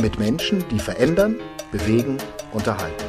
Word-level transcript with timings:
mit 0.00 0.18
Menschen, 0.18 0.64
die 0.70 0.78
verändern, 0.78 1.36
bewegen, 1.70 2.18
unterhalten. 2.52 3.04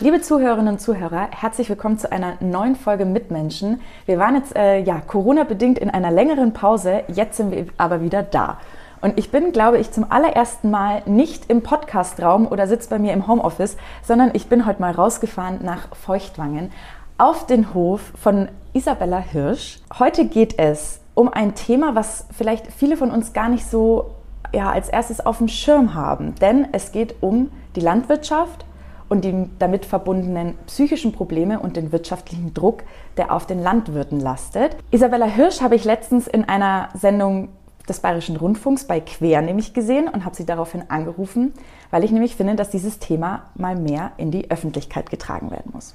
Liebe 0.00 0.20
Zuhörerinnen 0.20 0.74
und 0.74 0.80
Zuhörer, 0.80 1.28
herzlich 1.30 1.68
willkommen 1.68 1.98
zu 1.98 2.10
einer 2.10 2.34
neuen 2.40 2.74
Folge 2.74 3.04
Mitmenschen. 3.04 3.80
Wir 4.04 4.18
waren 4.18 4.34
jetzt 4.34 4.56
äh, 4.56 4.80
ja 4.80 5.00
Corona-bedingt 5.00 5.78
in 5.78 5.90
einer 5.90 6.10
längeren 6.10 6.52
Pause, 6.52 7.04
jetzt 7.08 7.36
sind 7.36 7.52
wir 7.52 7.66
aber 7.76 8.02
wieder 8.02 8.22
da. 8.22 8.58
Und 9.00 9.18
ich 9.18 9.30
bin, 9.30 9.52
glaube 9.52 9.78
ich, 9.78 9.90
zum 9.90 10.10
allerersten 10.10 10.70
Mal 10.70 11.02
nicht 11.06 11.50
im 11.50 11.62
Podcastraum 11.62 12.46
oder 12.46 12.66
sitze 12.66 12.90
bei 12.90 12.98
mir 12.98 13.12
im 13.12 13.26
Homeoffice, 13.26 13.76
sondern 14.02 14.30
ich 14.32 14.48
bin 14.48 14.66
heute 14.66 14.80
mal 14.80 14.92
rausgefahren 14.92 15.60
nach 15.62 15.94
Feuchtwangen 15.94 16.70
auf 17.18 17.46
den 17.46 17.74
Hof 17.74 18.12
von 18.20 18.48
Isabella 18.72 19.18
Hirsch. 19.18 19.80
Heute 19.98 20.26
geht 20.26 20.58
es 20.58 21.00
um 21.14 21.28
ein 21.28 21.54
Thema, 21.54 21.94
was 21.94 22.26
vielleicht 22.36 22.72
viele 22.72 22.96
von 22.96 23.10
uns 23.10 23.32
gar 23.32 23.48
nicht 23.48 23.66
so 23.66 24.14
ja, 24.52 24.70
als 24.70 24.88
erstes 24.88 25.24
auf 25.24 25.38
dem 25.38 25.48
Schirm 25.48 25.94
haben. 25.94 26.34
Denn 26.36 26.68
es 26.72 26.92
geht 26.92 27.16
um 27.20 27.50
die 27.74 27.80
Landwirtschaft 27.80 28.64
und 29.08 29.24
die 29.24 29.48
damit 29.58 29.84
verbundenen 29.84 30.54
psychischen 30.66 31.12
Probleme 31.12 31.60
und 31.60 31.76
den 31.76 31.92
wirtschaftlichen 31.92 32.54
Druck, 32.54 32.82
der 33.16 33.32
auf 33.32 33.46
den 33.46 33.62
Landwirten 33.62 34.20
lastet. 34.20 34.76
Isabella 34.90 35.26
Hirsch 35.26 35.60
habe 35.60 35.74
ich 35.74 35.84
letztens 35.84 36.26
in 36.26 36.44
einer 36.44 36.88
Sendung 36.94 37.50
des 37.88 38.00
Bayerischen 38.00 38.36
Rundfunks 38.36 38.84
bei 38.84 39.00
Quer 39.00 39.42
nämlich 39.42 39.74
gesehen 39.74 40.08
und 40.08 40.24
habe 40.24 40.36
sie 40.36 40.46
daraufhin 40.46 40.84
angerufen, 40.88 41.52
weil 41.90 42.04
ich 42.04 42.12
nämlich 42.12 42.36
finde, 42.36 42.54
dass 42.54 42.70
dieses 42.70 43.00
Thema 43.00 43.50
mal 43.54 43.76
mehr 43.76 44.12
in 44.16 44.30
die 44.30 44.50
Öffentlichkeit 44.50 45.10
getragen 45.10 45.50
werden 45.50 45.72
muss. 45.74 45.94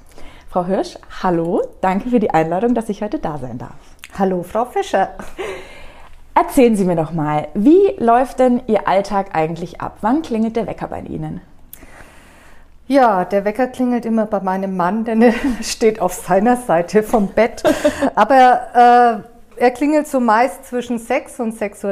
Frau 0.49 0.65
Hirsch, 0.65 0.97
hallo, 1.23 1.61
danke 1.81 2.09
für 2.09 2.19
die 2.19 2.31
Einladung, 2.31 2.75
dass 2.75 2.89
ich 2.89 3.01
heute 3.01 3.19
da 3.19 3.37
sein 3.37 3.57
darf. 3.57 3.75
Hallo, 4.17 4.43
Frau 4.43 4.65
Fischer. 4.65 5.11
Erzählen 6.39 6.75
Sie 6.75 6.85
mir 6.85 6.95
doch 6.95 7.13
mal, 7.13 7.47
wie 7.55 7.95
läuft 7.97 8.37
denn 8.37 8.61
Ihr 8.67 8.87
Alltag 8.87 9.29
eigentlich 9.33 9.81
ab? 9.81 9.97
Wann 10.01 10.21
klingelt 10.21 10.55
der 10.55 10.67
Wecker 10.67 10.87
bei 10.87 10.99
Ihnen? 10.99 11.41
Ja, 12.85 13.25
der 13.25 13.43
Wecker 13.43 13.65
klingelt 13.65 14.05
immer 14.05 14.27
bei 14.27 14.39
meinem 14.41 14.77
Mann, 14.77 15.03
denn 15.03 15.23
er 15.23 15.33
steht 15.63 15.99
auf 15.99 16.13
seiner 16.13 16.55
Seite 16.55 17.01
vom 17.01 17.29
Bett. 17.29 17.63
Aber 18.15 19.23
äh, 19.57 19.59
er 19.59 19.71
klingelt 19.71 20.07
so 20.07 20.19
meist 20.19 20.65
zwischen 20.65 20.99
6 20.99 21.39
und 21.39 21.59
6.30 21.59 21.85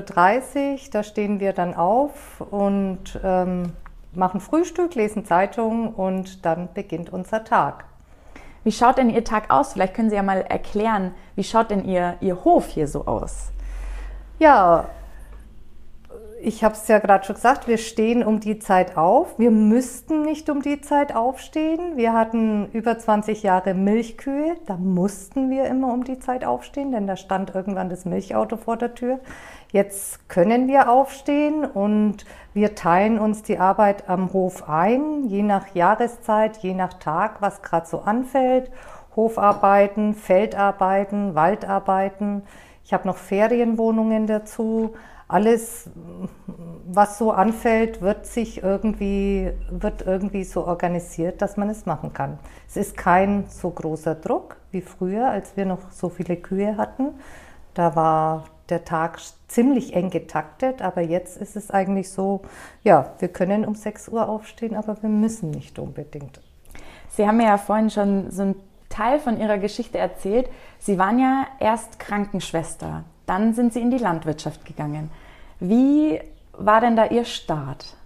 Uhr. 0.73 0.79
Da 0.91 1.01
stehen 1.01 1.39
wir 1.39 1.51
dann 1.51 1.73
auf 1.73 2.39
und 2.51 3.19
ähm, 3.23 3.71
machen 4.13 4.41
Frühstück, 4.41 4.93
lesen 4.93 5.25
Zeitungen 5.25 5.87
und 5.87 6.45
dann 6.45 6.69
beginnt 6.75 7.11
unser 7.11 7.45
Tag. 7.45 7.85
Wie 8.63 8.71
schaut 8.71 8.99
denn 8.99 9.09
Ihr 9.09 9.23
Tag 9.23 9.49
aus? 9.49 9.73
Vielleicht 9.73 9.95
können 9.95 10.11
Sie 10.11 10.15
ja 10.15 10.21
mal 10.23 10.41
erklären, 10.41 11.15
wie 11.33 11.43
schaut 11.43 11.71
denn 11.71 11.83
Ihr, 11.83 12.17
Ihr 12.21 12.43
Hof 12.43 12.67
hier 12.67 12.87
so 12.87 13.07
aus? 13.07 13.51
Ja, 14.37 14.89
ich 16.41 16.63
habe 16.63 16.75
es 16.75 16.87
ja 16.87 16.99
gerade 16.99 17.25
schon 17.25 17.35
gesagt, 17.35 17.67
wir 17.67 17.77
stehen 17.77 18.23
um 18.23 18.39
die 18.39 18.59
Zeit 18.59 18.97
auf. 18.97 19.39
Wir 19.39 19.49
müssten 19.49 20.23
nicht 20.23 20.49
um 20.49 20.61
die 20.61 20.81
Zeit 20.81 21.15
aufstehen. 21.15 21.95
Wir 21.95 22.13
hatten 22.13 22.69
über 22.71 22.99
20 22.99 23.41
Jahre 23.43 23.73
Milchkühe. 23.73 24.55
Da 24.67 24.75
mussten 24.75 25.49
wir 25.49 25.65
immer 25.65 25.93
um 25.93 26.03
die 26.03 26.19
Zeit 26.19 26.43
aufstehen, 26.43 26.91
denn 26.91 27.07
da 27.07 27.15
stand 27.15 27.55
irgendwann 27.55 27.89
das 27.89 28.05
Milchauto 28.05 28.57
vor 28.57 28.77
der 28.77 28.93
Tür. 28.93 29.19
Jetzt 29.71 30.29
können 30.29 30.67
wir 30.67 30.89
aufstehen 30.89 31.65
und 31.65 32.25
wir 32.53 32.75
teilen 32.75 33.17
uns 33.17 33.41
die 33.41 33.57
Arbeit 33.57 34.09
am 34.09 34.31
Hof 34.33 34.69
ein, 34.69 35.23
je 35.27 35.41
nach 35.41 35.73
Jahreszeit, 35.73 36.57
je 36.57 36.73
nach 36.73 36.93
Tag, 36.93 37.41
was 37.41 37.61
gerade 37.61 37.87
so 37.87 38.01
anfällt. 38.01 38.69
Hofarbeiten, 39.15 40.13
Feldarbeiten, 40.13 41.35
Waldarbeiten. 41.35 42.43
Ich 42.85 42.93
habe 42.93 43.07
noch 43.07 43.17
Ferienwohnungen 43.17 44.27
dazu. 44.27 44.93
Alles, 45.27 45.89
was 46.85 47.17
so 47.17 47.31
anfällt, 47.31 48.01
wird 48.01 48.27
sich 48.27 48.61
irgendwie, 48.61 49.51
wird 49.71 50.03
irgendwie 50.03 50.43
so 50.43 50.67
organisiert, 50.67 51.41
dass 51.41 51.57
man 51.57 51.67
es 51.71 51.87
machen 51.87 52.13
kann. 52.13 52.37
Es 52.69 52.77
ist 52.77 52.95
kein 52.95 53.45
so 53.47 53.71
großer 53.71 54.13
Druck 54.13 54.57
wie 54.69 54.81
früher, 54.81 55.27
als 55.29 55.57
wir 55.57 55.65
noch 55.65 55.91
so 55.91 56.09
viele 56.09 56.37
Kühe 56.37 56.77
hatten. 56.77 57.15
Da 57.73 57.95
war 57.95 58.45
der 58.69 58.85
Tag 58.85 59.19
ziemlich 59.47 59.95
eng 59.95 60.11
getaktet, 60.11 60.83
aber 60.83 61.01
jetzt 61.01 61.37
ist 61.37 61.55
es 61.55 61.71
eigentlich 61.71 62.11
so, 62.11 62.41
ja, 62.83 63.13
wir 63.17 63.29
können 63.29 63.65
um 63.65 63.73
6 63.73 64.09
Uhr 64.09 64.29
aufstehen, 64.29 64.75
aber 64.75 65.01
wir 65.01 65.09
müssen 65.09 65.49
nicht 65.49 65.79
unbedingt. 65.79 66.39
Sie 67.09 67.27
haben 67.27 67.37
mir 67.37 67.47
ja 67.47 67.57
vorhin 67.57 67.89
schon 67.89 68.29
so 68.29 68.43
ein 68.43 68.55
Teil 68.89 69.19
von 69.19 69.39
Ihrer 69.39 69.57
Geschichte 69.57 69.97
erzählt. 69.97 70.49
Sie 70.85 70.99
waren 70.99 71.17
ja 71.17 71.47
erst 71.59 71.97
Krankenschwester, 71.97 73.05
dann 73.25 73.55
sind 73.55 73.73
Sie 73.73 73.81
in 73.81 73.89
die 73.89 73.97
Landwirtschaft 73.97 74.65
gegangen. 74.65 75.09
Wie 75.59 76.19
war 76.53 76.79
denn 76.79 76.95
da 76.95 77.07
Ihr 77.07 77.25
Start? 77.25 77.97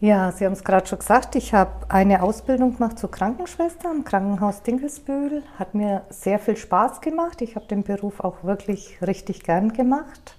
Ja, 0.00 0.32
Sie 0.32 0.46
haben 0.46 0.54
es 0.54 0.64
gerade 0.64 0.86
schon 0.86 1.00
gesagt, 1.00 1.34
ich 1.36 1.52
habe 1.52 1.70
eine 1.90 2.22
Ausbildung 2.22 2.76
gemacht 2.76 2.98
zur 2.98 3.10
Krankenschwester 3.10 3.90
am 3.90 4.04
Krankenhaus 4.04 4.62
Dinkelsbühl. 4.62 5.42
Hat 5.58 5.74
mir 5.74 6.00
sehr 6.08 6.38
viel 6.38 6.56
Spaß 6.56 7.02
gemacht. 7.02 7.42
Ich 7.42 7.56
habe 7.56 7.66
den 7.66 7.82
Beruf 7.82 8.20
auch 8.20 8.42
wirklich 8.42 8.98
richtig 9.02 9.42
gern 9.42 9.74
gemacht. 9.74 10.38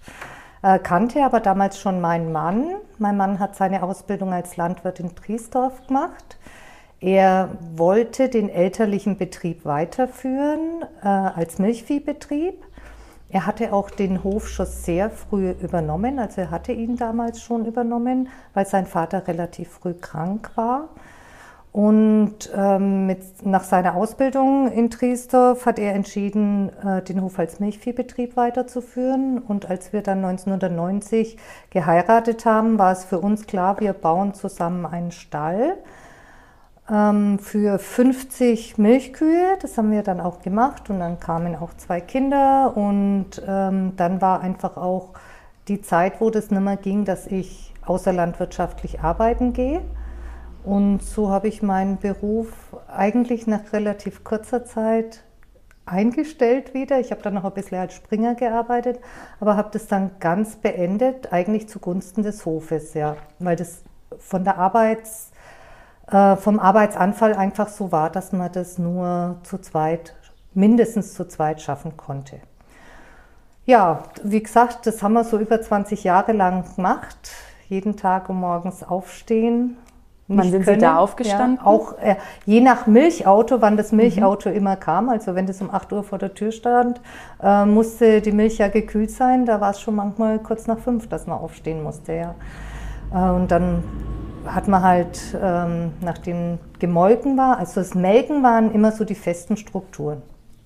Äh, 0.64 0.80
kannte 0.80 1.24
aber 1.24 1.40
damals 1.40 1.80
schon 1.80 2.02
meinen 2.02 2.32
Mann. 2.32 2.78
Mein 2.98 3.16
Mann 3.16 3.38
hat 3.38 3.56
seine 3.56 3.84
Ausbildung 3.84 4.34
als 4.34 4.58
Landwirt 4.58 5.00
in 5.00 5.16
Triesdorf 5.16 5.86
gemacht. 5.86 6.40
Er 7.00 7.50
wollte 7.76 8.28
den 8.28 8.50
elterlichen 8.50 9.18
Betrieb 9.18 9.66
weiterführen 9.66 10.84
äh, 11.04 11.08
als 11.08 11.60
Milchviehbetrieb. 11.60 12.56
Er 13.30 13.46
hatte 13.46 13.74
auch 13.74 13.90
den 13.90 14.24
Hof 14.24 14.48
schon 14.48 14.66
sehr 14.66 15.10
früh 15.10 15.52
übernommen, 15.52 16.18
also 16.18 16.42
er 16.42 16.52
hatte 16.52 16.72
ihn 16.72 16.96
damals 16.96 17.42
schon 17.42 17.66
übernommen, 17.66 18.30
weil 18.54 18.66
sein 18.66 18.86
Vater 18.86 19.28
relativ 19.28 19.70
früh 19.70 19.94
krank 19.94 20.52
war. 20.56 20.90
Und 21.74 22.50
ähm, 22.56 23.06
mit, 23.06 23.46
nach 23.46 23.64
seiner 23.64 23.96
Ausbildung 23.96 24.72
in 24.72 24.90
Triesdorf 24.90 25.68
hat 25.68 25.78
er 25.78 25.94
entschieden, 25.94 26.72
äh, 26.84 27.04
den 27.04 27.22
Hof 27.22 27.38
als 27.38 27.60
Milchviehbetrieb 27.60 28.36
weiterzuführen. 28.36 29.38
Und 29.38 29.70
als 29.70 29.94
wir 29.94 30.02
dann 30.02 30.26
1990 30.26 31.38
geheiratet 31.70 32.46
haben, 32.46 32.80
war 32.80 32.94
es 32.94 33.06
für 33.06 33.20
uns 33.20 33.46
klar, 33.46 33.80
wir 33.80 33.94
bauen 33.94 34.34
zusammen 34.34 34.88
einen 34.88 35.12
Stall 35.12 35.78
ähm, 36.92 37.40
für 37.40 37.80
50 37.80 38.78
Milchkühe. 38.78 39.58
Das 39.62 39.78
haben 39.78 39.92
wir 39.92 40.04
dann 40.04 40.20
auch 40.20 40.42
gemacht 40.42 40.90
und 40.90 41.00
dann 41.00 41.20
kamen 41.20 41.56
auch 41.56 41.74
zwei 41.76 42.02
Kinder 42.02 42.76
und 42.76 43.42
ähm, 43.48 43.94
dann 43.98 44.22
war 44.22 44.42
einfach 44.42 44.78
auch 44.78 45.14
die 45.68 45.82
Zeit, 45.82 46.22
wo 46.22 46.30
das 46.30 46.50
nicht 46.50 46.62
mehr 46.62 46.78
ging, 46.78 47.06
dass 47.06 47.28
ich 47.28 47.74
außerlandwirtschaftlich 47.86 49.02
arbeiten 49.02 49.54
gehe. 49.54 49.82
Und 50.64 51.02
so 51.02 51.30
habe 51.30 51.48
ich 51.48 51.62
meinen 51.62 51.98
Beruf 51.98 52.52
eigentlich 52.88 53.48
nach 53.48 53.72
relativ 53.72 54.24
kurzer 54.24 54.66
Zeit 54.66 55.24
eingestellt 55.86 56.74
wieder. 56.74 57.00
Ich 57.00 57.12
habe 57.12 57.22
dann 57.22 57.34
noch 57.34 57.46
ein 57.46 57.54
bisschen 57.54 57.78
als 57.78 57.94
Springer 57.94 58.36
gearbeitet, 58.36 59.00
aber 59.40 59.56
habe 59.56 59.70
das 59.72 59.88
dann 59.88 60.12
ganz 60.20 60.58
beendet, 60.58 61.32
eigentlich 61.32 61.70
zugunsten 61.70 62.24
des 62.24 62.46
Hofes, 62.46 62.94
ja, 62.94 63.16
weil 63.40 63.56
das 63.56 63.84
von 64.18 64.44
der 64.44 64.58
Arbeits 64.58 65.32
vom 66.10 66.60
Arbeitsanfall 66.60 67.34
einfach 67.34 67.68
so 67.68 67.92
war, 67.92 68.10
dass 68.10 68.32
man 68.32 68.50
das 68.52 68.78
nur 68.78 69.36
zu 69.44 69.58
zweit, 69.58 70.16
mindestens 70.54 71.14
zu 71.14 71.28
zweit 71.28 71.62
schaffen 71.62 71.98
konnte. 71.98 72.40
Ja, 73.68 74.04
wie 74.24 74.42
gesagt, 74.42 74.88
das 74.88 75.04
haben 75.04 75.14
wir 75.14 75.26
so 75.26 75.38
über 75.38 75.62
20 75.62 76.06
Jahre 76.06 76.32
lang 76.32 76.64
gemacht. 76.76 77.18
Jeden 77.68 77.98
Tag 77.98 78.30
um 78.30 78.40
morgens 78.40 78.82
aufstehen. 78.82 79.76
Wann 80.30 80.50
sind 80.50 80.64
können. 80.64 80.80
Sie 80.80 80.86
da 80.86 80.98
aufgestanden? 80.98 81.58
Ja, 81.58 81.66
auch 81.66 81.98
äh, 82.00 82.16
je 82.46 82.62
nach 82.62 82.88
Milchauto, 82.88 83.62
wann 83.62 83.76
das 83.76 83.92
Milchauto 83.92 84.50
mhm. 84.50 84.56
immer 84.56 84.76
kam. 84.78 85.10
Also 85.10 85.36
wenn 85.36 85.48
das 85.48 85.62
um 85.62 85.70
8 85.70 85.92
Uhr 85.92 86.04
vor 86.04 86.18
der 86.18 86.34
Tür 86.34 86.54
stand, 86.54 87.02
äh, 87.44 87.66
musste 87.66 88.22
die 88.22 88.32
Milch 88.32 88.58
ja 88.58 88.70
gekühlt 88.70 89.12
sein. 89.12 89.46
Da 89.46 89.60
war 89.60 89.72
es 89.72 89.82
schon 89.82 89.96
manchmal 89.96 90.40
kurz 90.40 90.68
nach 90.68 90.80
fünf, 90.80 91.10
dass 91.10 91.28
man 91.28 91.38
aufstehen 91.38 91.84
musste. 91.84 92.14
Ja. 92.14 92.36
Äh, 93.14 93.36
und 93.36 93.52
dann 93.52 93.84
hat 94.54 94.68
man 94.68 94.84
halt, 94.84 95.38
ähm, 95.42 95.94
nachdem 96.02 96.60
gemolken 96.80 97.38
war, 97.38 97.58
also 97.58 97.82
das 97.82 97.96
Melken 97.96 98.44
waren 98.44 98.72
immer 98.72 98.92
so 98.92 99.06
die 99.06 99.16
festen 99.16 99.58
Strukturen. 99.58 100.22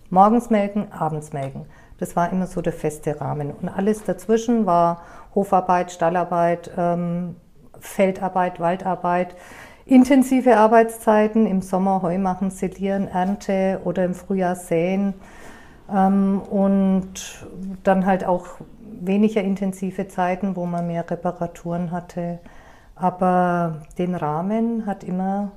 Morgens 0.10 0.50
melken, 0.50 0.92
abends 0.92 1.34
melken. 1.34 1.66
Das 1.98 2.16
war 2.16 2.32
immer 2.32 2.48
so 2.48 2.62
der 2.62 2.74
feste 2.74 3.22
Rahmen. 3.22 3.52
Und 3.52 3.70
alles 3.70 4.04
dazwischen 4.04 4.66
war 4.66 5.04
Hofarbeit, 5.36 5.92
Stallarbeit, 5.92 6.72
ähm, 6.78 7.36
Feldarbeit, 7.80 8.60
Waldarbeit, 8.60 9.36
intensive 9.86 10.58
Arbeitszeiten, 10.58 11.46
im 11.48 11.62
Sommer 11.62 12.02
Heu 12.02 12.18
machen, 12.18 12.52
Silieren, 12.52 13.08
Ernte 13.08 13.82
oder 13.84 14.06
im 14.06 14.14
Frühjahr 14.14 14.56
säen 14.56 15.14
ähm, 15.94 16.42
und 16.50 17.46
dann 17.84 18.06
halt 18.06 18.26
auch 18.26 18.48
weniger 19.00 19.42
intensive 19.42 20.08
Zeiten, 20.08 20.56
wo 20.56 20.66
man 20.66 20.88
mehr 20.88 21.10
Reparaturen 21.10 21.92
hatte. 21.92 22.40
Aber 23.02 23.82
den 23.98 24.14
Rahmen 24.14 24.86
hat 24.86 25.04
immer 25.04 25.54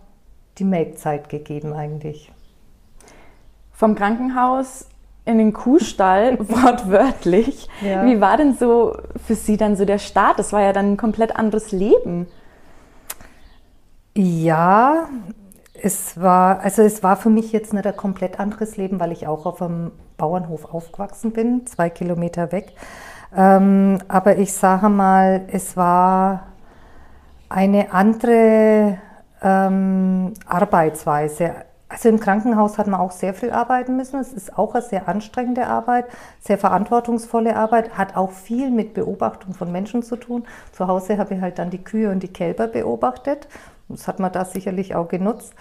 die 0.56 0.64
Melkzeit 0.64 1.28
gegeben 1.28 1.74
eigentlich. 1.74 2.32
Vom 3.70 3.94
Krankenhaus 3.94 4.88
in 5.26 5.36
den 5.36 5.52
Kuhstall, 5.52 6.38
wortwörtlich. 6.48 7.68
Ja. 7.82 8.06
Wie 8.06 8.18
war 8.18 8.38
denn 8.38 8.54
so 8.54 8.96
für 9.22 9.34
Sie 9.34 9.58
dann 9.58 9.76
so 9.76 9.84
der 9.84 9.98
Start? 9.98 10.38
Das 10.38 10.54
war 10.54 10.62
ja 10.62 10.72
dann 10.72 10.92
ein 10.92 10.96
komplett 10.96 11.36
anderes 11.36 11.70
Leben. 11.70 12.28
Ja, 14.16 15.10
es 15.74 16.18
war, 16.18 16.60
also 16.60 16.80
es 16.80 17.02
war 17.02 17.16
für 17.16 17.28
mich 17.28 17.52
jetzt 17.52 17.74
nicht 17.74 17.86
ein 17.86 17.94
komplett 17.94 18.40
anderes 18.40 18.78
Leben, 18.78 19.00
weil 19.00 19.12
ich 19.12 19.26
auch 19.26 19.44
auf 19.44 19.60
einem 19.60 19.92
Bauernhof 20.16 20.72
aufgewachsen 20.72 21.32
bin, 21.32 21.66
zwei 21.66 21.90
Kilometer 21.90 22.52
weg. 22.52 22.72
Ähm, 23.36 23.98
aber 24.08 24.38
ich 24.38 24.54
sage 24.54 24.88
mal, 24.88 25.42
es 25.48 25.76
war 25.76 26.53
eine 27.48 27.92
andere 27.92 28.98
ähm, 29.42 30.34
Arbeitsweise. 30.46 31.54
Also 31.88 32.08
im 32.08 32.18
Krankenhaus 32.18 32.78
hat 32.78 32.88
man 32.88 32.98
auch 32.98 33.12
sehr 33.12 33.34
viel 33.34 33.50
arbeiten 33.50 33.96
müssen. 33.96 34.18
Es 34.18 34.32
ist 34.32 34.58
auch 34.58 34.74
eine 34.74 34.82
sehr 34.82 35.08
anstrengende 35.08 35.66
Arbeit, 35.66 36.06
sehr 36.40 36.58
verantwortungsvolle 36.58 37.54
Arbeit, 37.54 37.96
hat 37.96 38.16
auch 38.16 38.32
viel 38.32 38.70
mit 38.70 38.94
Beobachtung 38.94 39.54
von 39.54 39.70
Menschen 39.70 40.02
zu 40.02 40.16
tun. 40.16 40.44
Zu 40.72 40.88
Hause 40.88 41.18
habe 41.18 41.34
ich 41.34 41.40
halt 41.40 41.58
dann 41.58 41.70
die 41.70 41.84
Kühe 41.84 42.10
und 42.10 42.22
die 42.22 42.32
Kälber 42.32 42.66
beobachtet. 42.66 43.46
Das 43.88 44.08
hat 44.08 44.18
man 44.18 44.32
da 44.32 44.44
sicherlich 44.44 44.94
auch 44.94 45.08
genutzt. 45.08 45.54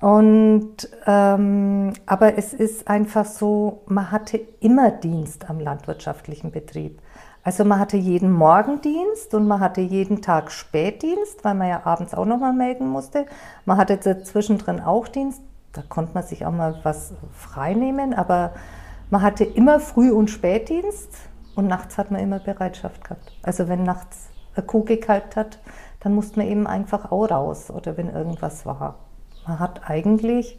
Und 0.00 0.88
ähm, 1.06 1.92
aber 2.06 2.38
es 2.38 2.52
ist 2.52 2.88
einfach 2.88 3.24
so, 3.24 3.82
man 3.86 4.10
hatte 4.10 4.40
immer 4.60 4.90
Dienst 4.90 5.48
am 5.48 5.58
landwirtschaftlichen 5.58 6.50
Betrieb. 6.50 7.00
Also 7.48 7.64
man 7.64 7.78
hatte 7.78 7.96
jeden 7.96 8.30
Morgen 8.30 8.82
Dienst 8.82 9.32
und 9.32 9.48
man 9.48 9.60
hatte 9.60 9.80
jeden 9.80 10.20
Tag 10.20 10.52
Spätdienst, 10.52 11.44
weil 11.44 11.54
man 11.54 11.70
ja 11.70 11.86
abends 11.86 12.12
auch 12.12 12.26
noch 12.26 12.36
mal 12.36 12.52
melden 12.52 12.86
musste. 12.86 13.24
Man 13.64 13.78
hatte 13.78 14.22
zwischendrin 14.22 14.80
auch 14.80 15.08
Dienst, 15.08 15.40
da 15.72 15.80
konnte 15.80 16.12
man 16.12 16.24
sich 16.24 16.44
auch 16.44 16.52
mal 16.52 16.78
was 16.82 17.14
freinehmen, 17.32 18.12
aber 18.12 18.52
man 19.08 19.22
hatte 19.22 19.44
immer 19.44 19.80
Früh- 19.80 20.12
und 20.12 20.28
Spätdienst 20.28 21.08
und 21.54 21.68
nachts 21.68 21.96
hat 21.96 22.10
man 22.10 22.20
immer 22.20 22.38
Bereitschaft 22.38 23.02
gehabt. 23.02 23.32
Also 23.42 23.66
wenn 23.66 23.82
nachts 23.82 24.28
eine 24.54 24.66
Kuh 24.66 24.84
gekalbt 24.84 25.34
hat, 25.34 25.58
dann 26.00 26.14
musste 26.14 26.40
man 26.40 26.48
eben 26.48 26.66
einfach 26.66 27.10
auch 27.10 27.30
raus 27.30 27.70
oder 27.70 27.96
wenn 27.96 28.10
irgendwas 28.10 28.66
war. 28.66 28.96
Man 29.46 29.58
hat 29.58 29.88
eigentlich 29.88 30.58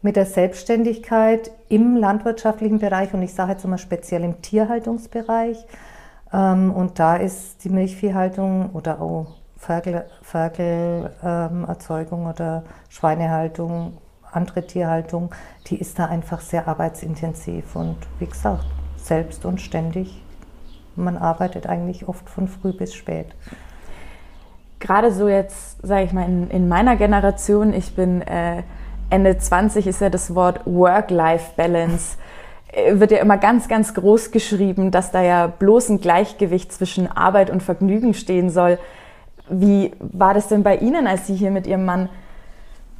mit 0.00 0.16
der 0.16 0.24
Selbstständigkeit 0.24 1.50
im 1.68 1.96
landwirtschaftlichen 1.96 2.78
Bereich 2.78 3.12
und 3.12 3.20
ich 3.20 3.34
sage 3.34 3.52
jetzt 3.52 3.66
mal 3.66 3.76
speziell 3.76 4.24
im 4.24 4.40
Tierhaltungsbereich, 4.40 5.66
und 6.30 6.98
da 6.98 7.16
ist 7.16 7.64
die 7.64 7.70
Milchviehhaltung 7.70 8.70
oder 8.72 9.00
auch 9.00 9.36
Ferkelerzeugung 9.56 12.20
ähm, 12.20 12.26
oder 12.26 12.64
Schweinehaltung, 12.88 13.98
andere 14.30 14.66
Tierhaltung, 14.66 15.34
die 15.66 15.78
ist 15.78 15.98
da 15.98 16.06
einfach 16.06 16.40
sehr 16.40 16.68
arbeitsintensiv 16.68 17.74
und 17.74 17.96
wie 18.18 18.26
gesagt, 18.26 18.66
selbst 18.96 19.44
und 19.44 19.60
ständig. 19.60 20.22
Man 20.96 21.16
arbeitet 21.16 21.66
eigentlich 21.66 22.08
oft 22.08 22.28
von 22.28 22.48
früh 22.48 22.72
bis 22.72 22.94
spät. 22.94 23.34
Gerade 24.80 25.12
so 25.12 25.28
jetzt, 25.28 25.84
sage 25.84 26.04
ich 26.04 26.12
mal, 26.12 26.26
in, 26.26 26.50
in, 26.50 26.68
meiner 26.68 26.96
Generation, 26.96 27.72
ich 27.72 27.96
bin 27.96 28.22
äh, 28.22 28.62
Ende 29.10 29.38
20, 29.38 29.86
ist 29.86 30.00
ja 30.00 30.10
das 30.10 30.34
Wort 30.34 30.60
Work-Life-Balance 30.66 32.18
wird 32.92 33.10
ja 33.10 33.18
immer 33.18 33.38
ganz, 33.38 33.68
ganz 33.68 33.94
groß 33.94 34.30
geschrieben, 34.30 34.90
dass 34.90 35.10
da 35.10 35.22
ja 35.22 35.46
bloß 35.46 35.88
ein 35.90 36.00
Gleichgewicht 36.00 36.72
zwischen 36.72 37.10
Arbeit 37.10 37.50
und 37.50 37.62
Vergnügen 37.62 38.14
stehen 38.14 38.50
soll. 38.50 38.78
Wie 39.48 39.92
war 40.00 40.34
das 40.34 40.48
denn 40.48 40.62
bei 40.62 40.76
Ihnen, 40.76 41.06
als 41.06 41.26
Sie 41.26 41.34
hier 41.34 41.50
mit 41.50 41.66
Ihrem 41.66 41.84
Mann 41.84 42.08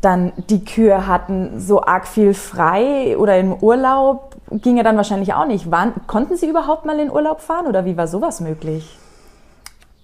dann 0.00 0.32
die 0.48 0.64
Kühe 0.64 1.06
hatten? 1.06 1.60
So 1.60 1.82
arg 1.82 2.06
viel 2.06 2.32
frei 2.32 3.18
oder 3.18 3.38
im 3.38 3.52
Urlaub 3.52 4.36
ging 4.50 4.78
ja 4.78 4.82
dann 4.82 4.96
wahrscheinlich 4.96 5.34
auch 5.34 5.46
nicht. 5.46 5.70
Waren, 5.70 5.92
konnten 6.06 6.36
Sie 6.36 6.48
überhaupt 6.48 6.86
mal 6.86 6.98
in 6.98 7.10
Urlaub 7.10 7.40
fahren 7.40 7.66
oder 7.66 7.84
wie 7.84 7.96
war 7.96 8.06
sowas 8.06 8.40
möglich? 8.40 8.98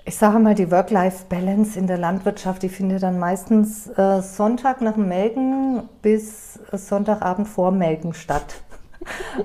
Ich 0.06 0.18
sage 0.18 0.38
mal, 0.38 0.54
die 0.54 0.70
Work-Life-Balance 0.70 1.78
in 1.78 1.86
der 1.86 1.96
Landwirtschaft, 1.96 2.62
die 2.62 2.68
findet 2.68 3.02
dann 3.02 3.18
meistens 3.18 3.88
äh, 3.96 4.20
Sonntag 4.20 4.82
nach 4.82 4.92
dem 4.92 5.08
Melken 5.08 5.88
bis 6.02 6.58
Sonntagabend 6.72 7.48
vor 7.48 7.70
Melken 7.70 8.12
statt. 8.12 8.56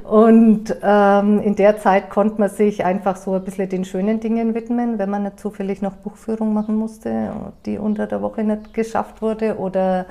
Und 0.03 0.75
ähm, 0.81 1.39
in 1.41 1.56
der 1.56 1.77
Zeit 1.77 2.09
konnte 2.09 2.39
man 2.39 2.50
sich 2.50 2.85
einfach 2.85 3.15
so 3.15 3.33
ein 3.33 3.44
bisschen 3.44 3.69
den 3.69 3.85
schönen 3.85 4.19
Dingen 4.19 4.53
widmen, 4.56 5.00
wenn 5.00 5.09
man 5.09 5.23
nicht 5.23 5.39
zufällig 5.39 5.81
noch 5.81 5.94
Buchführung 5.94 6.53
machen 6.53 6.75
musste, 6.75 7.31
die 7.65 7.77
unter 7.77 8.07
der 8.07 8.21
Woche 8.21 8.44
nicht 8.44 8.73
geschafft 8.73 9.21
wurde 9.21 9.57
oder, 9.57 10.06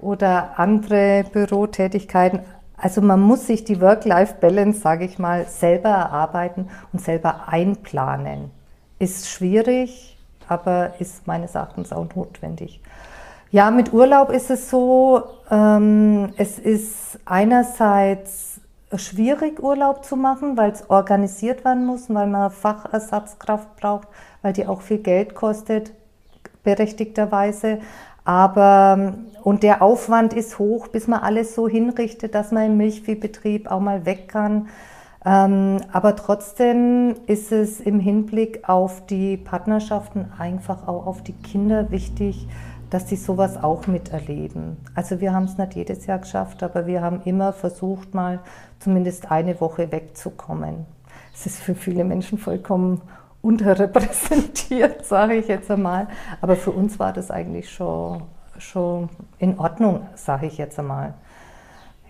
oder 0.00 0.58
andere 0.58 1.24
Bürotätigkeiten. 1.32 2.40
Also 2.76 3.00
man 3.00 3.20
muss 3.20 3.46
sich 3.46 3.64
die 3.64 3.80
Work-Life-Balance, 3.80 4.80
sage 4.80 5.04
ich 5.04 5.18
mal, 5.18 5.46
selber 5.46 5.90
erarbeiten 5.90 6.68
und 6.92 7.00
selber 7.00 7.48
einplanen. 7.48 8.50
Ist 8.98 9.28
schwierig, 9.28 10.18
aber 10.48 10.94
ist 10.98 11.26
meines 11.26 11.54
Erachtens 11.54 11.92
auch 11.92 12.06
notwendig. 12.14 12.80
Ja, 13.50 13.70
mit 13.70 13.92
Urlaub 13.92 14.30
ist 14.30 14.50
es 14.50 14.68
so, 14.68 15.22
ähm, 15.48 16.32
es 16.36 16.58
ist 16.58 17.20
einerseits 17.24 18.53
schwierig, 18.98 19.62
Urlaub 19.62 20.04
zu 20.04 20.16
machen, 20.16 20.56
weil 20.56 20.72
es 20.72 20.88
organisiert 20.90 21.64
werden 21.64 21.86
muss, 21.86 22.12
weil 22.12 22.26
man 22.26 22.50
Fachersatzkraft 22.50 23.76
braucht, 23.76 24.08
weil 24.42 24.52
die 24.52 24.66
auch 24.66 24.80
viel 24.80 24.98
Geld 24.98 25.34
kostet, 25.34 25.92
berechtigterweise. 26.62 27.78
Aber 28.24 29.14
und 29.42 29.62
der 29.62 29.82
Aufwand 29.82 30.32
ist 30.32 30.58
hoch, 30.58 30.88
bis 30.88 31.06
man 31.06 31.20
alles 31.20 31.54
so 31.54 31.68
hinrichtet, 31.68 32.34
dass 32.34 32.50
man 32.50 32.64
im 32.64 32.76
Milchviehbetrieb 32.78 33.70
auch 33.70 33.80
mal 33.80 34.06
weg 34.06 34.28
kann. 34.28 34.68
Ähm, 35.26 35.78
aber 35.92 36.16
trotzdem 36.16 37.14
ist 37.26 37.52
es 37.52 37.80
im 37.80 38.00
Hinblick 38.00 38.68
auf 38.68 39.06
die 39.06 39.36
Partnerschaften 39.36 40.32
einfach 40.38 40.86
auch 40.86 41.06
auf 41.06 41.22
die 41.22 41.32
Kinder 41.32 41.90
wichtig, 41.90 42.46
dass 42.94 43.08
sie 43.08 43.16
sowas 43.16 43.60
auch 43.60 43.88
miterleben. 43.88 44.76
Also 44.94 45.20
wir 45.20 45.32
haben 45.32 45.46
es 45.46 45.58
nicht 45.58 45.74
jedes 45.74 46.06
Jahr 46.06 46.20
geschafft, 46.20 46.62
aber 46.62 46.86
wir 46.86 47.02
haben 47.02 47.22
immer 47.24 47.52
versucht, 47.52 48.14
mal 48.14 48.38
zumindest 48.78 49.32
eine 49.32 49.60
Woche 49.60 49.90
wegzukommen. 49.90 50.86
Es 51.34 51.44
ist 51.44 51.58
für 51.58 51.74
viele 51.74 52.04
Menschen 52.04 52.38
vollkommen 52.38 53.00
unterrepräsentiert, 53.42 55.04
sage 55.04 55.34
ich 55.34 55.48
jetzt 55.48 55.68
einmal. 55.72 56.06
Aber 56.40 56.54
für 56.54 56.70
uns 56.70 57.00
war 57.00 57.12
das 57.12 57.32
eigentlich 57.32 57.68
schon, 57.68 58.22
schon 58.58 59.08
in 59.38 59.58
Ordnung, 59.58 60.06
sage 60.14 60.46
ich 60.46 60.56
jetzt 60.56 60.78
einmal. 60.78 61.14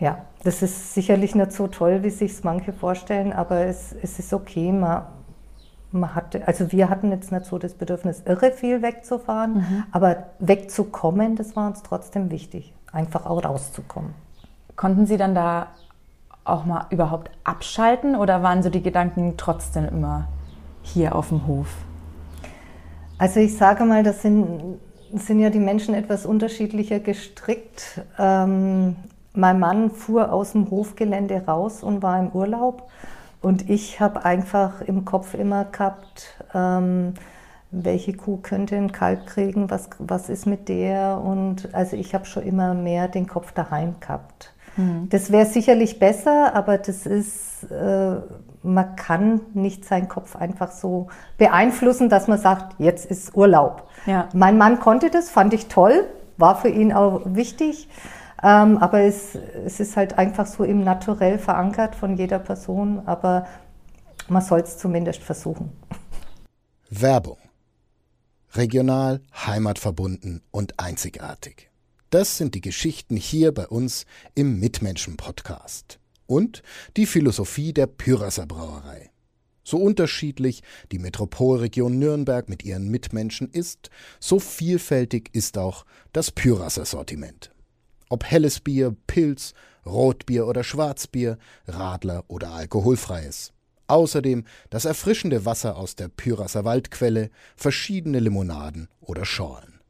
Ja, 0.01 0.19
das 0.43 0.61
ist 0.61 0.93
sicherlich 0.93 1.35
nicht 1.35 1.53
so 1.53 1.67
toll, 1.67 2.03
wie 2.03 2.11
sich 2.11 2.45
manche 2.45 2.75
vorstellen, 2.75 3.33
aber 3.33 3.65
es, 3.65 3.95
es 4.03 4.19
ist 4.19 4.35
okay. 4.35 4.71
Man, 4.71 5.05
man 5.95 6.15
hatte, 6.15 6.47
also 6.47 6.73
wir 6.73 6.91
hatten 6.91 7.11
jetzt 7.11 7.33
nicht 7.33 7.47
so 7.47 7.59
das 7.59 7.75
Bedürfnis, 7.75 8.23
irre 8.27 8.51
viel 8.51 8.83
wegzufahren, 8.83 9.55
mhm. 9.55 9.85
aber 9.93 10.25
wegzukommen, 10.39 11.37
das 11.37 11.57
war 11.57 11.67
uns 11.69 11.83
trotzdem 11.83 12.31
wichtig, 12.31 12.75
einfach 12.93 13.27
auch 13.27 13.45
rauszukommen. 13.45 14.15
Konnten 14.77 15.07
Sie 15.07 15.17
dann 15.17 15.35
da 15.35 15.69
auch 16.45 16.65
mal 16.65 16.87
überhaupt 16.91 17.31
abschalten 17.45 18.17
oder 18.17 18.43
waren 18.43 18.63
so 18.63 18.71
die 18.71 18.83
Gedanken 18.83 19.35
trotzdem 19.37 19.87
immer 19.87 20.29
hier 20.83 21.15
auf 21.15 21.29
dem 21.29 21.47
Hof? 21.47 21.69
Also 23.17 23.41
ich 23.41 23.57
sage 23.57 23.85
mal, 23.85 24.03
das 24.03 24.23
sind, 24.23 24.79
sind 25.13 25.41
ja 25.41 25.51
die 25.51 25.61
Menschen 25.61 25.95
etwas 25.95 26.27
unterschiedlicher 26.27 26.99
gestrickt. 26.99 28.03
Ähm, 28.19 28.97
mein 29.33 29.59
Mann 29.59 29.91
fuhr 29.91 30.33
aus 30.33 30.53
dem 30.53 30.71
Hofgelände 30.71 31.45
raus 31.47 31.83
und 31.83 32.03
war 32.03 32.19
im 32.19 32.31
Urlaub. 32.31 32.89
Und 33.45 33.69
ich 33.69 34.01
habe 34.01 34.25
einfach 34.25 34.81
im 34.81 35.05
Kopf 35.05 35.35
immer 35.35 35.67
gehabt, 35.67 36.35
ähm, 36.55 37.13
welche 37.71 38.15
Kuh 38.15 38.39
könnte 38.39 38.75
ein 38.77 38.91
Kalb 38.91 39.27
kriegen, 39.27 39.71
was, 39.71 39.91
was 39.99 40.31
ist 40.31 40.47
mit 40.47 40.71
der. 40.71 41.21
Und 41.23 41.75
also 41.75 41.95
ich 41.95 42.15
habe 42.15 42.25
schon 42.25 42.45
immer 42.45 42.73
mehr 42.73 43.07
den 43.07 43.27
Kopf 43.27 43.53
daheim 43.53 43.97
gehabt. 44.01 44.55
Mhm. 44.79 45.09
Das 45.11 45.31
wäre 45.31 45.45
sicherlich 45.45 45.99
besser, 45.99 46.55
aber 46.55 46.79
das 46.79 47.05
ist, 47.05 47.71
äh, 47.71 48.15
man 48.63 48.97
kann 48.97 49.43
nicht 49.53 49.85
seinen 49.85 50.09
Kopf 50.09 50.37
einfach 50.37 50.71
so 50.71 51.09
beeinflussen, 51.37 52.09
dass 52.09 52.29
man 52.29 52.39
sagt, 52.39 52.77
jetzt 52.79 53.05
ist 53.05 53.37
Urlaub. 53.37 53.89
Ja. 54.07 54.31
Mein 54.33 54.57
Mann 54.57 54.81
konnte 54.81 55.11
das, 55.11 55.29
fand 55.29 55.53
ich 55.53 55.67
toll, 55.67 56.05
war 56.39 56.57
für 56.57 56.71
ihn 56.71 56.95
auch 56.95 57.21
wichtig. 57.27 57.91
Ähm, 58.45 58.77
aber 58.77 59.01
es, 59.01 59.35
es 59.65 59.81
ist 59.81 59.97
halt 59.97 60.19
einfach 60.19 60.47
so 60.47 60.65
im 60.65 60.85
Naturell 60.85 61.39
verankert 61.39 61.97
von 61.97 62.19
jeder 62.19 62.39
Person, 62.39 63.01
aber 63.07 63.47
man 64.29 64.43
soll 64.43 64.61
es 64.61 64.77
zumindest 64.77 65.23
versuchen. 65.23 65.73
Werbung. 66.91 67.39
Regional, 68.53 69.23
heimatverbunden 69.35 70.43
und 70.51 70.79
einzigartig. 70.79 71.71
Das 72.11 72.37
sind 72.37 72.55
die 72.55 72.61
Geschichten 72.61 73.17
hier 73.17 73.53
bei 73.53 73.67
uns 73.67 74.05
im 74.35 74.61
Mitmenschen-Podcast. 74.61 75.99
Und 76.27 76.63
die 76.99 77.07
Philosophie 77.07 77.73
der 77.73 77.87
Pyrasser 77.87 78.47
Brauerei. 78.47 79.11
So 79.65 79.79
unterschiedlich 79.79 80.63
die 80.93 80.99
Metropolregion 80.99 81.99
Nürnberg 81.99 82.51
mit 82.51 82.63
ihren 82.63 82.89
Mitmenschen 82.91 83.49
ist, 83.51 83.89
so 84.21 84.39
vielfältig 84.39 85.31
ist 85.33 85.57
auch 85.57 85.87
das 86.13 86.31
Pyrasser 86.31 86.85
Sortiment. 86.85 87.54
Ob 88.15 88.23
helles 88.23 88.61
Bier, 88.61 88.95
Pilz, 89.09 89.55
Rotbier 89.85 90.47
oder 90.47 90.63
Schwarzbier, 90.63 91.37
Radler 91.67 92.23
oder 92.29 92.53
alkoholfreies. 92.53 93.53
Außerdem 93.89 94.45
das 94.71 94.85
erfrischende 94.85 95.45
Wasser 95.45 95.77
aus 95.77 95.97
der 95.97 96.07
Pyrasser 96.07 96.65
Waldquelle, 96.65 97.31
verschiedene 97.57 98.21
Limonaden 98.21 98.87
oder 99.01 99.25
Schorlen. 99.25 99.81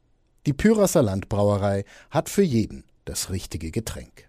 Die 0.47 0.53
Pyrasser 0.53 1.03
Landbrauerei 1.03 1.85
hat 2.09 2.27
für 2.29 2.41
jeden 2.41 2.83
das 3.05 3.29
richtige 3.29 3.69
Getränk. 3.69 4.27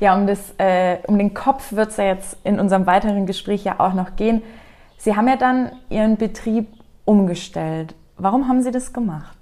Ja, 0.00 0.16
um, 0.16 0.26
das, 0.26 0.52
äh, 0.58 0.98
um 1.06 1.18
den 1.18 1.34
Kopf 1.34 1.70
wird 1.70 1.90
es 1.90 1.98
ja 1.98 2.06
jetzt 2.06 2.36
in 2.42 2.58
unserem 2.58 2.84
weiteren 2.86 3.26
Gespräch 3.26 3.62
ja 3.62 3.78
auch 3.78 3.94
noch 3.94 4.16
gehen. 4.16 4.42
Sie 4.98 5.14
haben 5.14 5.28
ja 5.28 5.36
dann 5.36 5.70
Ihren 5.88 6.16
Betrieb 6.16 6.66
umgestellt. 7.04 7.94
Warum 8.16 8.48
haben 8.48 8.60
Sie 8.60 8.72
das 8.72 8.92
gemacht? 8.92 9.39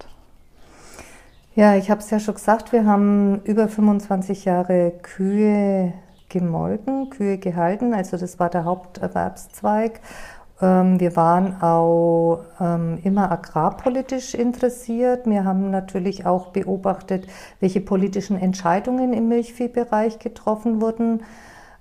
Ja, 1.58 1.74
ich 1.74 1.90
habe 1.90 2.00
es 2.00 2.08
ja 2.10 2.20
schon 2.20 2.34
gesagt, 2.34 2.70
wir 2.70 2.86
haben 2.86 3.40
über 3.42 3.66
25 3.66 4.44
Jahre 4.44 4.92
Kühe 5.02 5.92
gemolken, 6.28 7.10
Kühe 7.10 7.36
gehalten. 7.36 7.94
Also 7.94 8.16
das 8.16 8.38
war 8.38 8.48
der 8.48 8.64
Haupterwerbszweig. 8.64 10.00
Ähm, 10.62 11.00
wir 11.00 11.16
waren 11.16 11.60
auch 11.60 12.44
ähm, 12.60 13.00
immer 13.02 13.32
agrarpolitisch 13.32 14.34
interessiert. 14.34 15.26
Wir 15.26 15.42
haben 15.42 15.72
natürlich 15.72 16.26
auch 16.26 16.52
beobachtet, 16.52 17.26
welche 17.58 17.80
politischen 17.80 18.38
Entscheidungen 18.38 19.12
im 19.12 19.26
Milchviehbereich 19.26 20.20
getroffen 20.20 20.80
wurden, 20.80 21.24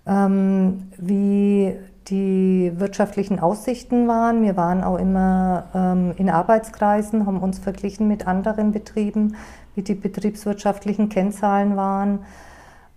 ähm, 0.08 0.90
wie 0.98 1.76
die 2.08 2.72
wirtschaftlichen 2.78 3.40
Aussichten 3.40 4.08
waren. 4.08 4.42
Wir 4.42 4.56
waren 4.56 4.82
auch 4.82 4.98
immer 4.98 6.14
in 6.18 6.30
Arbeitskreisen, 6.30 7.26
haben 7.26 7.42
uns 7.42 7.60
verglichen 7.60 8.08
mit 8.08 8.26
anderen 8.26 8.72
Betrieben, 8.72 9.36
wie 9.78 9.84
die 9.84 9.96
betriebswirtschaftlichen 9.96 11.08
Kennzahlen 11.08 11.78
waren. 11.78 12.26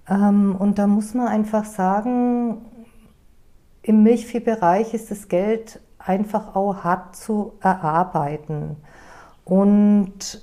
Und 0.08 0.74
da 0.76 0.86
muss 0.88 1.14
man 1.14 1.28
einfach 1.28 1.64
sagen, 1.64 2.58
im 3.82 4.02
Milchviehbereich 4.02 4.92
ist 4.94 5.10
das 5.10 5.28
Geld 5.28 5.80
einfach 5.98 6.56
auch 6.56 6.82
hart 6.82 7.14
zu 7.14 7.52
erarbeiten. 7.60 8.76
Und 9.44 10.42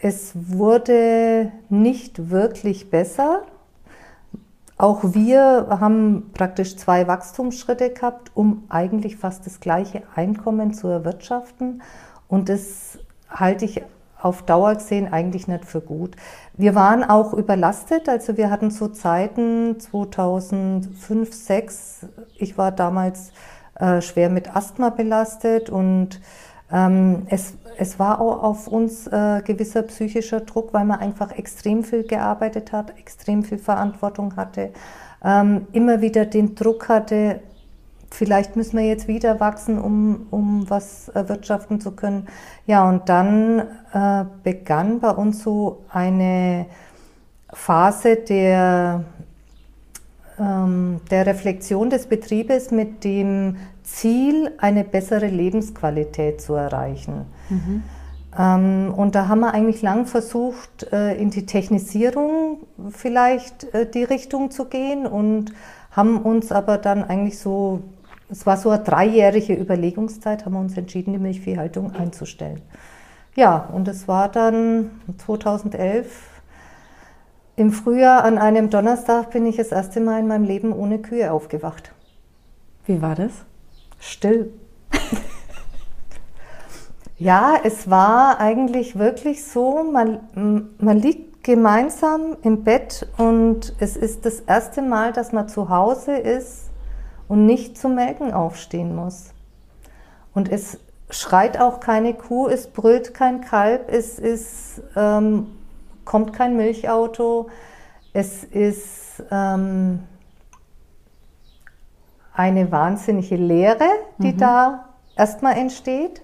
es 0.00 0.32
wurde 0.34 1.50
nicht 1.68 2.30
wirklich 2.30 2.90
besser. 2.90 3.42
Auch 4.78 5.14
wir 5.14 5.66
haben 5.68 6.30
praktisch 6.32 6.76
zwei 6.76 7.06
Wachstumsschritte 7.06 7.90
gehabt, 7.90 8.30
um 8.34 8.64
eigentlich 8.68 9.16
fast 9.16 9.44
das 9.46 9.60
gleiche 9.60 10.02
Einkommen 10.14 10.72
zu 10.72 10.88
erwirtschaften. 10.88 11.82
Und 12.28 12.48
das 12.48 12.98
halte 13.28 13.64
ich 13.64 13.82
auf 14.22 14.42
Dauer 14.42 14.74
gesehen 14.74 15.12
eigentlich 15.12 15.48
nicht 15.48 15.64
für 15.64 15.80
gut. 15.80 16.16
Wir 16.54 16.74
waren 16.74 17.04
auch 17.04 17.32
überlastet, 17.32 18.08
also 18.08 18.36
wir 18.36 18.50
hatten 18.50 18.70
so 18.70 18.88
Zeiten 18.88 19.80
2005, 19.80 21.30
2006, 21.30 22.06
ich 22.36 22.58
war 22.58 22.72
damals 22.72 23.32
äh, 23.76 24.00
schwer 24.00 24.28
mit 24.30 24.54
Asthma 24.54 24.90
belastet 24.90 25.70
und 25.70 26.20
ähm, 26.72 27.26
es, 27.30 27.54
es 27.78 27.98
war 27.98 28.20
auch 28.20 28.42
auf 28.42 28.68
uns 28.68 29.06
äh, 29.06 29.42
gewisser 29.44 29.82
psychischer 29.82 30.40
Druck, 30.40 30.72
weil 30.72 30.84
man 30.84 31.00
einfach 31.00 31.32
extrem 31.32 31.82
viel 31.82 32.04
gearbeitet 32.04 32.72
hat, 32.72 32.96
extrem 32.98 33.42
viel 33.42 33.58
Verantwortung 33.58 34.36
hatte, 34.36 34.70
ähm, 35.24 35.66
immer 35.72 36.00
wieder 36.00 36.26
den 36.26 36.54
Druck 36.54 36.88
hatte, 36.88 37.40
vielleicht 38.10 38.56
müssen 38.56 38.78
wir 38.78 38.86
jetzt 38.86 39.08
wieder 39.08 39.40
wachsen, 39.40 39.78
um, 39.78 40.26
um 40.30 40.68
was 40.68 41.08
erwirtschaften 41.08 41.80
zu 41.80 41.92
können. 41.92 42.26
Ja, 42.66 42.88
und 42.88 43.08
dann 43.08 43.60
äh, 43.92 44.24
begann 44.42 45.00
bei 45.00 45.10
uns 45.10 45.42
so 45.42 45.84
eine 45.90 46.66
Phase 47.52 48.16
der, 48.16 49.04
ähm, 50.38 51.00
der 51.10 51.26
Reflexion 51.26 51.90
des 51.90 52.06
Betriebes 52.06 52.70
mit 52.70 53.04
dem 53.04 53.56
Ziel, 53.82 54.52
eine 54.58 54.84
bessere 54.84 55.26
Lebensqualität 55.26 56.40
zu 56.40 56.54
erreichen. 56.54 57.26
Mhm. 57.48 57.82
Ähm, 58.38 58.94
und 58.96 59.14
da 59.14 59.28
haben 59.28 59.40
wir 59.40 59.52
eigentlich 59.52 59.82
lang 59.82 60.06
versucht, 60.06 60.92
äh, 60.92 61.14
in 61.16 61.30
die 61.30 61.46
Technisierung 61.46 62.58
vielleicht 62.90 63.74
äh, 63.74 63.90
die 63.90 64.04
Richtung 64.04 64.50
zu 64.50 64.66
gehen 64.66 65.06
und 65.06 65.52
haben 65.90 66.18
uns 66.18 66.52
aber 66.52 66.78
dann 66.78 67.02
eigentlich 67.02 67.38
so 67.38 67.82
es 68.30 68.46
war 68.46 68.56
so 68.56 68.70
eine 68.70 68.82
dreijährige 68.82 69.54
Überlegungszeit, 69.54 70.44
haben 70.44 70.52
wir 70.52 70.60
uns 70.60 70.76
entschieden, 70.76 71.12
die 71.12 71.18
Milchviehhaltung 71.18 71.94
einzustellen. 71.94 72.62
Ja, 73.34 73.68
und 73.72 73.88
es 73.88 74.06
war 74.06 74.28
dann 74.28 74.90
2011 75.18 76.28
im 77.56 77.72
Frühjahr 77.72 78.24
an 78.24 78.38
einem 78.38 78.70
Donnerstag 78.70 79.30
bin 79.30 79.46
ich 79.46 79.56
das 79.56 79.68
erste 79.68 80.00
Mal 80.00 80.20
in 80.20 80.28
meinem 80.28 80.44
Leben 80.44 80.72
ohne 80.72 80.98
Kühe 80.98 81.32
aufgewacht. 81.32 81.92
Wie 82.86 83.02
war 83.02 83.14
das? 83.14 83.32
Still. 83.98 84.52
ja, 87.18 87.54
es 87.62 87.90
war 87.90 88.40
eigentlich 88.40 88.98
wirklich 88.98 89.44
so, 89.44 89.82
man, 89.82 90.70
man 90.78 90.98
liegt 90.98 91.44
gemeinsam 91.44 92.36
im 92.42 92.64
Bett 92.64 93.06
und 93.18 93.74
es 93.78 93.96
ist 93.96 94.24
das 94.24 94.40
erste 94.40 94.82
Mal, 94.82 95.12
dass 95.12 95.32
man 95.32 95.48
zu 95.48 95.68
Hause 95.68 96.16
ist 96.16 96.69
und 97.30 97.46
nicht 97.46 97.78
zum 97.78 97.94
Melken 97.94 98.32
aufstehen 98.32 98.96
muss. 98.96 99.32
Und 100.34 100.50
es 100.50 100.80
schreit 101.10 101.60
auch 101.60 101.78
keine 101.78 102.12
Kuh, 102.12 102.48
es 102.48 102.66
brüllt 102.66 103.14
kein 103.14 103.40
Kalb, 103.40 103.88
es 103.88 104.18
ist, 104.18 104.82
ähm, 104.96 105.46
kommt 106.04 106.32
kein 106.32 106.56
Milchauto, 106.56 107.48
es 108.12 108.42
ist 108.42 109.22
ähm, 109.30 110.00
eine 112.34 112.72
wahnsinnige 112.72 113.36
Leere, 113.36 113.88
die 114.18 114.32
mhm. 114.32 114.38
da 114.38 114.88
erstmal 115.16 115.56
entsteht. 115.56 116.22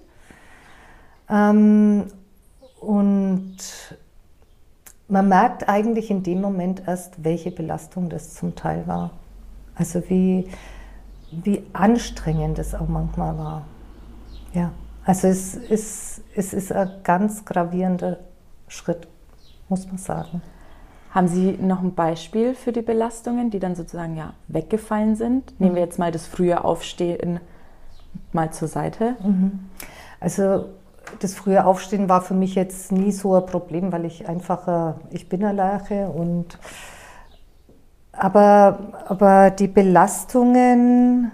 Ähm, 1.31 2.07
und 2.81 3.59
man 5.07 5.29
merkt 5.29 5.69
eigentlich 5.69 6.11
in 6.11 6.25
dem 6.25 6.41
Moment 6.41 6.83
erst, 6.85 7.23
welche 7.23 7.53
Belastung 7.53 8.09
das 8.09 8.35
zum 8.35 8.57
Teil 8.57 8.89
war. 8.89 9.13
Also 9.77 10.03
wie, 10.09 10.49
wie 11.31 11.65
anstrengend 11.73 12.59
es 12.59 12.75
auch 12.75 12.89
manchmal 12.89 13.37
war. 13.39 13.63
Ja, 14.53 14.73
also 15.05 15.29
es 15.29 15.55
ist, 15.55 16.23
es 16.35 16.53
ist 16.53 16.73
ein 16.73 16.91
ganz 17.05 17.45
gravierender 17.45 18.19
Schritt, 18.69 19.07
muss 19.69 19.87
man 19.87 19.99
sagen. 19.99 20.43
Haben 21.11 21.29
Sie 21.29 21.53
noch 21.53 21.81
ein 21.81 21.95
Beispiel 21.95 22.55
für 22.55 22.73
die 22.73 22.83
Belastungen, 22.83 23.51
die 23.51 23.59
dann 23.59 23.75
sozusagen 23.75 24.17
ja 24.17 24.35
weggefallen 24.49 25.17
sind? 25.17 25.59
Nehmen 25.61 25.75
wir 25.75 25.83
jetzt 25.83 25.99
mal 25.99 26.13
das 26.13 26.27
frühe 26.27 26.63
Aufstehen 26.63 27.41
mal 28.33 28.53
zur 28.53 28.69
Seite. 28.69 29.17
Mhm. 29.23 29.61
Also 30.21 30.67
das 31.21 31.35
frühe 31.35 31.65
Aufstehen 31.65 32.09
war 32.09 32.21
für 32.21 32.35
mich 32.35 32.55
jetzt 32.55 32.93
nie 32.93 33.13
so 33.13 33.35
ein 33.35 33.47
Problem, 33.47 33.93
weil 33.93 34.05
ich 34.05 34.29
einfach, 34.29 34.97
ich 35.11 35.29
bin 35.29 35.45
eine 35.45 35.55
Lerche 35.55 36.09
und 36.09 36.59
aber, 38.19 38.79
aber 39.07 39.51
die 39.51 39.69
Belastungen 39.69 41.33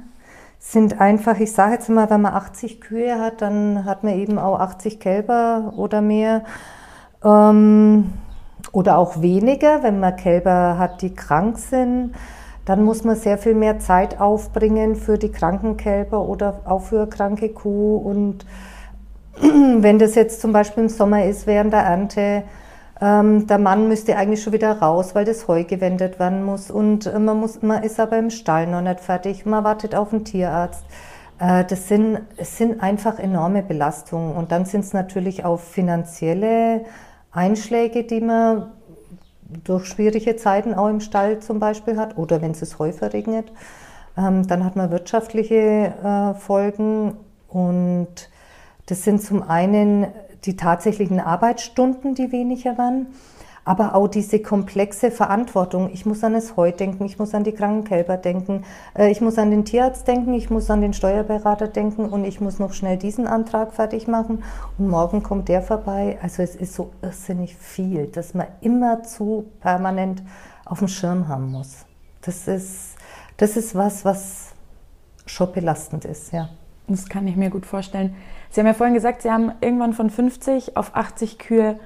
sind 0.59 1.01
einfach, 1.01 1.39
ich 1.41 1.53
sage 1.53 1.75
jetzt 1.75 1.89
mal, 1.89 2.09
wenn 2.09 2.23
man 2.23 2.35
80 2.35 2.81
Kühe 2.81 3.19
hat, 3.19 3.43
dann 3.43 3.85
hat 3.85 4.05
man 4.05 4.15
eben 4.15 4.39
auch 4.39 4.61
80 4.61 5.01
Kälber 5.01 5.75
oder 5.77 6.01
mehr. 6.01 6.43
Ähm, 7.25 8.13
oder 8.71 8.97
auch 8.97 9.21
weniger, 9.21 9.83
wenn 9.83 10.01
man 10.01 10.17
Kälber 10.17 10.79
hat, 10.79 11.03
die 11.03 11.15
krank 11.15 11.59
sind. 11.59 12.15
Dann 12.65 12.85
muss 12.85 13.03
man 13.03 13.17
sehr 13.17 13.39
viel 13.39 13.55
mehr 13.55 13.81
Zeit 13.81 14.21
aufbringen 14.21 14.95
für 14.95 15.19
die 15.19 15.33
kranken 15.33 15.77
Kälber 15.77 16.27
oder 16.29 16.61
auch 16.65 16.83
für 16.83 17.09
kranke 17.09 17.49
Kuh. 17.49 17.97
Und 17.97 18.47
wenn 19.41 19.99
das 19.99 20.15
jetzt 20.15 20.41
zum 20.41 20.53
Beispiel 20.53 20.85
im 20.85 20.89
Sommer 20.89 21.25
ist, 21.25 21.47
während 21.47 21.73
der 21.73 21.81
Ernte, 21.81 22.45
ähm, 23.03 23.49
der 23.49 23.59
Mann 23.59 23.89
müsste 23.89 24.17
eigentlich 24.17 24.45
schon 24.45 24.53
wieder 24.53 24.79
raus, 24.79 25.17
weil 25.17 25.25
das 25.25 25.49
Heu 25.49 25.65
gewendet 25.65 26.21
werden 26.21 26.45
muss. 26.45 26.71
Und 26.71 27.07
äh, 27.07 27.19
man, 27.19 27.41
muss, 27.41 27.61
man 27.61 27.83
ist 27.83 27.99
aber 27.99 28.17
im 28.17 28.31
Stall 28.31 28.69
noch 28.69 28.81
nicht 28.81 29.01
fertig. 29.01 29.45
Man 29.45 29.65
wartet 29.65 29.97
auf 29.97 30.13
einen 30.13 30.25
Tierarzt. 30.25 30.85
Äh, 31.41 31.65
das 31.65 31.89
sind, 31.89 32.21
es 32.37 32.57
sind 32.57 32.81
einfach 32.81 33.19
enorme 33.19 33.65
Belastungen. 33.65 34.37
Und 34.37 34.53
dann 34.53 34.67
sind 34.67 34.85
es 34.85 34.93
natürlich 34.93 35.45
auch 35.45 35.59
finanzielle 35.59 36.85
Einschläge, 37.33 38.05
die 38.05 38.21
man 38.21 38.71
durch 39.65 39.87
schwierige 39.87 40.37
Zeiten 40.37 40.73
auch 40.73 40.89
im 40.89 41.01
Stall 41.01 41.41
zum 41.41 41.59
Beispiel 41.59 41.99
hat 41.99 42.17
oder 42.17 42.41
wenn 42.41 42.53
es 42.53 42.79
Heu 42.79 42.93
verregnet. 42.93 43.51
Ähm, 44.17 44.47
dann 44.47 44.65
hat 44.65 44.77
man 44.77 44.93
wirtschaftliche 44.93 45.93
äh, 46.05 46.35
Folgen 46.39 47.17
Und 47.49 48.31
das 48.87 49.03
sind 49.03 49.21
zum 49.23 49.43
einen 49.43 50.07
die 50.45 50.57
tatsächlichen 50.57 51.21
Arbeitsstunden, 51.21 52.15
die 52.15 52.33
weniger 52.33 52.77
waren, 52.79 53.07
aber 53.65 53.95
auch 53.95 54.09
diese 54.09 54.41
komplexe 54.41 55.11
Verantwortung. 55.11 55.91
Ich 55.93 56.05
muss 56.05 56.25
an 56.25 56.33
das 56.33 56.57
Heu 56.57 56.73
denken, 56.73 57.05
ich 57.05 57.19
muss 57.19 57.35
an 57.35 57.45
die 57.45 57.53
kranken 57.53 57.85
Kälber 57.85 58.17
denken, 58.17 58.65
äh, 58.99 59.11
ich 59.11 59.21
muss 59.21 59.39
an 59.39 59.51
den 59.51 59.65
Tierarzt 59.65 60.09
denken, 60.09 60.35
ich 60.35 60.51
muss 60.51 60.69
an 60.71 60.81
den 60.81 60.93
Steuerberater 60.93 61.69
denken 61.69 62.07
und 62.07 62.25
ich 62.25 62.41
muss 62.41 62.59
noch 62.59 62.73
schnell 62.73 62.97
diesen 62.97 63.27
Antrag 63.27 63.73
fertig 63.73 64.09
machen 64.09 64.43
und 64.79 64.89
morgen 64.89 65.23
kommt 65.23 65.49
der 65.49 65.63
vorbei. 65.63 66.19
Also 66.23 66.43
es 66.43 66.57
ist 66.57 66.75
so 66.75 66.91
irrsinnig 67.03 67.57
viel, 67.57 68.07
dass 68.07 68.35
man 68.35 68.49
immer 68.61 69.05
zu 69.05 69.47
permanent 69.61 70.23
auf 70.65 70.81
dem 70.81 70.89
Schirm 70.89 71.29
haben 71.29 71.53
muss. 71.53 71.87
Das 72.23 72.49
ist, 72.49 72.97
das 73.37 73.57
ist 73.57 73.75
was, 73.75 74.05
was 74.05 74.55
schon 75.27 75.53
belastend 75.53 76.05
ist, 76.05 76.33
ja. 76.33 76.49
Das 76.89 77.09
kann 77.09 77.27
ich 77.29 77.37
mir 77.37 77.49
gut 77.49 77.65
vorstellen. 77.65 78.15
Sie 78.53 78.61
haben 78.61 78.67
ja 78.67 78.75
vorhin 78.75 78.95
gesagt, 78.95 79.23
Sie 79.23 79.31
haben 79.31 79.53
irgendwann 79.63 79.95
von 79.95 80.11
50 80.11 80.77
auf 80.77 80.95
80 80.95 81.39
Kühe 81.39 81.81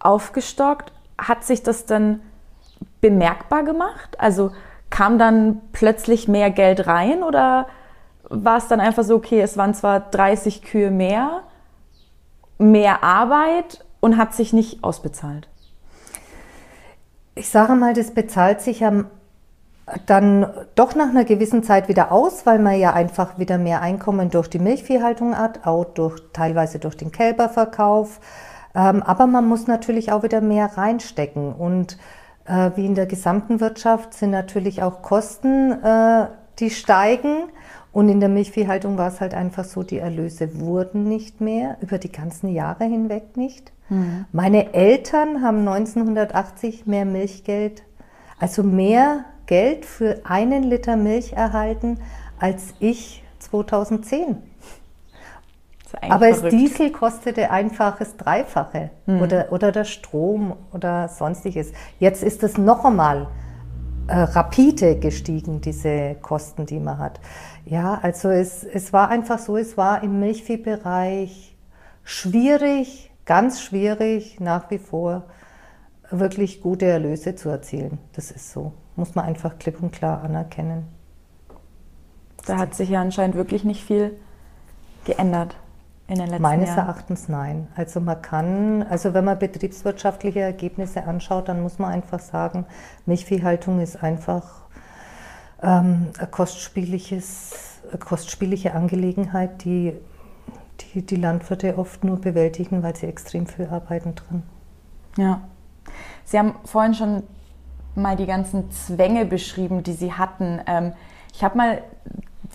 aufgestockt. 0.00 0.92
Hat 1.16 1.44
sich 1.44 1.62
das 1.62 1.86
dann 1.86 2.20
bemerkbar 3.00 3.62
gemacht? 3.62 4.18
Also 4.18 4.50
kam 4.90 5.16
dann 5.16 5.60
plötzlich 5.70 6.26
mehr 6.26 6.50
Geld 6.50 6.88
rein 6.88 7.22
oder 7.22 7.68
war 8.28 8.56
es 8.56 8.66
dann 8.66 8.80
einfach 8.80 9.04
so, 9.04 9.14
okay, 9.14 9.40
es 9.40 9.56
waren 9.56 9.74
zwar 9.74 10.00
30 10.00 10.62
Kühe 10.62 10.90
mehr, 10.90 11.44
mehr 12.58 13.04
Arbeit 13.04 13.84
und 14.00 14.16
hat 14.16 14.34
sich 14.34 14.52
nicht 14.52 14.82
ausbezahlt? 14.82 15.48
Ich 17.36 17.48
sage 17.48 17.76
mal, 17.76 17.94
das 17.94 18.12
bezahlt 18.12 18.60
sich 18.60 18.84
am 18.84 19.06
dann 20.06 20.46
doch 20.74 20.96
nach 20.96 21.10
einer 21.10 21.24
gewissen 21.24 21.62
Zeit 21.62 21.88
wieder 21.88 22.10
aus, 22.10 22.44
weil 22.44 22.58
man 22.58 22.78
ja 22.78 22.92
einfach 22.92 23.38
wieder 23.38 23.56
mehr 23.56 23.82
Einkommen 23.82 24.30
durch 24.30 24.48
die 24.48 24.58
Milchviehhaltung 24.58 25.38
hat, 25.38 25.66
auch 25.66 25.84
durch, 25.84 26.20
teilweise 26.32 26.78
durch 26.78 26.96
den 26.96 27.12
Kälberverkauf. 27.12 28.20
Ähm, 28.74 29.02
aber 29.02 29.26
man 29.26 29.46
muss 29.46 29.68
natürlich 29.68 30.10
auch 30.10 30.24
wieder 30.24 30.40
mehr 30.40 30.76
reinstecken. 30.76 31.52
Und 31.52 31.98
äh, 32.46 32.72
wie 32.74 32.84
in 32.84 32.96
der 32.96 33.06
gesamten 33.06 33.60
Wirtschaft 33.60 34.14
sind 34.14 34.30
natürlich 34.30 34.82
auch 34.82 35.02
Kosten, 35.02 35.72
äh, 35.72 36.26
die 36.58 36.70
steigen. 36.70 37.44
Und 37.92 38.08
in 38.08 38.18
der 38.18 38.28
Milchviehhaltung 38.28 38.98
war 38.98 39.08
es 39.08 39.20
halt 39.20 39.34
einfach 39.34 39.64
so, 39.64 39.84
die 39.84 39.98
Erlöse 39.98 40.60
wurden 40.60 41.04
nicht 41.04 41.40
mehr, 41.40 41.76
über 41.80 41.98
die 41.98 42.12
ganzen 42.12 42.48
Jahre 42.48 42.84
hinweg 42.84 43.36
nicht. 43.36 43.72
Mhm. 43.88 44.26
Meine 44.32 44.74
Eltern 44.74 45.42
haben 45.42 45.60
1980 45.60 46.86
mehr 46.86 47.04
Milchgeld, 47.04 47.84
also 48.38 48.64
mehr 48.64 49.24
Geld 49.46 49.84
für 49.86 50.20
einen 50.24 50.62
Liter 50.62 50.96
Milch 50.96 51.32
erhalten 51.32 51.98
als 52.38 52.74
ich 52.80 53.22
2010. 53.38 54.36
Aber 56.02 56.28
das 56.28 56.42
Diesel 56.42 56.90
kostete 56.90 57.50
einfach 57.50 57.98
das 57.98 58.16
Dreifache 58.16 58.90
mhm. 59.06 59.22
oder, 59.22 59.52
oder 59.52 59.72
der 59.72 59.84
Strom 59.84 60.54
oder 60.72 61.08
sonstiges. 61.08 61.72
Jetzt 61.98 62.22
ist 62.22 62.42
es 62.42 62.58
noch 62.58 62.84
einmal 62.84 63.28
äh, 64.08 64.18
rapide 64.18 64.96
gestiegen, 64.98 65.60
diese 65.60 66.16
Kosten, 66.20 66.66
die 66.66 66.80
man 66.80 66.98
hat. 66.98 67.20
Ja, 67.64 67.98
also 68.02 68.28
es, 68.28 68.62
es 68.64 68.92
war 68.92 69.08
einfach 69.08 69.38
so, 69.38 69.56
es 69.56 69.76
war 69.76 70.02
im 70.02 70.20
Milchviehbereich 70.20 71.56
schwierig, 72.04 73.10
ganz 73.24 73.62
schwierig 73.62 74.38
nach 74.40 74.70
wie 74.70 74.78
vor 74.78 75.24
wirklich 76.10 76.60
gute 76.60 76.86
Erlöse 76.86 77.34
zu 77.34 77.48
erzielen. 77.48 77.98
Das 78.12 78.30
ist 78.30 78.52
so. 78.52 78.72
Muss 78.96 79.14
man 79.14 79.26
einfach 79.26 79.58
klipp 79.58 79.82
und 79.82 79.92
klar 79.92 80.22
anerkennen. 80.22 80.88
Da 82.46 82.58
hat 82.58 82.74
sich 82.74 82.88
ja 82.88 83.00
anscheinend 83.00 83.36
wirklich 83.36 83.64
nicht 83.64 83.84
viel 83.84 84.16
geändert 85.04 85.56
in 86.08 86.16
den 86.16 86.28
letzten 86.28 86.42
Meines 86.42 86.68
Jahren. 86.68 86.86
Erachtens 86.86 87.28
nein. 87.28 87.68
Also 87.74 88.00
man 88.00 88.22
kann, 88.22 88.82
also 88.84 89.12
wenn 89.14 89.24
man 89.24 89.38
betriebswirtschaftliche 89.38 90.40
Ergebnisse 90.40 91.04
anschaut, 91.04 91.48
dann 91.48 91.62
muss 91.62 91.78
man 91.78 91.92
einfach 91.92 92.20
sagen, 92.20 92.64
Milchviehhaltung 93.06 93.80
ist 93.80 94.02
einfach 94.02 94.66
ähm, 95.62 96.08
eine, 96.18 96.28
kostspieliges, 96.28 97.80
eine 97.88 97.98
kostspielige 97.98 98.74
Angelegenheit, 98.74 99.64
die, 99.64 99.94
die 100.94 101.04
die 101.04 101.16
Landwirte 101.16 101.76
oft 101.76 102.04
nur 102.04 102.20
bewältigen, 102.20 102.82
weil 102.82 102.94
sie 102.94 103.06
extrem 103.06 103.46
viel 103.46 103.66
arbeiten 103.66 104.14
drin. 104.14 104.42
Ja. 105.16 105.40
Sie 106.24 106.38
haben 106.38 106.54
vorhin 106.64 106.94
schon 106.94 107.22
mal 107.96 108.16
die 108.16 108.26
ganzen 108.26 108.70
Zwänge 108.70 109.24
beschrieben, 109.24 109.82
die 109.82 109.92
Sie 109.92 110.12
hatten. 110.12 110.60
Ähm, 110.66 110.92
ich 111.34 111.44
habe 111.44 111.56
mal 111.56 111.82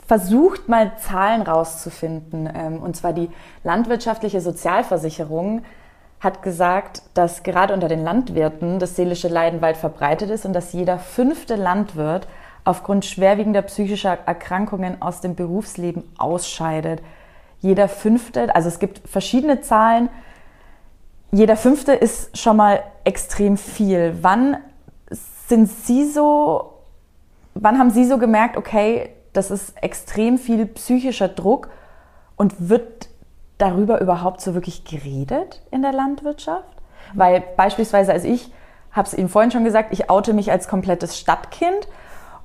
versucht, 0.07 0.67
mal 0.67 0.97
Zahlen 0.97 1.41
rauszufinden. 1.41 2.49
Ähm, 2.53 2.81
und 2.81 2.95
zwar 2.95 3.13
die 3.13 3.29
landwirtschaftliche 3.63 4.41
Sozialversicherung 4.41 5.63
hat 6.19 6.43
gesagt, 6.43 7.01
dass 7.13 7.43
gerade 7.43 7.73
unter 7.73 7.87
den 7.87 8.03
Landwirten 8.03 8.79
das 8.79 8.95
seelische 8.95 9.27
Leiden 9.27 9.61
weit 9.61 9.77
verbreitet 9.77 10.29
ist 10.29 10.45
und 10.45 10.53
dass 10.53 10.73
jeder 10.73 10.99
fünfte 10.99 11.55
Landwirt 11.55 12.27
aufgrund 12.63 13.05
schwerwiegender 13.05 13.63
psychischer 13.63 14.19
Erkrankungen 14.25 15.01
aus 15.01 15.21
dem 15.21 15.35
Berufsleben 15.35 16.03
ausscheidet. 16.17 17.01
Jeder 17.59 17.87
fünfte, 17.87 18.53
also 18.53 18.67
es 18.67 18.79
gibt 18.79 19.07
verschiedene 19.07 19.61
Zahlen, 19.61 20.09
jeder 21.31 21.55
fünfte 21.55 21.93
ist 21.93 22.37
schon 22.37 22.57
mal 22.57 22.83
extrem 23.05 23.55
viel. 23.55 24.17
Wann 24.21 24.57
sind 25.51 25.69
Sie 25.69 26.09
so, 26.09 26.75
wann 27.55 27.77
haben 27.77 27.89
Sie 27.89 28.05
so 28.05 28.17
gemerkt, 28.17 28.55
okay, 28.55 29.09
das 29.33 29.51
ist 29.51 29.73
extrem 29.83 30.37
viel 30.37 30.65
psychischer 30.65 31.27
Druck 31.27 31.69
und 32.37 32.69
wird 32.69 33.09
darüber 33.57 33.99
überhaupt 33.99 34.39
so 34.39 34.53
wirklich 34.53 34.85
geredet 34.85 35.61
in 35.69 35.81
der 35.81 35.91
Landwirtschaft? 35.91 36.77
Weil 37.13 37.43
beispielsweise, 37.57 38.13
also 38.13 38.29
ich 38.29 38.53
habe 38.93 39.09
es 39.09 39.13
Ihnen 39.13 39.27
vorhin 39.27 39.51
schon 39.51 39.65
gesagt, 39.65 39.91
ich 39.91 40.09
oute 40.09 40.31
mich 40.31 40.51
als 40.51 40.69
komplettes 40.69 41.19
Stadtkind. 41.19 41.89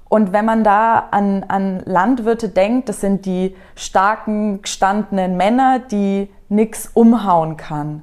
Und 0.09 0.33
wenn 0.33 0.45
man 0.45 0.65
da 0.65 0.99
an, 1.13 1.45
an 1.45 1.83
Landwirte 1.85 2.49
denkt, 2.49 2.89
das 2.89 3.01
sind 3.01 3.25
die 3.25 3.55
starken, 3.77 4.63
gestandenen 4.63 5.37
Männer, 5.37 5.79
die 5.79 6.29
nichts 6.49 6.91
umhauen 6.93 7.57
kann 7.57 8.03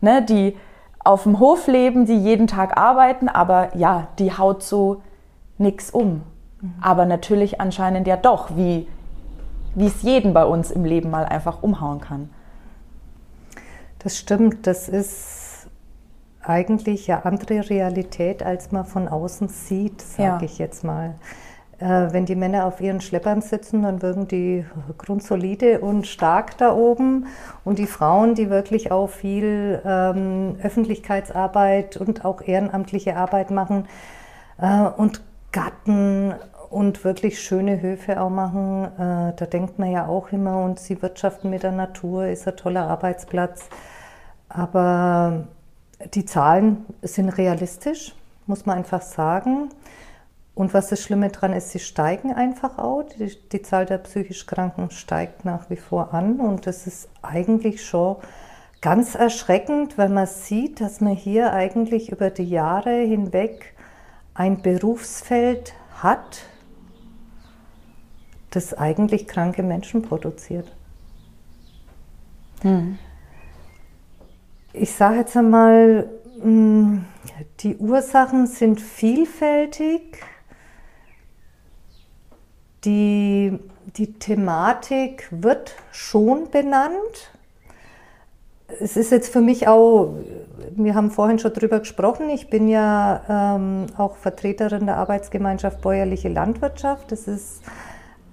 ne, 0.00 0.22
die 0.22 0.56
auf 1.06 1.22
dem 1.22 1.38
Hof 1.38 1.66
leben, 1.66 2.06
die 2.06 2.18
jeden 2.18 2.46
Tag 2.46 2.76
arbeiten, 2.76 3.28
aber 3.28 3.76
ja, 3.76 4.08
die 4.18 4.32
haut 4.32 4.62
so 4.62 5.02
nichts 5.58 5.90
um. 5.90 6.22
Mhm. 6.60 6.74
Aber 6.80 7.06
natürlich 7.06 7.60
anscheinend 7.60 8.06
ja 8.06 8.16
doch, 8.16 8.56
wie, 8.56 8.88
wie 9.74 9.86
es 9.86 10.02
jeden 10.02 10.34
bei 10.34 10.44
uns 10.44 10.70
im 10.70 10.84
Leben 10.84 11.10
mal 11.10 11.24
einfach 11.24 11.62
umhauen 11.62 12.00
kann. 12.00 12.30
Das 14.00 14.16
stimmt, 14.18 14.66
das 14.66 14.88
ist 14.88 15.68
eigentlich 16.42 17.06
ja 17.06 17.22
andere 17.22 17.68
Realität, 17.68 18.42
als 18.42 18.70
man 18.70 18.84
von 18.84 19.08
außen 19.08 19.48
sieht, 19.48 20.00
sage 20.00 20.22
ja. 20.22 20.42
ich 20.42 20.58
jetzt 20.58 20.84
mal. 20.84 21.14
Äh, 21.78 22.12
wenn 22.12 22.24
die 22.24 22.36
Männer 22.36 22.64
auf 22.64 22.80
ihren 22.80 23.00
Schleppern 23.00 23.42
sitzen, 23.42 23.82
dann 23.82 24.00
wirken 24.00 24.26
die 24.28 24.64
grundsolide 24.96 25.80
und 25.80 26.06
stark 26.06 26.56
da 26.56 26.74
oben. 26.74 27.26
Und 27.64 27.78
die 27.78 27.86
Frauen, 27.86 28.34
die 28.34 28.48
wirklich 28.48 28.90
auch 28.90 29.08
viel 29.08 29.82
ähm, 29.84 30.56
Öffentlichkeitsarbeit 30.62 31.98
und 31.98 32.24
auch 32.24 32.40
ehrenamtliche 32.40 33.16
Arbeit 33.16 33.50
machen 33.50 33.86
äh, 34.58 34.88
und 34.96 35.20
Gatten 35.52 36.34
und 36.70 37.04
wirklich 37.04 37.40
schöne 37.40 37.80
Höfe 37.80 38.20
auch 38.20 38.30
machen, 38.30 38.84
äh, 38.84 39.32
da 39.36 39.46
denkt 39.46 39.78
man 39.78 39.90
ja 39.90 40.06
auch 40.06 40.32
immer, 40.32 40.64
und 40.64 40.80
sie 40.80 41.00
wirtschaften 41.02 41.50
mit 41.50 41.62
der 41.62 41.72
Natur, 41.72 42.26
ist 42.26 42.48
ein 42.48 42.56
toller 42.56 42.88
Arbeitsplatz. 42.88 43.68
Aber 44.48 45.44
die 46.14 46.24
Zahlen 46.24 46.86
sind 47.02 47.28
realistisch, 47.30 48.14
muss 48.46 48.64
man 48.64 48.78
einfach 48.78 49.02
sagen. 49.02 49.68
Und 50.56 50.72
was 50.72 50.88
das 50.88 51.02
Schlimme 51.02 51.28
daran 51.28 51.52
ist, 51.52 51.68
sie 51.68 51.78
steigen 51.78 52.32
einfach 52.32 52.78
auch. 52.78 53.02
Die, 53.02 53.30
die, 53.52 53.60
Zahl 53.60 53.84
der 53.84 53.98
psychisch 53.98 54.46
Kranken 54.46 54.90
steigt 54.90 55.44
nach 55.44 55.68
wie 55.68 55.76
vor 55.76 56.14
an. 56.14 56.40
Und 56.40 56.66
das 56.66 56.86
ist 56.86 57.10
eigentlich 57.20 57.84
schon 57.84 58.16
ganz 58.80 59.14
erschreckend, 59.14 59.98
wenn 59.98 60.14
man 60.14 60.26
sieht, 60.26 60.80
dass 60.80 61.02
man 61.02 61.14
hier 61.14 61.52
eigentlich 61.52 62.10
über 62.10 62.30
die 62.30 62.48
Jahre 62.48 63.02
hinweg 63.02 63.74
ein 64.32 64.62
Berufsfeld 64.62 65.74
hat, 66.02 66.40
das 68.48 68.72
eigentlich 68.72 69.28
kranke 69.28 69.62
Menschen 69.62 70.00
produziert. 70.00 70.74
Hm. 72.62 72.98
Ich 74.72 74.94
sage 74.94 75.16
jetzt 75.16 75.36
einmal, 75.36 76.08
hm, 76.40 77.04
die 77.60 77.76
Ursachen 77.76 78.46
sind 78.46 78.80
vielfältig. 78.80 80.24
Die, 82.84 83.58
die 83.96 84.12
Thematik 84.14 85.28
wird 85.30 85.74
schon 85.92 86.50
benannt. 86.50 87.32
Es 88.80 88.96
ist 88.96 89.10
jetzt 89.12 89.32
für 89.32 89.40
mich 89.40 89.68
auch, 89.68 90.14
wir 90.74 90.94
haben 90.94 91.10
vorhin 91.10 91.38
schon 91.38 91.52
drüber 91.52 91.78
gesprochen, 91.78 92.28
ich 92.30 92.50
bin 92.50 92.68
ja 92.68 93.56
ähm, 93.56 93.86
auch 93.96 94.16
Vertreterin 94.16 94.86
der 94.86 94.96
Arbeitsgemeinschaft 94.96 95.80
Bäuerliche 95.80 96.28
Landwirtschaft. 96.28 97.12
Das 97.12 97.28
ist 97.28 97.62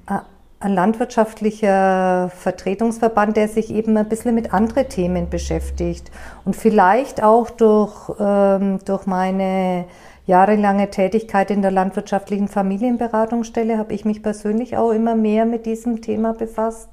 äh, 0.10 0.20
ein 0.60 0.74
landwirtschaftlicher 0.74 2.32
Vertretungsverband, 2.36 3.36
der 3.38 3.48
sich 3.48 3.70
eben 3.70 3.98
ein 3.98 4.08
bisschen 4.08 4.34
mit 4.34 4.54
anderen 4.54 4.88
Themen 4.88 5.30
beschäftigt. 5.30 6.10
Und 6.46 6.56
vielleicht 6.56 7.22
auch 7.22 7.50
durch, 7.50 7.94
ähm, 8.20 8.80
durch 8.86 9.06
meine 9.06 9.86
jahrelange 10.26 10.90
Tätigkeit 10.90 11.52
in 11.52 11.62
der 11.62 11.72
landwirtschaftlichen 11.72 12.48
Familienberatungsstelle 12.48 13.78
habe 13.78 13.94
ich 13.94 14.06
mich 14.06 14.24
persönlich 14.24 14.78
auch 14.78 14.92
immer 14.92 15.16
mehr 15.16 15.46
mit 15.46 15.66
diesem 15.66 16.02
Thema 16.02 16.34
befasst. 16.34 16.90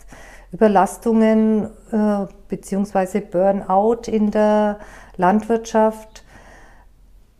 Überlastungen 0.52 1.70
äh, 1.92 2.26
bzw. 2.48 3.20
Burnout 3.20 4.02
in 4.10 4.30
der 4.30 4.80
Landwirtschaft. 5.16 6.24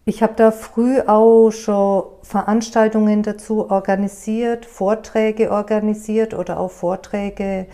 Ich 0.05 0.23
habe 0.23 0.35
da 0.37 0.51
früh 0.51 1.01
auch 1.01 1.51
schon 1.51 2.05
Veranstaltungen 2.23 3.23
dazu 3.23 3.71
organisiert, 3.71 4.67
Vorträge 4.67 5.51
organisiert 5.51 6.35
oder 6.35 6.59
auch 6.59 6.71
Vorträge 6.71 7.67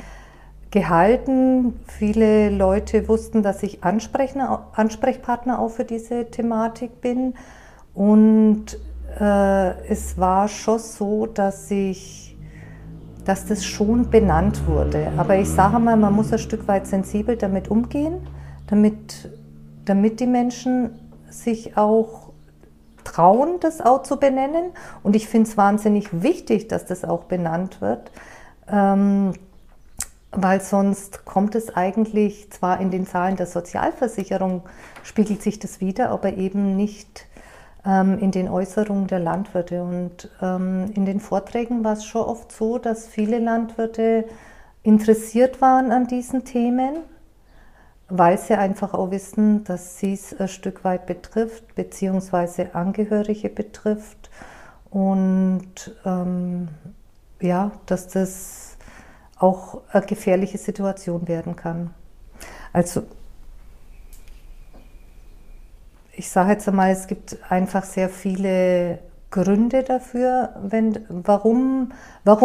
gehalten. 0.70 1.80
Viele 1.86 2.50
Leute 2.50 3.08
wussten, 3.08 3.42
dass 3.42 3.62
ich 3.62 3.84
Ansprechpartner 3.84 5.58
auch 5.58 5.70
für 5.70 5.84
diese 5.84 6.30
Thematik 6.30 7.00
bin. 7.00 7.34
Und 7.96 8.78
äh, 9.18 9.70
es 9.88 10.18
war 10.18 10.48
schon 10.48 10.78
so, 10.78 11.24
dass 11.24 11.70
ich, 11.70 12.36
dass 13.24 13.46
das 13.46 13.64
schon 13.64 14.10
benannt 14.10 14.68
wurde. 14.68 15.10
Aber 15.16 15.36
ich 15.36 15.48
sage 15.48 15.78
mal, 15.78 15.96
man 15.96 16.12
muss 16.12 16.30
ein 16.30 16.38
Stück 16.38 16.68
weit 16.68 16.86
sensibel 16.86 17.36
damit 17.36 17.68
umgehen, 17.68 18.18
damit, 18.66 19.30
damit 19.86 20.20
die 20.20 20.26
Menschen 20.26 20.90
sich 21.30 21.78
auch 21.78 22.32
trauen, 23.02 23.60
das 23.60 23.80
auch 23.80 24.02
zu 24.02 24.18
benennen. 24.18 24.72
Und 25.02 25.16
ich 25.16 25.26
finde 25.26 25.48
es 25.48 25.56
wahnsinnig 25.56 26.22
wichtig, 26.22 26.68
dass 26.68 26.84
das 26.84 27.02
auch 27.02 27.24
benannt 27.24 27.80
wird. 27.80 28.10
Ähm, 28.70 29.32
weil 30.32 30.60
sonst 30.60 31.24
kommt 31.24 31.54
es 31.54 31.74
eigentlich 31.74 32.52
zwar 32.52 32.78
in 32.78 32.90
den 32.90 33.06
Zahlen 33.06 33.36
der 33.36 33.46
Sozialversicherung, 33.46 34.64
spiegelt 35.02 35.40
sich 35.40 35.58
das 35.58 35.80
wieder, 35.80 36.10
aber 36.10 36.34
eben 36.34 36.76
nicht 36.76 37.26
in 37.86 38.32
den 38.32 38.48
Äußerungen 38.48 39.06
der 39.06 39.20
Landwirte. 39.20 39.82
Und 39.82 40.28
ähm, 40.42 40.90
in 40.94 41.06
den 41.06 41.20
Vorträgen 41.20 41.84
war 41.84 41.92
es 41.92 42.04
schon 42.04 42.22
oft 42.22 42.50
so, 42.50 42.78
dass 42.78 43.06
viele 43.06 43.38
Landwirte 43.38 44.24
interessiert 44.82 45.60
waren 45.60 45.92
an 45.92 46.08
diesen 46.08 46.44
Themen, 46.44 46.96
weil 48.08 48.38
sie 48.38 48.54
einfach 48.54 48.92
auch 48.92 49.10
wissen, 49.12 49.62
dass 49.64 49.98
sie 49.98 50.14
es 50.14 50.38
ein 50.38 50.48
Stück 50.48 50.82
weit 50.84 51.06
betrifft, 51.06 51.76
beziehungsweise 51.76 52.74
Angehörige 52.74 53.48
betrifft. 53.48 54.30
Und 54.90 55.94
ähm, 56.04 56.68
ja, 57.40 57.70
dass 57.86 58.08
das 58.08 58.76
auch 59.38 59.82
eine 59.92 60.06
gefährliche 60.06 60.58
Situation 60.58 61.28
werden 61.28 61.54
kann. 61.54 61.94
Also 62.72 63.02
ich 66.16 66.30
sage 66.30 66.52
jetzt 66.52 66.66
einmal, 66.68 66.90
es 66.90 67.06
gibt 67.06 67.36
einfach 67.48 67.84
sehr 67.84 68.08
viele 68.08 68.98
Gründe 69.30 69.82
dafür, 69.82 70.50
wenn, 70.62 71.04
warum, 71.08 71.92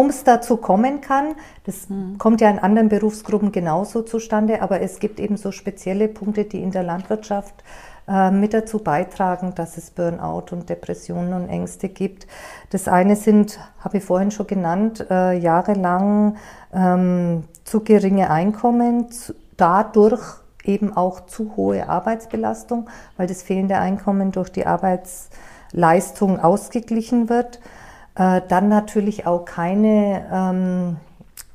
es 0.10 0.24
dazu 0.24 0.58
kommen 0.58 1.00
kann. 1.00 1.36
Das 1.66 1.90
mhm. 1.90 2.18
kommt 2.18 2.42
ja 2.42 2.50
in 2.50 2.60
anderen 2.60 2.90
Berufsgruppen 2.90 3.52
genauso 3.52 4.02
zustande, 4.02 4.62
aber 4.62 4.82
es 4.82 5.00
gibt 5.00 5.20
eben 5.20 5.38
so 5.38 5.52
spezielle 5.52 6.08
Punkte, 6.08 6.44
die 6.44 6.62
in 6.62 6.72
der 6.72 6.84
Landwirtschaft 6.84 7.64
äh, 8.08 8.30
mit 8.32 8.54
dazu 8.54 8.80
beitragen, 8.80 9.54
dass 9.56 9.78
es 9.78 9.92
Burnout 9.92 10.46
und 10.52 10.70
Depressionen 10.70 11.34
und 11.34 11.48
Ängste 11.48 11.88
gibt. 11.88 12.28
Das 12.72 12.88
eine 12.88 13.16
sind, 13.16 13.60
habe 13.80 14.00
ich 14.00 14.04
vorhin 14.04 14.32
schon 14.32 14.48
genannt, 14.48 15.06
äh, 15.10 15.38
jahrelang 15.38 16.36
ähm, 16.74 17.46
zu 17.64 17.82
geringe 17.82 18.30
Einkommen, 18.32 19.12
zu, 19.12 19.34
dadurch 19.56 20.42
eben 20.64 20.96
auch 20.96 21.26
zu 21.26 21.56
hohe 21.56 21.90
Arbeitsbelastung, 21.90 22.90
weil 23.18 23.28
das 23.28 23.42
fehlende 23.42 23.78
Einkommen 23.78 24.32
durch 24.32 24.50
die 24.50 24.66
Arbeitsleistung 24.66 26.40
ausgeglichen 26.40 27.30
wird. 27.30 27.60
Äh, 28.16 28.42
dann 28.48 28.70
natürlich 28.70 29.26
auch 29.26 29.46
keine, 29.46 30.28
ähm, 30.32 30.98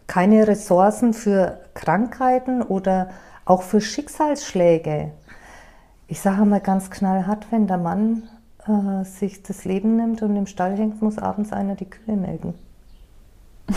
keine 0.06 0.48
Ressourcen 0.48 1.12
für 1.12 1.60
Krankheiten 1.74 2.62
oder 2.62 3.10
auch 3.44 3.62
für 3.62 3.80
Schicksalsschläge. 3.80 5.12
Ich 6.08 6.20
sage 6.20 6.44
mal 6.44 6.60
ganz 6.60 6.90
knallhart, 6.90 7.46
wenn 7.50 7.66
der 7.66 7.78
Mann 7.78 8.24
äh, 8.66 9.04
sich 9.04 9.42
das 9.42 9.64
Leben 9.64 9.96
nimmt 9.96 10.22
und 10.22 10.36
im 10.36 10.46
Stall 10.46 10.76
hängt, 10.76 11.02
muss 11.02 11.18
abends 11.18 11.52
einer 11.52 11.74
die 11.74 11.90
Kühe 11.90 12.16
melden. 12.16 12.54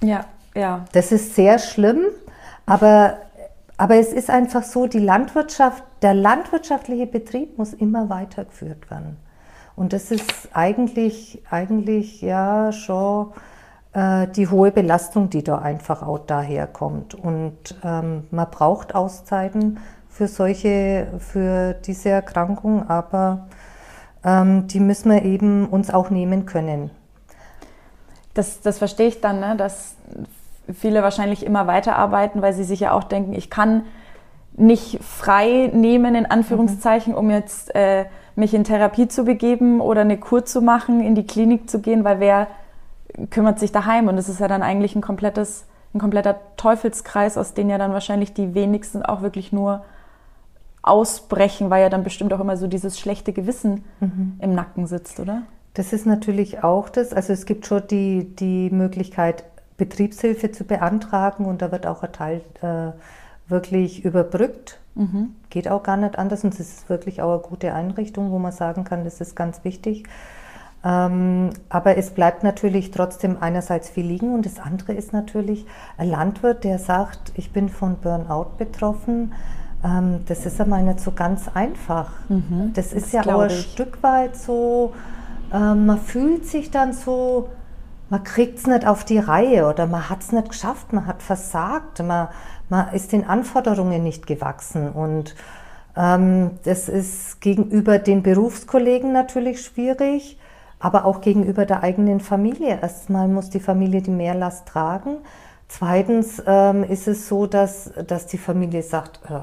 Ja, 0.00 0.26
ja. 0.54 0.84
Das 0.92 1.12
ist 1.12 1.34
sehr 1.34 1.58
schlimm, 1.58 2.02
aber 2.66 3.16
aber 3.76 3.96
es 3.96 4.12
ist 4.12 4.30
einfach 4.30 4.62
so, 4.62 4.86
die 4.86 5.00
Landwirtschaft, 5.00 5.82
der 6.02 6.14
landwirtschaftliche 6.14 7.06
Betrieb 7.06 7.58
muss 7.58 7.72
immer 7.72 8.08
weitergeführt 8.08 8.90
werden. 8.90 9.16
Und 9.76 9.92
das 9.92 10.10
ist 10.12 10.50
eigentlich, 10.52 11.42
eigentlich 11.50 12.22
ja 12.22 12.70
schon 12.70 13.32
äh, 13.92 14.28
die 14.28 14.48
hohe 14.48 14.70
Belastung, 14.70 15.30
die 15.30 15.42
da 15.42 15.58
einfach 15.58 16.02
auch 16.02 16.20
daherkommt. 16.20 17.14
Und 17.14 17.74
ähm, 17.82 18.24
man 18.30 18.50
braucht 18.50 18.94
Auszeiten 18.94 19.80
für 20.08 20.28
solche, 20.28 21.08
für 21.18 21.74
diese 21.74 22.10
Erkrankung, 22.10 22.88
aber 22.88 23.48
ähm, 24.24 24.68
die 24.68 24.78
müssen 24.78 25.10
wir 25.10 25.24
eben 25.24 25.66
uns 25.66 25.90
auch 25.90 26.10
nehmen 26.10 26.46
können. 26.46 26.90
Das, 28.34 28.60
das 28.60 28.78
verstehe 28.78 29.08
ich 29.08 29.20
dann, 29.20 29.40
ne? 29.40 29.56
dass 29.56 29.96
viele 30.72 31.02
wahrscheinlich 31.02 31.44
immer 31.44 31.66
weiterarbeiten, 31.66 32.42
weil 32.42 32.52
sie 32.52 32.64
sich 32.64 32.80
ja 32.80 32.92
auch 32.92 33.04
denken, 33.04 33.34
ich 33.34 33.50
kann 33.50 33.84
nicht 34.56 35.02
frei 35.02 35.70
nehmen, 35.72 36.14
in 36.14 36.26
Anführungszeichen, 36.26 37.12
mhm. 37.12 37.18
um 37.18 37.30
jetzt 37.30 37.74
äh, 37.74 38.06
mich 38.36 38.54
in 38.54 38.64
Therapie 38.64 39.08
zu 39.08 39.24
begeben 39.24 39.80
oder 39.80 40.02
eine 40.02 40.18
Kur 40.18 40.44
zu 40.44 40.62
machen, 40.62 41.00
in 41.00 41.14
die 41.14 41.26
Klinik 41.26 41.68
zu 41.68 41.80
gehen, 41.80 42.04
weil 42.04 42.20
wer 42.20 42.46
kümmert 43.30 43.58
sich 43.58 43.72
daheim? 43.72 44.08
Und 44.08 44.18
es 44.18 44.28
ist 44.28 44.40
ja 44.40 44.48
dann 44.48 44.62
eigentlich 44.62 44.96
ein 44.96 45.02
komplettes, 45.02 45.66
ein 45.92 46.00
kompletter 46.00 46.36
Teufelskreis, 46.56 47.36
aus 47.36 47.54
dem 47.54 47.68
ja 47.68 47.78
dann 47.78 47.92
wahrscheinlich 47.92 48.32
die 48.32 48.54
wenigsten 48.54 49.02
auch 49.02 49.22
wirklich 49.22 49.52
nur 49.52 49.84
ausbrechen, 50.82 51.70
weil 51.70 51.82
ja 51.82 51.88
dann 51.88 52.04
bestimmt 52.04 52.32
auch 52.32 52.40
immer 52.40 52.56
so 52.56 52.66
dieses 52.66 52.98
schlechte 52.98 53.32
Gewissen 53.32 53.84
mhm. 54.00 54.34
im 54.40 54.54
Nacken 54.54 54.86
sitzt, 54.86 55.18
oder? 55.18 55.42
Das 55.72 55.92
ist 55.92 56.06
natürlich 56.06 56.62
auch 56.62 56.88
das. 56.88 57.12
Also 57.12 57.32
es 57.32 57.46
gibt 57.46 57.66
schon 57.66 57.82
die, 57.88 58.36
die 58.36 58.70
Möglichkeit, 58.70 59.44
Betriebshilfe 59.76 60.52
zu 60.52 60.64
beantragen 60.64 61.46
und 61.46 61.62
da 61.62 61.72
wird 61.72 61.86
auch 61.86 62.02
ein 62.02 62.12
Teil 62.12 62.40
äh, 62.62 62.92
wirklich 63.50 64.04
überbrückt. 64.04 64.78
Mhm. 64.94 65.34
Geht 65.50 65.68
auch 65.68 65.82
gar 65.82 65.96
nicht 65.96 66.18
anders 66.18 66.44
und 66.44 66.54
es 66.54 66.60
ist 66.60 66.88
wirklich 66.88 67.20
auch 67.22 67.32
eine 67.32 67.42
gute 67.42 67.74
Einrichtung, 67.74 68.30
wo 68.30 68.38
man 68.38 68.52
sagen 68.52 68.84
kann, 68.84 69.04
das 69.04 69.20
ist 69.20 69.34
ganz 69.34 69.64
wichtig. 69.64 70.04
Ähm, 70.84 71.50
aber 71.70 71.96
es 71.96 72.10
bleibt 72.10 72.44
natürlich 72.44 72.90
trotzdem 72.90 73.38
einerseits 73.40 73.88
viel 73.88 74.06
liegen 74.06 74.34
und 74.34 74.44
das 74.44 74.60
andere 74.60 74.92
ist 74.92 75.12
natürlich 75.12 75.66
ein 75.96 76.10
Landwirt, 76.10 76.62
der 76.62 76.78
sagt, 76.78 77.32
ich 77.36 77.52
bin 77.52 77.70
von 77.70 77.96
Burnout 77.96 78.50
betroffen. 78.58 79.32
Ähm, 79.82 80.20
das 80.26 80.44
ist 80.44 80.60
einmal 80.60 80.82
nicht 80.82 81.00
so 81.00 81.12
ganz 81.12 81.48
einfach. 81.52 82.12
Mhm, 82.28 82.72
das 82.74 82.92
ist 82.92 83.14
das 83.14 83.24
ja 83.24 83.34
auch 83.34 83.40
ein. 83.40 83.50
Stück 83.50 84.02
weit 84.02 84.36
so, 84.36 84.92
ähm, 85.52 85.86
man 85.86 85.98
fühlt 85.98 86.46
sich 86.46 86.70
dann 86.70 86.92
so, 86.92 87.48
man 88.14 88.22
kriegt 88.22 88.58
es 88.58 88.68
nicht 88.68 88.86
auf 88.86 89.04
die 89.04 89.18
Reihe 89.18 89.66
oder 89.66 89.88
man 89.88 90.08
hat 90.08 90.20
es 90.20 90.30
nicht 90.30 90.50
geschafft, 90.50 90.92
man 90.92 91.04
hat 91.08 91.20
versagt, 91.20 92.00
man, 92.00 92.28
man 92.68 92.94
ist 92.94 93.10
den 93.10 93.26
Anforderungen 93.26 94.04
nicht 94.04 94.28
gewachsen. 94.28 94.92
Und 94.92 95.34
ähm, 95.96 96.52
das 96.62 96.88
ist 96.88 97.40
gegenüber 97.40 97.98
den 97.98 98.22
Berufskollegen 98.22 99.10
natürlich 99.10 99.62
schwierig, 99.62 100.38
aber 100.78 101.06
auch 101.06 101.22
gegenüber 101.22 101.66
der 101.66 101.82
eigenen 101.82 102.20
Familie. 102.20 102.78
Erstmal 102.80 103.26
muss 103.26 103.50
die 103.50 103.58
Familie 103.58 104.00
die 104.00 104.12
Mehrlast 104.12 104.68
tragen. 104.68 105.16
Zweitens 105.66 106.40
ähm, 106.46 106.84
ist 106.84 107.08
es 107.08 107.26
so, 107.26 107.48
dass, 107.48 107.90
dass 108.06 108.28
die 108.28 108.38
Familie 108.38 108.84
sagt, 108.84 109.28
äh, 109.28 109.40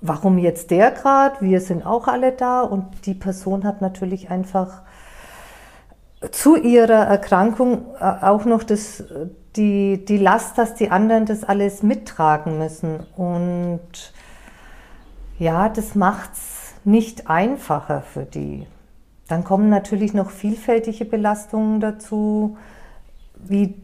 warum 0.00 0.38
jetzt 0.38 0.72
der 0.72 0.90
gerade? 0.90 1.36
Wir 1.40 1.60
sind 1.60 1.86
auch 1.86 2.08
alle 2.08 2.32
da 2.32 2.62
und 2.62 3.06
die 3.06 3.14
Person 3.14 3.62
hat 3.62 3.80
natürlich 3.80 4.28
einfach 4.28 4.82
zu 6.30 6.56
ihrer 6.56 7.06
Erkrankung 7.06 7.86
äh, 7.98 8.04
auch 8.24 8.44
noch 8.44 8.62
das, 8.62 9.04
die, 9.56 10.04
die 10.04 10.18
Last, 10.18 10.58
dass 10.58 10.74
die 10.74 10.90
anderen 10.90 11.26
das 11.26 11.44
alles 11.44 11.82
mittragen 11.82 12.58
müssen. 12.58 13.00
Und 13.16 14.12
ja, 15.38 15.68
das 15.68 15.94
macht 15.94 16.32
es 16.34 16.74
nicht 16.84 17.28
einfacher 17.28 18.02
für 18.02 18.24
die. 18.24 18.66
Dann 19.28 19.44
kommen 19.44 19.70
natürlich 19.70 20.12
noch 20.12 20.30
vielfältige 20.30 21.04
Belastungen 21.04 21.80
dazu, 21.80 22.56
wie 23.34 23.74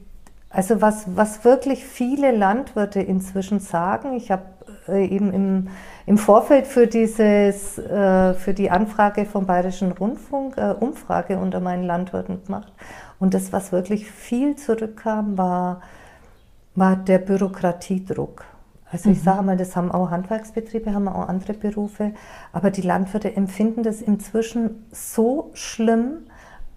also 0.48 0.80
was, 0.80 1.04
was 1.16 1.44
wirklich 1.44 1.84
viele 1.84 2.30
Landwirte 2.34 3.00
inzwischen 3.00 3.60
sagen, 3.60 4.14
ich 4.14 4.30
habe 4.30 4.44
äh, 4.88 5.06
eben 5.06 5.32
im, 5.32 5.68
im 6.06 6.18
Vorfeld 6.18 6.66
für, 6.66 6.86
dieses, 6.86 7.78
äh, 7.78 8.34
für 8.34 8.54
die 8.54 8.70
Anfrage 8.70 9.24
vom 9.24 9.46
Bayerischen 9.46 9.92
Rundfunk 9.92 10.56
äh, 10.56 10.74
Umfrage 10.78 11.38
unter 11.38 11.60
meinen 11.60 11.84
Landwirten 11.84 12.44
gemacht. 12.44 12.72
Und 13.18 13.34
das, 13.34 13.52
was 13.52 13.72
wirklich 13.72 14.10
viel 14.10 14.56
zurückkam, 14.56 15.38
war, 15.38 15.80
war 16.74 16.96
der 16.96 17.18
Bürokratiedruck. 17.18 18.44
Also 18.90 19.10
ich 19.10 19.18
mhm. 19.18 19.22
sage 19.22 19.42
mal, 19.42 19.56
das 19.56 19.74
haben 19.74 19.90
auch 19.90 20.10
Handwerksbetriebe, 20.10 20.94
haben 20.94 21.08
auch 21.08 21.28
andere 21.28 21.54
Berufe, 21.54 22.12
aber 22.52 22.70
die 22.70 22.82
Landwirte 22.82 23.34
empfinden 23.34 23.82
das 23.82 24.00
inzwischen 24.00 24.86
so 24.92 25.50
schlimm, 25.54 26.26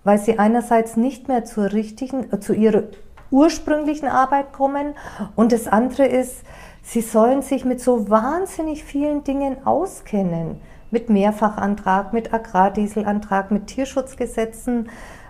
weil 0.04 0.18
sie 0.18 0.40
einerseits 0.40 0.98
nicht 0.98 1.28
mehr 1.28 1.46
zur 1.46 1.72
richtigen, 1.72 2.32
äh, 2.34 2.40
zu 2.40 2.54
ihrer 2.54 2.84
ursprünglichen 3.32 4.08
Arbeit 4.08 4.54
kommen 4.54 4.96
und 5.36 5.52
das 5.52 5.68
andere 5.68 6.06
ist, 6.08 6.44
sie 6.90 7.02
sollen 7.02 7.42
sich 7.42 7.66
mit 7.66 7.80
so 7.82 8.10
wahnsinnig 8.10 8.84
vielen 8.84 9.24
Dingen 9.24 9.66
auskennen, 9.66 10.60
mit 10.92 11.10
Mehrfachantrag, 11.10 12.14
mit 12.14 12.34
Agrardieselantrag, 12.34 13.52
mit 13.52 13.68
Tierschutzgesetzen, 13.68 14.90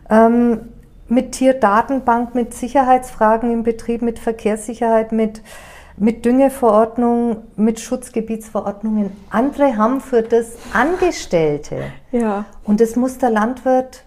ähm, 0.10 0.70
mit 1.10 1.34
Tierdatenbank, 1.34 2.34
mit 2.34 2.54
Sicherheitsfragen 2.54 3.52
im 3.52 3.64
Betrieb, 3.64 4.02
mit 4.02 4.20
Verkehrssicherheit, 4.20 5.12
mit 5.12 5.42
mit 6.02 6.24
Düngeverordnung, 6.24 7.44
mit 7.58 7.82
Schutzgebietsverordnungen. 7.82 9.12
Andere 9.30 9.76
haben 9.76 10.00
für 10.00 10.22
das 10.22 10.54
Angestellte. 10.72 11.92
Ja. 12.14 12.46
Und 12.64 12.80
das 12.80 12.96
muss 12.96 13.18
der 13.18 13.30
Landwirt, 13.32 14.06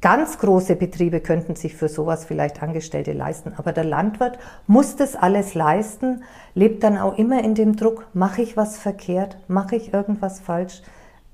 ganz 0.00 0.38
große 0.38 0.76
Betriebe 0.76 1.20
könnten 1.20 1.56
sich 1.56 1.74
für 1.74 1.88
sowas 1.88 2.24
vielleicht 2.24 2.62
Angestellte 2.62 3.12
leisten, 3.12 3.52
aber 3.56 3.72
der 3.72 3.84
Landwirt 3.84 4.38
muss 4.66 4.96
das 4.96 5.16
alles 5.16 5.54
leisten, 5.54 6.22
lebt 6.54 6.82
dann 6.84 6.98
auch 6.98 7.18
immer 7.18 7.42
in 7.42 7.54
dem 7.54 7.76
Druck, 7.76 8.06
mache 8.14 8.42
ich 8.42 8.56
was 8.56 8.78
verkehrt, 8.78 9.38
mache 9.48 9.76
ich 9.76 9.92
irgendwas 9.92 10.40
falsch. 10.40 10.82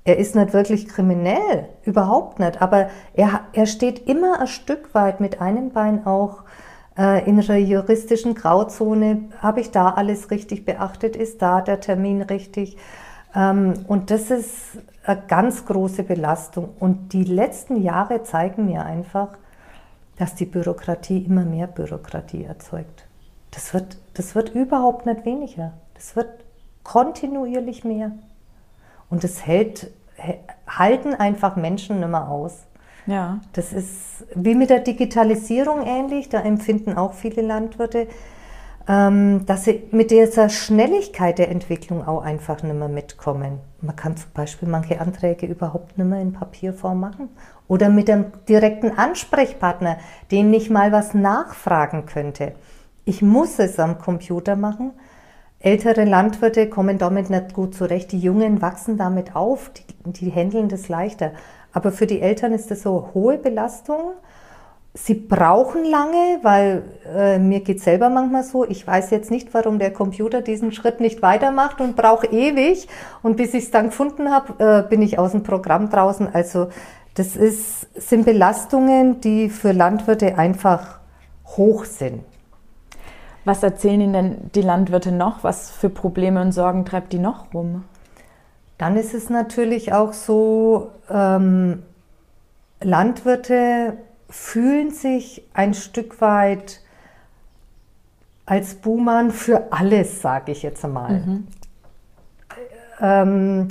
Er 0.03 0.17
ist 0.17 0.35
nicht 0.35 0.53
wirklich 0.53 0.87
kriminell, 0.87 1.69
überhaupt 1.83 2.39
nicht, 2.39 2.61
aber 2.61 2.89
er, 3.13 3.41
er 3.53 3.65
steht 3.65 4.07
immer 4.07 4.39
ein 4.39 4.47
Stück 4.47 4.93
weit 4.93 5.19
mit 5.19 5.41
einem 5.41 5.71
Bein 5.71 6.05
auch 6.05 6.43
äh, 6.97 7.27
in 7.27 7.39
der 7.41 7.59
juristischen 7.59 8.35
Grauzone, 8.35 9.29
habe 9.39 9.61
ich 9.61 9.71
da 9.71 9.89
alles 9.89 10.31
richtig 10.31 10.65
beachtet, 10.65 11.15
ist 11.15 11.41
da 11.41 11.61
der 11.61 11.79
Termin 11.79 12.21
richtig? 12.21 12.77
Ähm, 13.35 13.73
und 13.87 14.11
das 14.11 14.31
ist 14.31 14.77
eine 15.05 15.21
ganz 15.27 15.65
große 15.65 16.03
Belastung. 16.03 16.69
Und 16.79 17.13
die 17.13 17.23
letzten 17.23 17.81
Jahre 17.81 18.23
zeigen 18.23 18.65
mir 18.65 18.85
einfach, 18.85 19.37
dass 20.17 20.35
die 20.35 20.45
Bürokratie 20.45 21.19
immer 21.19 21.43
mehr 21.43 21.67
Bürokratie 21.67 22.43
erzeugt. 22.43 23.05
Das 23.51 23.73
wird, 23.73 23.97
das 24.13 24.35
wird 24.35 24.49
überhaupt 24.53 25.05
nicht 25.05 25.25
weniger. 25.25 25.73
Das 25.93 26.15
wird 26.15 26.29
kontinuierlich 26.83 27.83
mehr. 27.83 28.11
Und 29.09 29.23
das 29.23 29.45
hält, 29.45 29.91
halten 30.67 31.13
einfach 31.13 31.55
Menschen 31.55 31.99
nicht 31.99 32.09
mehr 32.09 32.29
aus. 32.29 32.65
Ja. 33.05 33.39
Das 33.53 33.71
ist 33.71 34.25
wie 34.33 34.55
mit 34.55 34.69
der 34.69 34.79
Digitalisierung 34.79 35.85
ähnlich, 35.85 36.29
da 36.29 36.39
empfinden 36.41 36.97
auch 36.97 37.13
viele 37.13 37.41
Landwirte, 37.41 38.07
dass 38.87 39.63
sie 39.63 39.83
mit 39.89 40.11
dieser 40.11 40.49
Schnelligkeit 40.49 41.39
der 41.39 41.49
Entwicklung 41.49 42.07
auch 42.07 42.21
einfach 42.21 42.61
nicht 42.61 42.75
mehr 42.75 42.87
mitkommen. 42.87 43.59
Man 43.81 43.95
kann 43.95 44.15
zum 44.15 44.29
Beispiel 44.33 44.67
manche 44.67 45.01
Anträge 45.01 45.47
überhaupt 45.47 45.97
nicht 45.97 46.07
mehr 46.07 46.21
in 46.21 46.33
Papierform 46.33 46.99
machen. 46.99 47.29
Oder 47.67 47.89
mit 47.89 48.11
einem 48.11 48.25
direkten 48.47 48.95
Ansprechpartner, 48.95 49.97
dem 50.29 50.51
nicht 50.51 50.69
mal 50.69 50.91
was 50.91 51.15
nachfragen 51.15 52.05
könnte. 52.05 52.53
Ich 53.05 53.23
muss 53.23 53.57
es 53.57 53.79
am 53.79 53.97
Computer 53.97 54.55
machen. 54.55 54.91
Ältere 55.59 56.05
Landwirte 56.05 56.69
kommen 56.69 56.99
damit 56.99 57.31
nicht 57.31 57.55
gut 57.55 57.73
zurecht. 57.73 58.11
Die 58.11 58.19
Jungen 58.19 58.61
wachsen 58.61 58.97
damit 58.97 59.35
auf, 59.35 59.71
die, 59.73 60.11
die 60.11 60.31
handeln 60.31 60.69
das 60.69 60.89
leichter. 60.89 61.31
Aber 61.73 61.91
für 61.91 62.05
die 62.05 62.21
Eltern 62.21 62.53
ist 62.53 62.69
das 62.69 62.83
so 62.83 63.09
hohe 63.15 63.39
Belastung. 63.39 64.11
Sie 64.97 65.13
brauchen 65.13 65.83
lange, 65.83 66.39
weil 66.41 66.83
äh, 67.13 67.37
mir 67.37 67.59
geht 67.59 67.81
selber 67.81 68.09
manchmal 68.09 68.43
so, 68.43 68.63
ich 68.63 68.87
weiß 68.87 69.11
jetzt 69.11 69.29
nicht, 69.29 69.53
warum 69.53 69.77
der 69.77 69.91
Computer 69.91 70.41
diesen 70.41 70.71
Schritt 70.71 71.01
nicht 71.01 71.21
weitermacht 71.21 71.81
und 71.81 71.97
brauche 71.97 72.27
ewig. 72.27 72.87
Und 73.21 73.35
bis 73.35 73.53
ich 73.53 73.65
es 73.65 73.71
dann 73.71 73.87
gefunden 73.87 74.31
habe, 74.31 74.63
äh, 74.63 74.89
bin 74.89 75.01
ich 75.01 75.19
aus 75.19 75.31
dem 75.33 75.43
Programm 75.43 75.89
draußen. 75.89 76.33
Also 76.33 76.69
das 77.15 77.35
ist, 77.35 77.87
sind 77.93 78.23
Belastungen, 78.23 79.19
die 79.19 79.49
für 79.49 79.73
Landwirte 79.73 80.37
einfach 80.37 80.99
hoch 81.45 81.83
sind. 81.83 82.23
Was 83.43 83.63
erzählen 83.63 83.99
Ihnen 83.99 84.13
denn 84.13 84.51
die 84.55 84.61
Landwirte 84.61 85.11
noch? 85.11 85.43
Was 85.43 85.71
für 85.71 85.89
Probleme 85.89 86.41
und 86.41 86.53
Sorgen 86.53 86.85
treibt 86.85 87.11
die 87.11 87.19
noch 87.19 87.53
rum? 87.53 87.83
Dann 88.77 88.95
ist 88.95 89.13
es 89.13 89.29
natürlich 89.29 89.91
auch 89.91 90.13
so, 90.13 90.91
ähm, 91.09 91.83
Landwirte 92.81 93.97
fühlen 94.29 94.91
sich 94.91 95.43
ein 95.53 95.73
Stück 95.73 96.21
weit 96.21 96.81
als 98.45 98.75
Buhmann 98.75 99.31
für 99.31 99.71
alles, 99.71 100.21
sage 100.21 100.51
ich 100.51 100.63
jetzt 100.63 100.85
einmal. 100.85 101.13
Mhm. 101.13 101.47
Ähm, 103.01 103.67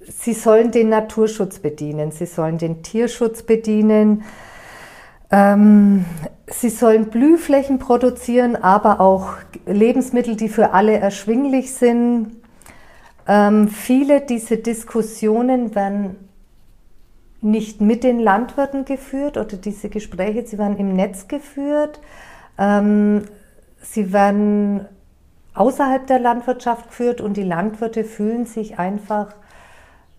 sie 0.00 0.34
sollen 0.34 0.70
den 0.70 0.88
Naturschutz 0.88 1.58
bedienen, 1.58 2.10
sie 2.10 2.26
sollen 2.26 2.58
den 2.58 2.82
Tierschutz 2.82 3.42
bedienen, 3.42 4.24
ähm, 5.30 6.04
sie 6.46 6.70
sollen 6.70 7.06
Blühflächen 7.06 7.78
produzieren, 7.78 8.56
aber 8.56 9.00
auch 9.00 9.34
Lebensmittel, 9.66 10.36
die 10.36 10.48
für 10.48 10.72
alle 10.72 10.96
erschwinglich 10.98 11.74
sind. 11.74 12.36
Ähm, 13.26 13.68
viele 13.68 14.20
dieser 14.20 14.56
Diskussionen 14.56 15.74
werden 15.74 16.25
nicht 17.46 17.80
mit 17.80 18.02
den 18.02 18.18
Landwirten 18.18 18.84
geführt 18.84 19.36
oder 19.36 19.56
diese 19.56 19.88
Gespräche, 19.88 20.46
sie 20.46 20.58
werden 20.58 20.76
im 20.78 20.94
Netz 20.94 21.28
geführt. 21.28 22.00
Ähm, 22.58 23.22
sie 23.80 24.12
werden 24.12 24.86
außerhalb 25.54 26.06
der 26.06 26.18
Landwirtschaft 26.18 26.88
geführt 26.88 27.20
und 27.20 27.36
die 27.36 27.44
Landwirte 27.44 28.04
fühlen 28.04 28.46
sich 28.46 28.78
einfach 28.78 29.34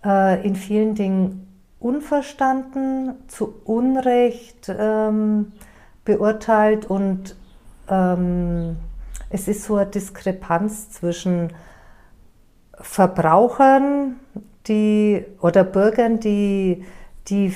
äh, 0.05 0.45
in 0.45 0.55
vielen 0.55 0.95
Dingen 0.95 1.47
unverstanden, 1.79 3.15
zu 3.27 3.53
Unrecht 3.65 4.73
ähm, 4.75 5.51
beurteilt 6.05 6.85
und 6.85 7.35
ähm, 7.89 8.77
es 9.29 9.47
ist 9.47 9.65
so 9.65 9.75
eine 9.75 9.89
Diskrepanz 9.89 10.91
zwischen 10.91 11.51
Verbrauchern 12.79 14.15
die, 14.67 15.25
oder 15.41 15.63
Bürgern, 15.63 16.19
die, 16.19 16.85
die, 17.27 17.53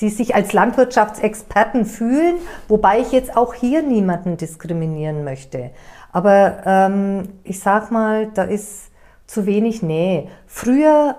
die 0.00 0.08
sich 0.08 0.34
als 0.34 0.52
Landwirtschaftsexperten 0.52 1.84
fühlen, 1.84 2.36
wobei 2.68 3.00
ich 3.00 3.12
jetzt 3.12 3.36
auch 3.36 3.54
hier 3.54 3.82
niemanden 3.82 4.36
diskriminieren 4.36 5.24
möchte. 5.24 5.70
Aber 6.12 6.58
ähm, 6.64 7.28
ich 7.42 7.60
sag 7.60 7.90
mal, 7.90 8.28
da 8.34 8.44
ist 8.44 8.90
zu 9.26 9.46
wenig 9.46 9.82
Nähe. 9.82 10.28
Früher 10.46 11.16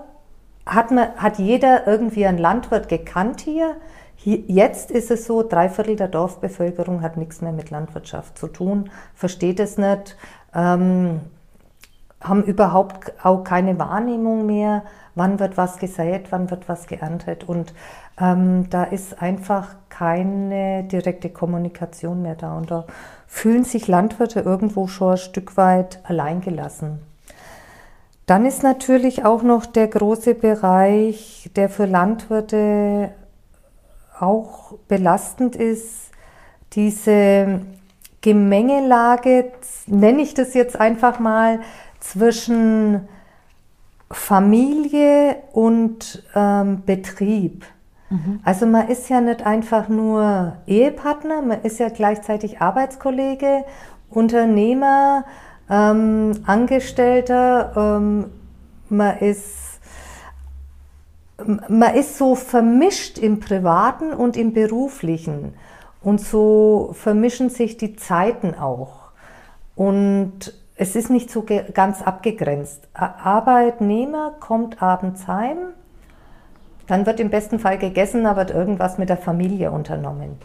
hat, 0.65 0.91
man, 0.91 1.10
hat 1.17 1.38
jeder 1.38 1.88
irgendwie 1.88 2.26
einen 2.26 2.38
Landwirt 2.38 2.89
gekannt 2.89 3.41
hier. 3.41 3.76
Jetzt 4.24 4.89
ist 4.89 5.12
es 5.12 5.26
so, 5.26 5.43
drei 5.43 5.69
Viertel 5.69 5.95
der 5.98 6.08
Dorfbevölkerung 6.08 7.02
hat 7.02 7.17
nichts 7.17 7.41
mehr 7.41 7.52
mit 7.52 7.69
Landwirtschaft 7.69 8.38
zu 8.38 8.48
tun, 8.48 8.89
versteht 9.13 9.60
es 9.60 9.78
nicht. 9.78 10.17
Ähm, 10.54 11.19
haben 12.21 12.43
überhaupt 12.43 13.13
auch 13.24 13.43
keine 13.43 13.78
Wahrnehmung 13.78 14.45
mehr, 14.48 14.84
wann 15.15 15.39
wird 15.39 15.58
was 15.58 15.78
gesät, 15.78 16.28
wann 16.32 16.51
wird 16.51 16.69
was 16.69 16.88
geerntet. 16.88 17.43
Und 17.45 17.73
ähm, 18.19 18.69
da 18.69 18.84
ist 18.84 19.21
einfach 19.21 19.75
keine 19.89 20.84
direkte 20.84 21.30
Kommunikation 21.30 22.21
mehr 22.21 22.36
da. 22.36 22.56
Und 22.58 22.69
da 22.69 22.86
fühlen 23.28 23.63
sich 23.63 23.88
Landwirte 23.88 24.41
irgendwo 24.41 24.88
schon 24.88 25.12
ein 25.12 25.17
Stück 25.17 25.58
weit 25.58 25.99
alleingelassen. 26.04 26.99
Dann 28.25 28.45
ist 28.45 28.63
natürlich 28.63 29.23
auch 29.23 29.43
noch 29.43 29.65
der 29.65 29.88
große 29.88 30.36
Bereich, 30.36 31.49
der 31.56 31.69
für 31.69 31.86
Landwirte 31.86 33.12
auch 34.19 34.73
belastend 34.88 35.56
ist, 35.56 36.12
diese 36.73 37.62
Gemengelage, 38.21 39.51
nenne 39.86 40.21
ich 40.21 40.34
das 40.34 40.56
jetzt 40.56 40.80
einfach 40.80 41.19
mal, 41.19 41.60
zwischen 41.99 43.08
Familie 44.12 45.38
und 45.52 46.24
ähm, 46.36 46.84
Betrieb. 46.86 47.65
Mhm. 48.10 48.39
Also 48.44 48.65
man 48.65 48.88
ist 48.88 49.10
ja 49.10 49.22
nicht 49.22 49.46
einfach 49.46 49.89
nur 49.89 50.58
Ehepartner, 50.68 51.41
man 51.41 51.62
ist 51.62 51.80
ja 51.80 51.89
gleichzeitig 51.89 52.62
Arbeitskollege, 52.62 53.65
Unternehmer, 54.10 55.26
ähm, 55.70 56.32
Angestellter, 56.46 57.98
ähm, 57.98 58.26
man 58.89 59.18
ist 59.18 59.65
man 61.46 61.96
ist 61.96 62.18
so 62.18 62.36
vermischt 62.36 63.18
im 63.18 63.39
Privaten 63.39 64.13
und 64.13 64.38
im 64.38 64.54
Beruflichen. 64.54 65.54
Und 66.02 66.22
so 66.22 66.91
vermischen 66.94 67.50
sich 67.50 67.78
die 67.78 67.96
Zeiten 67.96 68.54
auch. 68.54 69.12
Und 69.76 70.54
es 70.76 70.96
ist 70.96 71.10
nicht 71.10 71.30
so 71.30 71.46
ganz 71.74 72.02
abgegrenzt. 72.02 72.88
Arbeitnehmer 72.94 74.34
kommt 74.40 74.82
abends 74.82 75.28
heim, 75.28 75.58
Dann 76.88 77.06
wird 77.06 77.20
im 77.20 77.30
besten 77.30 77.60
Fall 77.60 77.78
gegessen, 77.78 78.24
wird 78.24 78.52
irgendwas 78.52 78.98
mit 78.98 79.10
der 79.10 79.18
Familie 79.18 79.72
unternommen. 79.72 80.38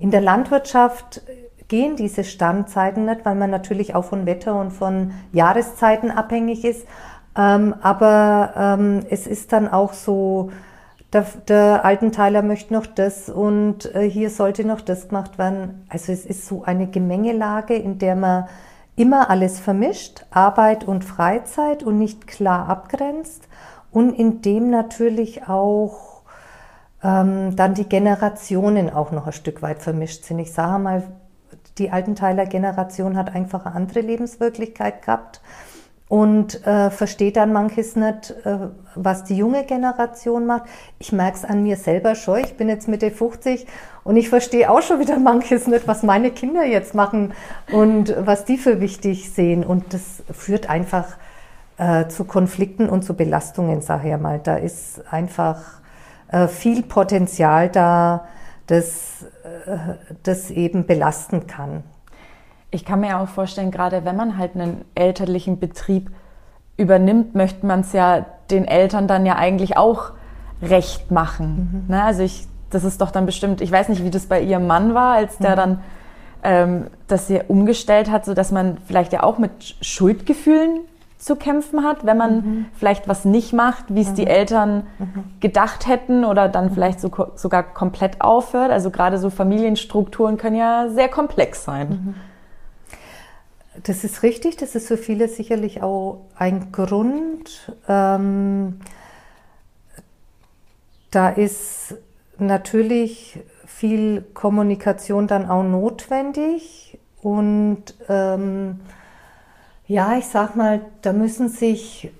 In 0.00 0.10
der 0.10 0.20
Landwirtschaft 0.20 1.22
gehen 1.68 1.96
diese 1.96 2.24
Standzeiten 2.24 3.04
nicht, 3.04 3.24
weil 3.24 3.36
man 3.36 3.50
natürlich 3.50 3.94
auch 3.94 4.04
von 4.04 4.26
Wetter 4.26 4.58
und 4.58 4.72
von 4.72 5.12
Jahreszeiten 5.32 6.10
abhängig 6.10 6.64
ist. 6.64 6.86
Ähm, 7.36 7.74
aber 7.80 8.54
ähm, 8.56 9.06
es 9.08 9.26
ist 9.26 9.52
dann 9.52 9.68
auch 9.68 9.92
so, 9.92 10.50
der, 11.12 11.26
der 11.48 11.84
Altenteiler 11.84 12.42
möchte 12.42 12.74
noch 12.74 12.86
das 12.86 13.28
und 13.28 13.94
äh, 13.94 14.08
hier 14.08 14.30
sollte 14.30 14.64
noch 14.64 14.80
das 14.80 15.08
gemacht 15.08 15.38
werden. 15.38 15.86
Also 15.88 16.12
es 16.12 16.26
ist 16.26 16.46
so 16.46 16.64
eine 16.64 16.88
Gemengelage, 16.88 17.74
in 17.74 17.98
der 17.98 18.16
man 18.16 18.48
immer 18.96 19.30
alles 19.30 19.58
vermischt, 19.58 20.24
Arbeit 20.30 20.84
und 20.84 21.04
Freizeit 21.04 21.82
und 21.82 21.98
nicht 21.98 22.26
klar 22.26 22.68
abgrenzt 22.68 23.48
und 23.90 24.12
in 24.12 24.42
dem 24.42 24.70
natürlich 24.70 25.48
auch 25.48 26.22
ähm, 27.02 27.56
dann 27.56 27.74
die 27.74 27.88
Generationen 27.88 28.90
auch 28.90 29.10
noch 29.10 29.26
ein 29.26 29.32
Stück 29.32 29.62
weit 29.62 29.82
vermischt 29.82 30.24
sind. 30.24 30.38
Ich 30.38 30.52
sage 30.52 30.82
mal, 30.82 31.02
die 31.78 31.90
Altenteiler 31.90 32.46
Generation 32.46 33.16
hat 33.16 33.34
einfach 33.34 33.66
eine 33.66 33.74
andere 33.74 34.00
Lebenswirklichkeit 34.00 35.02
gehabt 35.02 35.40
und 36.08 36.66
äh, 36.66 36.90
versteht 36.90 37.36
dann 37.36 37.52
manches 37.52 37.96
nicht, 37.96 38.34
äh, 38.44 38.58
was 38.94 39.24
die 39.24 39.36
junge 39.36 39.64
Generation 39.64 40.46
macht. 40.46 40.64
Ich 40.98 41.12
merke 41.12 41.38
es 41.38 41.44
an 41.44 41.62
mir 41.62 41.76
selber 41.76 42.14
schon. 42.14 42.40
Ich 42.40 42.56
bin 42.56 42.68
jetzt 42.68 42.88
Mitte 42.88 43.10
50 43.10 43.66
und 44.04 44.16
ich 44.16 44.28
verstehe 44.28 44.70
auch 44.70 44.82
schon 44.82 45.00
wieder 45.00 45.18
manches 45.18 45.66
nicht, 45.66 45.88
was 45.88 46.02
meine 46.02 46.30
Kinder 46.30 46.64
jetzt 46.64 46.94
machen 46.94 47.32
und 47.72 48.14
was 48.18 48.44
die 48.44 48.58
für 48.58 48.80
wichtig 48.80 49.32
sehen. 49.32 49.64
Und 49.64 49.94
das 49.94 50.22
führt 50.30 50.68
einfach 50.68 51.16
äh, 51.78 52.06
zu 52.08 52.24
Konflikten 52.24 52.88
und 52.88 53.02
zu 53.02 53.14
Belastungen, 53.14 53.80
sage 53.80 54.12
ich 54.12 54.20
mal. 54.20 54.38
Da 54.38 54.56
ist 54.56 55.02
einfach 55.10 55.80
äh, 56.28 56.48
viel 56.48 56.82
Potenzial 56.82 57.70
da, 57.70 58.28
das, 58.66 59.24
äh, 59.44 59.76
das 60.22 60.50
eben 60.50 60.86
belasten 60.86 61.46
kann. 61.46 61.82
Ich 62.74 62.84
kann 62.84 62.98
mir 62.98 63.20
auch 63.20 63.28
vorstellen, 63.28 63.70
gerade 63.70 64.04
wenn 64.04 64.16
man 64.16 64.36
halt 64.36 64.56
einen 64.56 64.84
elterlichen 64.96 65.60
Betrieb 65.60 66.10
übernimmt, 66.76 67.36
möchte 67.36 67.64
man 67.64 67.80
es 67.80 67.92
ja 67.92 68.26
den 68.50 68.66
Eltern 68.66 69.06
dann 69.06 69.24
ja 69.24 69.36
eigentlich 69.36 69.76
auch 69.76 70.10
recht 70.60 71.12
machen. 71.12 71.84
Mhm. 71.86 71.94
Ne? 71.94 72.02
Also 72.02 72.24
ich, 72.24 72.48
das 72.70 72.82
ist 72.82 73.00
doch 73.00 73.12
dann 73.12 73.26
bestimmt, 73.26 73.60
ich 73.60 73.70
weiß 73.70 73.88
nicht, 73.90 74.02
wie 74.02 74.10
das 74.10 74.26
bei 74.26 74.40
ihrem 74.40 74.66
Mann 74.66 74.92
war, 74.92 75.14
als 75.14 75.38
der 75.38 75.52
mhm. 75.52 75.56
dann 75.56 75.80
ähm, 76.42 76.86
das 77.06 77.28
hier 77.28 77.44
umgestellt 77.46 78.10
hat, 78.10 78.24
so 78.24 78.34
dass 78.34 78.50
man 78.50 78.78
vielleicht 78.86 79.12
ja 79.12 79.22
auch 79.22 79.38
mit 79.38 79.76
Schuldgefühlen 79.80 80.80
zu 81.16 81.36
kämpfen 81.36 81.84
hat, 81.84 82.04
wenn 82.04 82.16
man 82.16 82.34
mhm. 82.34 82.66
vielleicht 82.74 83.06
was 83.06 83.24
nicht 83.24 83.52
macht, 83.52 83.84
wie 83.94 84.00
es 84.00 84.10
mhm. 84.10 84.14
die 84.16 84.26
Eltern 84.26 84.82
mhm. 84.98 85.24
gedacht 85.38 85.86
hätten 85.86 86.24
oder 86.24 86.48
dann 86.48 86.72
vielleicht 86.72 86.98
so, 86.98 87.08
sogar 87.36 87.62
komplett 87.62 88.20
aufhört. 88.20 88.72
Also 88.72 88.90
gerade 88.90 89.18
so 89.18 89.30
Familienstrukturen 89.30 90.38
können 90.38 90.56
ja 90.56 90.88
sehr 90.88 91.08
komplex 91.08 91.62
sein. 91.62 92.16
Das 93.82 94.04
ist 94.04 94.22
richtig, 94.22 94.56
das 94.56 94.74
ist 94.74 94.86
für 94.86 94.96
viele 94.96 95.28
sicherlich 95.28 95.82
auch 95.82 96.26
ein 96.36 96.70
Grund. 96.70 97.72
Ähm, 97.88 98.80
da 101.10 101.28
ist 101.28 101.96
natürlich 102.38 103.40
viel 103.66 104.22
Kommunikation 104.34 105.26
dann 105.26 105.48
auch 105.48 105.64
notwendig 105.64 106.98
und 107.20 107.82
ähm, 108.08 108.80
ja, 109.86 110.16
ich 110.16 110.26
sag 110.26 110.56
mal, 110.56 110.80
da 111.02 111.12
müssen 111.12 111.48
sich 111.48 112.10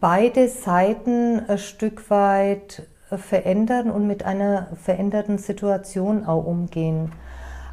beide 0.00 0.48
Seiten 0.48 1.40
ein 1.46 1.58
Stück 1.58 2.10
weit 2.10 2.82
verändern 3.16 3.90
und 3.90 4.06
mit 4.06 4.24
einer 4.24 4.68
veränderten 4.82 5.38
Situation 5.38 6.26
auch 6.26 6.44
umgehen. 6.44 7.12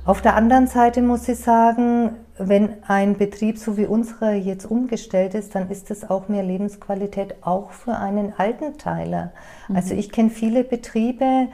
Auf 0.06 0.22
der 0.22 0.36
anderen 0.36 0.68
Seite 0.68 1.02
muss 1.02 1.28
ich 1.28 1.40
sagen, 1.40 2.12
wenn 2.40 2.84
ein 2.88 3.18
Betrieb 3.18 3.58
so 3.58 3.78
wie 3.78 3.86
unserer 3.86 4.34
jetzt 4.34 4.66
umgestellt 4.66 5.34
ist, 5.34 5.56
dann 5.56 5.70
ist 5.70 5.92
es 5.92 6.10
auch 6.10 6.28
mehr 6.28 6.44
Lebensqualität 6.44 7.36
auch 7.42 7.72
für 7.72 7.96
einen 7.96 8.34
Altenteiler. 8.38 9.32
Mhm. 9.68 9.76
Also 9.76 9.94
ich 9.94 10.12
kenne 10.12 10.30
viele 10.30 10.64
Betriebe, 10.64 11.50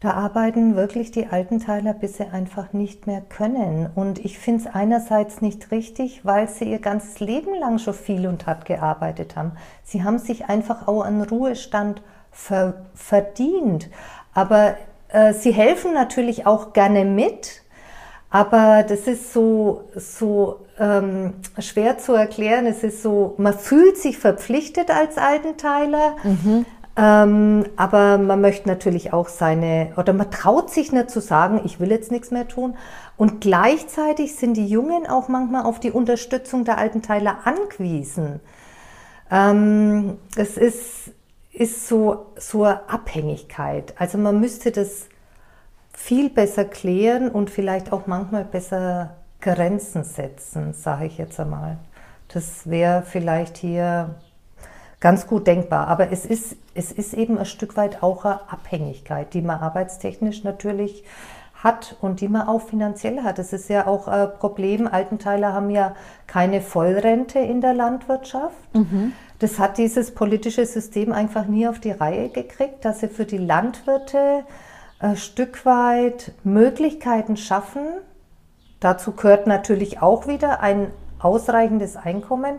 da 0.00 0.12
arbeiten 0.12 0.76
wirklich 0.76 1.12
die 1.12 1.28
Altenteiler, 1.28 1.94
bis 1.94 2.18
sie 2.18 2.26
einfach 2.26 2.74
nicht 2.74 3.06
mehr 3.06 3.22
können. 3.22 3.88
Und 3.94 4.22
ich 4.22 4.38
finde 4.38 4.64
es 4.64 4.74
einerseits 4.74 5.40
nicht 5.40 5.70
richtig, 5.70 6.26
weil 6.26 6.46
sie 6.46 6.64
ihr 6.64 6.78
ganzes 6.78 7.20
Leben 7.20 7.54
lang 7.58 7.78
schon 7.78 7.94
viel 7.94 8.26
und 8.26 8.46
hart 8.46 8.66
gearbeitet 8.66 9.34
haben. 9.34 9.52
Sie 9.82 10.04
haben 10.04 10.18
sich 10.18 10.44
einfach 10.44 10.88
auch 10.88 11.00
einen 11.00 11.22
Ruhestand 11.22 12.02
ver 12.30 12.84
verdient. 12.94 13.88
Aber 14.34 14.76
äh, 15.08 15.32
sie 15.32 15.52
helfen 15.52 15.94
natürlich 15.94 16.46
auch 16.46 16.74
gerne 16.74 17.06
mit, 17.06 17.62
aber 18.34 18.82
das 18.82 19.02
ist 19.02 19.32
so, 19.32 19.84
so 19.94 20.66
ähm, 20.80 21.34
schwer 21.60 21.98
zu 21.98 22.14
erklären. 22.14 22.66
Es 22.66 22.82
ist 22.82 23.00
so, 23.00 23.36
man 23.38 23.56
fühlt 23.56 23.96
sich 23.96 24.18
verpflichtet 24.18 24.90
als 24.90 25.18
Altenteiler, 25.18 26.16
mhm. 26.24 26.66
ähm, 26.96 27.64
aber 27.76 28.18
man 28.18 28.40
möchte 28.40 28.68
natürlich 28.68 29.12
auch 29.12 29.28
seine, 29.28 29.92
oder 29.96 30.12
man 30.12 30.32
traut 30.32 30.70
sich 30.70 30.90
nicht 30.90 31.10
zu 31.10 31.20
sagen, 31.20 31.60
ich 31.64 31.78
will 31.78 31.92
jetzt 31.92 32.10
nichts 32.10 32.32
mehr 32.32 32.48
tun. 32.48 32.76
Und 33.16 33.40
gleichzeitig 33.40 34.34
sind 34.34 34.56
die 34.56 34.66
Jungen 34.66 35.06
auch 35.06 35.28
manchmal 35.28 35.62
auf 35.62 35.78
die 35.78 35.92
Unterstützung 35.92 36.64
der 36.64 36.78
Altenteiler 36.78 37.38
angewiesen. 37.44 38.40
Ähm, 39.30 40.18
es 40.34 40.56
ist, 40.56 41.12
ist 41.52 41.86
so, 41.86 42.26
so 42.34 42.64
eine 42.64 42.88
Abhängigkeit. 42.88 43.94
Also 43.96 44.18
man 44.18 44.40
müsste 44.40 44.72
das 44.72 45.06
viel 45.94 46.28
besser 46.28 46.64
klären 46.64 47.30
und 47.30 47.50
vielleicht 47.50 47.92
auch 47.92 48.06
manchmal 48.06 48.44
besser 48.44 49.14
Grenzen 49.40 50.04
setzen, 50.04 50.74
sage 50.74 51.06
ich 51.06 51.18
jetzt 51.18 51.38
einmal. 51.40 51.78
Das 52.28 52.68
wäre 52.68 53.02
vielleicht 53.02 53.56
hier 53.56 54.14
ganz 55.00 55.26
gut 55.26 55.46
denkbar. 55.46 55.88
Aber 55.88 56.10
es 56.10 56.24
ist, 56.24 56.56
es 56.74 56.90
ist 56.90 57.14
eben 57.14 57.38
ein 57.38 57.44
Stück 57.44 57.76
weit 57.76 58.02
auch 58.02 58.24
eine 58.24 58.40
Abhängigkeit, 58.50 59.34
die 59.34 59.42
man 59.42 59.60
arbeitstechnisch 59.60 60.44
natürlich 60.44 61.04
hat 61.54 61.96
und 62.00 62.20
die 62.20 62.28
man 62.28 62.48
auch 62.48 62.62
finanziell 62.62 63.22
hat. 63.22 63.38
Es 63.38 63.52
ist 63.52 63.68
ja 63.68 63.86
auch 63.86 64.08
ein 64.08 64.30
Problem. 64.38 64.86
Altenteiler 64.86 65.52
haben 65.52 65.70
ja 65.70 65.94
keine 66.26 66.60
Vollrente 66.60 67.38
in 67.38 67.60
der 67.60 67.74
Landwirtschaft. 67.74 68.74
Mhm. 68.74 69.12
Das 69.38 69.58
hat 69.58 69.78
dieses 69.78 70.14
politische 70.14 70.64
System 70.64 71.12
einfach 71.12 71.46
nie 71.46 71.68
auf 71.68 71.80
die 71.80 71.90
Reihe 71.90 72.28
gekriegt, 72.28 72.84
dass 72.84 73.00
sie 73.00 73.08
für 73.08 73.24
die 73.24 73.38
Landwirte 73.38 74.44
ein 75.04 75.16
Stück 75.18 75.66
weit 75.66 76.32
Möglichkeiten 76.44 77.36
schaffen. 77.36 77.82
Dazu 78.80 79.12
gehört 79.12 79.46
natürlich 79.46 80.00
auch 80.00 80.26
wieder 80.26 80.60
ein 80.60 80.90
ausreichendes 81.18 81.96
Einkommen, 81.96 82.58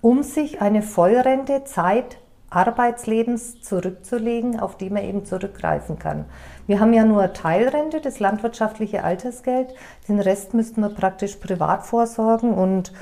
um 0.00 0.22
sich 0.22 0.60
eine 0.60 0.82
Vollrente 0.82 1.64
Zeit 1.64 2.18
Arbeitslebens 2.48 3.62
zurückzulegen, 3.62 4.58
auf 4.58 4.76
die 4.76 4.90
man 4.90 5.04
eben 5.04 5.24
zurückgreifen 5.24 5.98
kann. 5.98 6.24
Wir 6.66 6.80
haben 6.80 6.92
ja 6.92 7.04
nur 7.04 7.32
Teilrente, 7.32 8.00
das 8.00 8.18
landwirtschaftliche 8.18 9.04
Altersgeld. 9.04 9.74
Den 10.08 10.18
Rest 10.18 10.54
müssten 10.54 10.80
wir 10.80 10.90
praktisch 10.90 11.36
privat 11.36 11.86
vorsorgen 11.86 12.54
und 12.54 12.92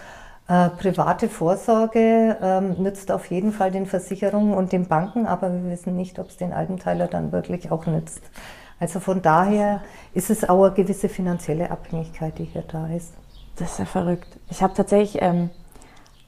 äh, 0.48 0.68
private 0.70 1.28
Vorsorge 1.28 2.36
ähm, 2.42 2.76
nützt 2.78 3.10
auf 3.10 3.26
jeden 3.26 3.52
Fall 3.52 3.70
den 3.70 3.86
Versicherungen 3.86 4.54
und 4.54 4.72
den 4.72 4.86
Banken, 4.86 5.26
aber 5.26 5.52
wir 5.52 5.70
wissen 5.70 5.96
nicht, 5.96 6.18
ob 6.18 6.28
es 6.28 6.36
den 6.36 6.52
Altenteiler 6.52 7.06
dann 7.06 7.32
wirklich 7.32 7.70
auch 7.70 7.86
nützt. 7.86 8.22
Also 8.80 9.00
von 9.00 9.22
daher 9.22 9.82
ist 10.14 10.30
es 10.30 10.48
auch 10.48 10.64
eine 10.64 10.74
gewisse 10.74 11.08
finanzielle 11.08 11.70
Abhängigkeit, 11.70 12.38
die 12.38 12.44
hier 12.44 12.62
da 12.62 12.86
ist. 12.88 13.12
Das 13.56 13.72
ist 13.72 13.78
ja 13.80 13.84
verrückt. 13.84 14.28
Ich 14.50 14.62
habe 14.62 14.74
tatsächlich 14.74 15.20
ähm, 15.20 15.50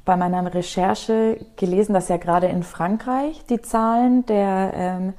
bei 0.05 0.17
meiner 0.17 0.53
Recherche 0.53 1.39
gelesen, 1.57 1.93
dass 1.93 2.09
ja 2.09 2.17
gerade 2.17 2.49
in 2.49 2.65
Frankreich 2.65 3.45
die 3.49 3.63
Zahlen 3.63 4.27
der, 4.27 4.73
ähm, 4.75 5.15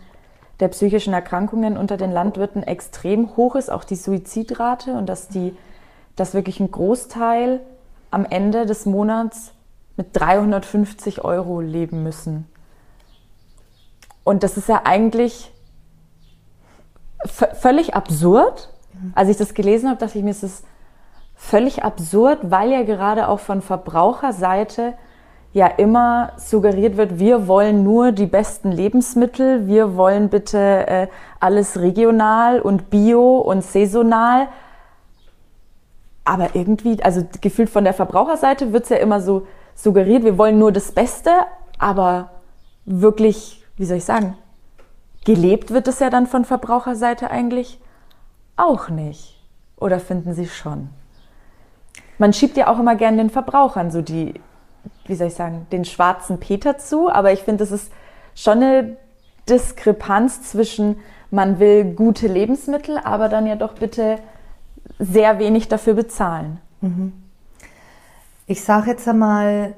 der 0.60 0.68
psychischen 0.68 1.14
Erkrankungen 1.14 1.78
unter 1.78 1.96
den 1.96 2.12
Landwirten 2.12 2.64
extrem 2.64 3.38
hoch 3.38 3.56
ist, 3.56 3.72
auch 3.72 3.86
die 3.86 3.96
Suizidrate 3.96 4.94
und 4.94 5.08
dass, 5.08 5.30
die, 5.30 5.56
dass 6.18 6.34
wirklich 6.34 6.60
ein 6.60 6.70
Großteil 6.70 7.62
am 8.10 8.26
Ende 8.26 8.66
des 8.66 8.86
Monats 8.86 9.54
mit 9.96 10.08
350 10.12 11.24
Euro 11.24 11.62
leben 11.62 12.04
müssen. 12.04 12.48
Und 14.26 14.44
das 14.44 14.58
ist 14.58 14.68
ja 14.68 14.82
eigentlich 14.84 15.52
völlig 17.26 17.96
absurd. 17.96 18.70
Als 19.16 19.30
ich 19.30 19.38
das 19.38 19.54
gelesen 19.54 19.90
habe, 19.90 20.00
dachte 20.00 20.18
ich 20.18 20.24
mir, 20.24 20.32
es 20.32 20.44
ist 20.44 20.64
völlig 21.36 21.84
absurd, 21.84 22.40
weil 22.44 22.72
ja 22.72 22.84
gerade 22.84 23.28
auch 23.28 23.40
von 23.40 23.62
Verbraucherseite 23.62 24.94
ja 25.54 25.68
immer 25.68 26.32
suggeriert 26.38 26.98
wird, 26.98 27.20
wir 27.20 27.48
wollen 27.48 27.84
nur 27.84 28.12
die 28.12 28.28
besten 28.28 28.72
Lebensmittel, 28.72 29.68
wir 29.68 29.98
wollen 29.98 30.30
bitte 30.30 30.88
äh, 30.88 31.08
alles 31.40 31.80
regional 31.80 32.62
und 32.62 32.90
bio 32.90 33.38
und 33.40 33.64
saisonal. 33.64 34.48
Aber 36.24 36.56
irgendwie, 36.56 37.04
also 37.04 37.28
gefühlt 37.42 37.70
von 37.70 37.84
der 37.84 37.94
Verbraucherseite 37.94 38.72
wird 38.72 38.84
es 38.84 38.90
ja 38.90 38.98
immer 38.98 39.20
so 39.20 39.48
suggeriert, 39.74 40.24
wir 40.24 40.38
wollen 40.38 40.60
nur 40.60 40.72
das 40.72 40.92
Beste, 40.92 41.32
aber 41.80 42.30
wirklich, 42.86 43.66
wie 43.76 43.86
soll 43.86 43.98
ich 43.98 44.06
sagen, 44.06 44.38
gelebt 45.26 45.72
wird 45.72 45.88
es 45.88 46.00
ja 46.00 46.10
dann 46.10 46.28
von 46.28 46.46
Verbraucherseite 46.46 47.30
eigentlich 47.32 47.80
auch 48.56 48.90
nicht. 48.90 49.40
Oder 49.78 50.00
finden 50.00 50.34
Sie 50.34 50.48
schon? 50.48 50.90
Man 52.18 52.34
schiebt 52.34 52.58
ja 52.58 52.68
auch 52.68 52.80
immer 52.80 52.96
gern 52.96 53.18
den 53.18 53.30
Verbrauchern 53.30 53.90
so 53.90 54.02
die, 54.02 54.36
wie 55.06 55.16
soll 55.16 55.28
ich 55.28 55.34
sagen, 55.34 55.66
den 55.72 55.86
schwarzen 55.86 56.40
Peter 56.40 56.78
zu, 56.78 57.10
aber 57.10 57.32
ich 57.32 57.42
finde, 57.42 57.64
es 57.64 57.72
ist 57.72 57.92
schon 58.36 58.62
eine 58.64 58.98
Diskrepanz 59.50 60.44
zwischen, 60.44 60.98
man 61.32 61.60
will 61.60 61.84
gute 61.96 62.28
Lebensmittel, 62.28 63.00
aber 63.00 63.28
dann 63.28 63.48
ja 63.48 63.56
doch 63.56 63.74
bitte 63.74 64.20
sehr 65.00 65.40
wenig 65.40 65.68
dafür 65.68 65.96
bezahlen. 65.96 66.60
Mhm. 66.82 67.14
Ich 68.46 68.64
sage 68.64 68.92
jetzt 68.92 69.08
einmal, 69.08 69.74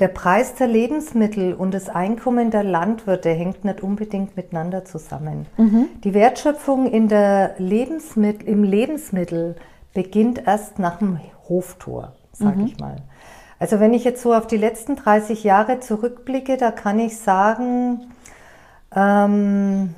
der 0.00 0.08
Preis 0.08 0.54
der 0.54 0.66
Lebensmittel 0.66 1.52
und 1.52 1.74
das 1.74 1.90
Einkommen 1.90 2.50
der 2.50 2.64
Landwirte 2.64 3.30
hängt 3.30 3.64
nicht 3.64 3.82
unbedingt 3.82 4.36
miteinander 4.36 4.84
zusammen. 4.86 5.46
Mhm. 5.58 5.88
Die 6.02 6.14
Wertschöpfung 6.14 6.90
in 6.90 7.08
der 7.08 7.54
Lebensmittel, 7.58 8.48
im 8.48 8.64
Lebensmittel 8.64 9.56
beginnt 9.92 10.46
erst 10.46 10.78
nach 10.78 10.98
dem 10.98 11.20
Hoftor, 11.48 12.14
sage 12.32 12.60
mhm. 12.60 12.66
ich 12.66 12.78
mal. 12.78 12.96
Also 13.58 13.78
wenn 13.78 13.92
ich 13.92 14.04
jetzt 14.04 14.22
so 14.22 14.32
auf 14.32 14.46
die 14.46 14.56
letzten 14.56 14.96
30 14.96 15.44
Jahre 15.44 15.80
zurückblicke, 15.80 16.56
da 16.56 16.70
kann 16.70 16.98
ich 16.98 17.18
sagen, 17.18 18.10
ähm, 18.96 19.94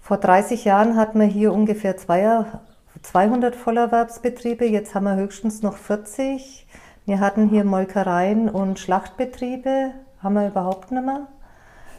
vor 0.00 0.16
30 0.16 0.64
Jahren 0.64 0.96
hatten 0.96 1.20
wir 1.20 1.26
hier 1.26 1.52
ungefähr 1.52 1.96
200 1.98 3.54
Vollerwerbsbetriebe, 3.54 4.64
jetzt 4.64 4.94
haben 4.94 5.04
wir 5.04 5.16
höchstens 5.16 5.60
noch 5.60 5.76
40. 5.76 6.66
Wir 7.10 7.18
hatten 7.18 7.48
hier 7.48 7.64
Molkereien 7.64 8.48
und 8.48 8.78
Schlachtbetriebe, 8.78 9.90
haben 10.22 10.34
wir 10.34 10.46
überhaupt 10.46 10.92
nicht 10.92 11.04
mehr. 11.04 11.26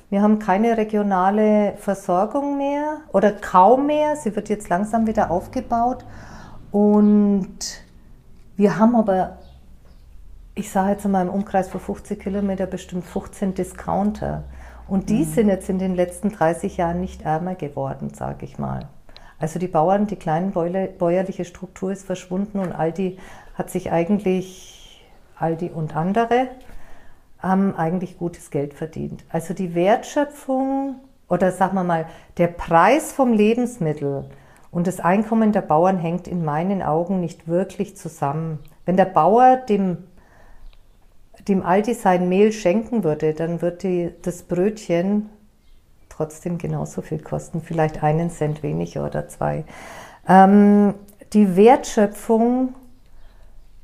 Wir 0.10 0.22
haben 0.22 0.40
keine 0.40 0.78
regionale 0.78 1.74
Versorgung 1.76 2.58
mehr 2.58 3.02
oder 3.12 3.34
kaum 3.34 3.88
mehr. 3.88 4.16
Sie 4.16 4.34
wird 4.38 4.48
jetzt 4.48 4.70
langsam 4.70 5.08
wieder 5.08 5.30
aufgebaut. 5.30 6.06
Und 6.72 7.60
wir 8.56 8.80
haben 8.80 8.96
aber, 8.96 9.40
ich 10.56 10.72
sage 10.72 10.92
jetzt 10.92 11.06
mal 11.06 11.24
im 11.24 11.30
Umkreis 11.30 11.68
von 11.68 11.82
50 11.82 12.18
Kilometer 12.18 12.66
bestimmt 12.66 13.04
15 13.04 13.54
Discounter. 13.54 14.46
Und 14.88 15.10
die 15.10 15.26
mhm. 15.26 15.30
sind 15.34 15.50
jetzt 15.50 15.68
in 15.68 15.78
den 15.78 15.94
letzten 15.94 16.32
30 16.32 16.78
Jahren 16.78 17.02
nicht 17.02 17.24
ärmer 17.24 17.56
geworden, 17.56 18.14
sage 18.14 18.46
ich 18.46 18.58
mal. 18.58 18.88
Also 19.40 19.60
die 19.60 19.68
Bauern, 19.68 20.08
die 20.08 20.16
kleine 20.16 20.52
bäuerliche 20.52 21.44
Struktur 21.44 21.92
ist 21.92 22.06
verschwunden 22.06 22.60
und 22.60 22.72
Aldi 22.72 23.18
hat 23.56 23.70
sich 23.70 23.92
eigentlich 23.92 24.71
Aldi 25.42 25.70
und 25.70 25.96
andere, 25.96 26.50
haben 27.40 27.76
eigentlich 27.76 28.18
gutes 28.18 28.52
Geld 28.52 28.74
verdient. 28.74 29.24
Also 29.30 29.54
die 29.54 29.74
Wertschöpfung 29.74 30.96
oder 31.28 31.52
sagen 31.52 31.76
wir 31.76 31.84
mal, 31.84 32.06
der 32.38 32.48
Preis 32.48 33.12
vom 33.14 33.34
Lebensmittel 33.34 34.26
und 34.70 34.88
das 34.88 35.00
Einkommen 35.00 35.52
der 35.52 35.62
Bauern 35.62 35.98
hängt 35.98 36.28
in 36.28 36.46
meinen 36.46 36.82
Augen 36.82 37.20
nicht 37.20 37.48
wirklich 37.48 37.98
zusammen. 37.98 38.60
Wenn 38.86 38.98
der 38.98 39.06
Bauer 39.06 39.58
dem, 39.58 39.98
dem 41.48 41.66
Aldi 41.66 41.94
sein 41.94 42.30
Mehl 42.30 42.52
schenken 42.52 43.04
würde, 43.04 43.34
dann 43.34 43.62
würde 43.62 44.14
das 44.22 44.44
Brötchen 44.44 45.30
trotzdem 46.10 46.58
genauso 46.58 47.02
viel 47.02 47.20
kosten, 47.20 47.62
vielleicht 47.62 48.04
einen 48.04 48.30
Cent 48.30 48.62
weniger 48.64 49.06
oder 49.06 49.28
zwei. 49.28 49.64
Ähm, 50.28 50.94
die 51.34 51.56
Wertschöpfung 51.56 52.76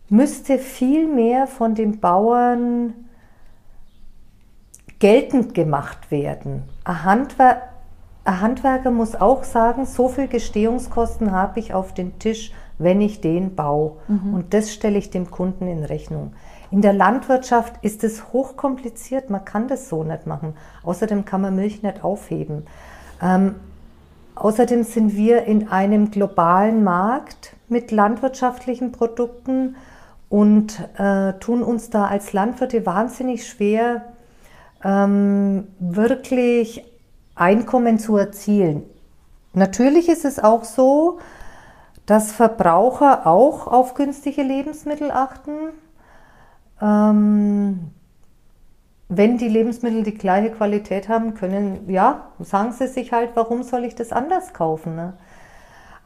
müsste 0.09 0.57
viel 0.57 1.07
mehr 1.07 1.47
von 1.47 1.75
den 1.75 1.99
Bauern 1.99 2.93
geltend 4.99 5.53
gemacht 5.53 6.11
werden. 6.11 6.63
Ein, 6.83 7.03
Handwer 7.03 7.61
ein 8.23 8.41
Handwerker 8.41 8.91
muss 8.91 9.15
auch 9.15 9.43
sagen, 9.43 9.85
so 9.85 10.09
viel 10.09 10.27
Gestehungskosten 10.27 11.31
habe 11.31 11.59
ich 11.59 11.73
auf 11.73 11.93
den 11.93 12.19
Tisch, 12.19 12.51
wenn 12.79 13.01
ich 13.01 13.21
den 13.21 13.55
baue. 13.55 13.93
Mhm. 14.07 14.33
Und 14.33 14.53
das 14.53 14.73
stelle 14.73 14.97
ich 14.97 15.09
dem 15.09 15.31
Kunden 15.31 15.67
in 15.67 15.83
Rechnung. 15.83 16.33
In 16.69 16.81
der 16.81 16.93
Landwirtschaft 16.93 17.75
ist 17.81 18.03
es 18.03 18.33
hochkompliziert, 18.33 19.29
man 19.29 19.45
kann 19.45 19.67
das 19.67 19.87
so 19.87 20.03
nicht 20.03 20.27
machen. 20.27 20.53
Außerdem 20.83 21.25
kann 21.25 21.41
man 21.41 21.55
Milch 21.55 21.81
nicht 21.81 22.03
aufheben. 22.03 22.65
Ähm, 23.21 23.55
außerdem 24.35 24.83
sind 24.83 25.15
wir 25.15 25.45
in 25.45 25.69
einem 25.69 26.11
globalen 26.11 26.83
Markt 26.83 27.55
mit 27.69 27.91
landwirtschaftlichen 27.91 28.91
Produkten 28.91 29.75
und 30.29 30.79
äh, 30.97 31.33
tun 31.39 31.63
uns 31.63 31.89
da 31.89 32.05
als 32.05 32.33
Landwirte 32.33 32.85
wahnsinnig 32.85 33.47
schwer, 33.47 34.13
ähm, 34.83 35.67
wirklich 35.79 36.83
Einkommen 37.35 37.99
zu 37.99 38.17
erzielen. 38.17 38.83
Natürlich 39.53 40.09
ist 40.09 40.25
es 40.25 40.39
auch 40.39 40.63
so, 40.63 41.19
dass 42.05 42.31
Verbraucher 42.31 43.27
auch 43.27 43.67
auf 43.67 43.93
günstige 43.93 44.41
Lebensmittel 44.41 45.11
achten. 45.11 45.51
Ähm, 46.81 47.91
wenn 49.09 49.37
die 49.37 49.47
Lebensmittel 49.47 50.03
die 50.03 50.17
gleiche 50.17 50.51
Qualität 50.51 51.09
haben, 51.09 51.33
können, 51.33 51.89
ja, 51.89 52.29
sagen 52.39 52.71
sie 52.71 52.87
sich 52.87 53.13
halt, 53.13 53.31
warum 53.35 53.63
soll 53.63 53.85
ich 53.85 53.95
das 53.95 54.11
anders 54.11 54.53
kaufen? 54.53 54.95
Ne? 54.95 55.13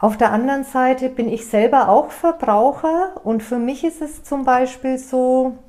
Auf 0.02 0.18
der 0.18 0.32
anderen 0.32 0.64
Seite 0.64 1.10
bin 1.10 1.30
ich 1.30 1.45
selber 1.45 1.88
auch 1.88 2.10
Verbraucher 2.10 3.22
und 3.24 3.43
für 3.43 3.60
mich 3.60 3.84
ist 3.84 4.02
es 4.02 4.24
zum 4.24 4.45
Beispiel 4.45 4.97
so, 4.97 5.60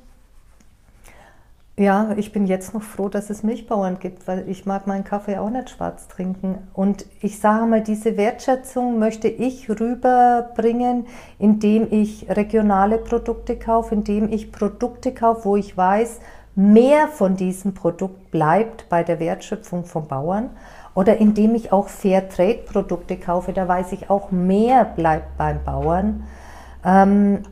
ja, 1.77 2.13
ich 2.17 2.31
bin 2.31 2.47
jetzt 2.47 2.73
noch 2.73 2.81
froh, 2.81 3.09
dass 3.09 3.29
es 3.29 3.43
Milchbauern 3.43 3.99
gibt, 3.99 4.27
weil 4.27 4.49
ich 4.49 4.65
mag 4.65 4.87
meinen 4.87 5.03
Kaffee 5.03 5.37
auch 5.37 5.51
nicht 5.51 5.69
schwarz 5.69 6.07
trinken. 6.07 6.67
Und 6.73 7.05
ich 7.21 7.39
sage 7.39 7.67
mal, 7.67 7.81
diese 7.81 8.17
Wertschätzung 8.17 8.97
möchte 8.97 9.27
ich 9.27 9.69
rüberbringen, 9.69 11.05
indem 11.37 11.87
ich 11.91 12.27
regionale 12.27 12.97
Produkte 12.97 13.55
kaufe, 13.55 13.93
indem 13.93 14.33
ich 14.33 14.51
Produkte 14.51 15.13
kaufe, 15.13 15.45
wo 15.45 15.57
ich 15.57 15.77
weiß, 15.77 16.21
mehr 16.55 17.07
von 17.07 17.35
diesem 17.35 17.75
Produkt 17.75 18.31
bleibt 18.31 18.89
bei 18.89 19.03
der 19.03 19.19
Wertschöpfung 19.19 19.85
vom 19.85 20.07
Bauern 20.07 20.49
oder 20.95 21.17
indem 21.17 21.55
ich 21.55 21.71
auch 21.71 21.87
Fairtrade-Produkte 21.87 23.17
kaufe, 23.17 23.53
da 23.53 23.67
weiß 23.67 23.91
ich 23.93 24.09
auch, 24.09 24.31
mehr 24.31 24.85
bleibt 24.85 25.37
beim 25.37 25.63
Bauern. 25.63 26.23
Ähm, 26.85 27.43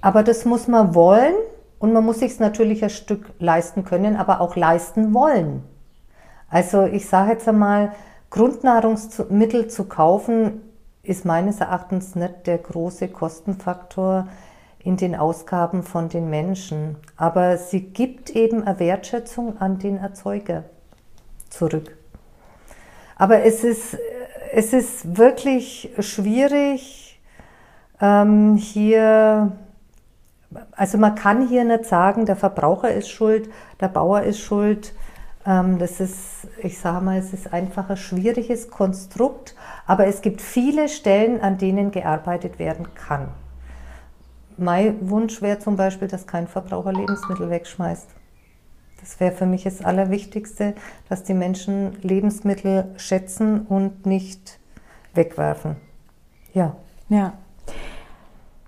aber 0.00 0.22
das 0.22 0.44
muss 0.44 0.68
man 0.68 0.94
wollen 0.94 1.34
und 1.78 1.92
man 1.92 2.04
muss 2.04 2.20
sich 2.20 2.38
natürlich 2.40 2.82
ein 2.82 2.90
Stück 2.90 3.32
leisten 3.38 3.84
können, 3.84 4.16
aber 4.16 4.40
auch 4.40 4.56
leisten 4.56 5.14
wollen. 5.14 5.62
Also 6.50 6.84
ich 6.84 7.08
sage 7.08 7.32
jetzt 7.32 7.48
einmal, 7.48 7.92
Grundnahrungsmittel 8.30 9.68
zu 9.68 9.84
kaufen 9.84 10.62
ist 11.02 11.24
meines 11.24 11.60
Erachtens 11.60 12.14
nicht 12.14 12.46
der 12.46 12.58
große 12.58 13.08
Kostenfaktor 13.08 14.28
in 14.78 14.96
den 14.96 15.14
Ausgaben 15.14 15.82
von 15.82 16.08
den 16.08 16.30
Menschen. 16.30 16.96
Aber 17.16 17.56
sie 17.56 17.80
gibt 17.80 18.30
eben 18.30 18.62
eine 18.64 18.78
Wertschätzung 18.78 19.60
an 19.60 19.78
den 19.78 19.96
Erzeuger 19.98 20.64
zurück. 21.48 21.97
Aber 23.18 23.44
es 23.44 23.64
ist, 23.64 23.98
es 24.52 24.72
ist 24.72 25.18
wirklich 25.18 25.90
schwierig, 25.98 27.20
ähm, 28.00 28.56
hier, 28.56 29.52
also 30.72 30.98
man 30.98 31.14
kann 31.14 31.48
hier 31.48 31.64
nicht 31.64 31.84
sagen, 31.84 32.26
der 32.26 32.36
Verbraucher 32.36 32.92
ist 32.92 33.10
schuld, 33.10 33.50
der 33.80 33.88
Bauer 33.88 34.22
ist 34.22 34.40
schuld. 34.40 34.94
Ähm, 35.44 35.78
das 35.78 36.00
ist, 36.00 36.46
ich 36.62 36.78
sage 36.78 37.04
mal, 37.04 37.18
es 37.18 37.32
ist 37.32 37.52
einfach 37.52 37.90
ein 37.90 37.96
schwieriges 37.96 38.70
Konstrukt, 38.70 39.54
aber 39.86 40.06
es 40.06 40.22
gibt 40.22 40.40
viele 40.40 40.88
Stellen, 40.88 41.40
an 41.40 41.58
denen 41.58 41.90
gearbeitet 41.90 42.58
werden 42.58 42.94
kann. 42.94 43.28
Mein 44.56 45.10
Wunsch 45.10 45.40
wäre 45.40 45.58
zum 45.58 45.76
Beispiel, 45.76 46.08
dass 46.08 46.26
kein 46.26 46.48
Verbraucher 46.48 46.92
Lebensmittel 46.92 47.48
wegschmeißt. 47.48 48.08
Das 49.00 49.20
wäre 49.20 49.32
für 49.32 49.46
mich 49.46 49.64
das 49.64 49.84
Allerwichtigste, 49.84 50.74
dass 51.08 51.22
die 51.22 51.34
Menschen 51.34 51.96
Lebensmittel 52.02 52.86
schätzen 52.96 53.62
und 53.66 54.06
nicht 54.06 54.58
wegwerfen. 55.14 55.76
Ja. 56.52 56.76
Ja. 57.08 57.34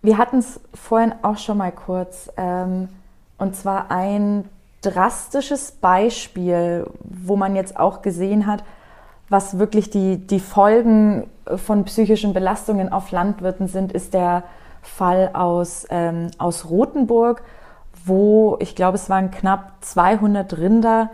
Wir 0.02 0.18
hatten 0.18 0.38
es 0.38 0.60
vorhin 0.72 1.14
auch 1.22 1.36
schon 1.36 1.58
mal 1.58 1.72
kurz. 1.72 2.30
Ähm, 2.36 2.88
und 3.38 3.56
zwar 3.56 3.90
ein 3.90 4.48
drastisches 4.82 5.72
Beispiel, 5.72 6.86
wo 7.04 7.36
man 7.36 7.54
jetzt 7.54 7.78
auch 7.78 8.02
gesehen 8.02 8.46
hat, 8.46 8.64
was 9.28 9.58
wirklich 9.58 9.90
die, 9.90 10.16
die 10.18 10.40
Folgen 10.40 11.28
von 11.56 11.84
psychischen 11.84 12.32
Belastungen 12.32 12.92
auf 12.92 13.10
Landwirten 13.10 13.68
sind, 13.68 13.92
ist 13.92 14.14
der 14.14 14.42
Fall 14.82 15.30
aus, 15.34 15.86
ähm, 15.90 16.30
aus 16.38 16.68
Rothenburg 16.68 17.42
wo 18.04 18.56
ich 18.60 18.74
glaube, 18.74 18.96
es 18.96 19.10
waren 19.10 19.30
knapp 19.30 19.74
200 19.80 20.58
Rinder 20.58 21.10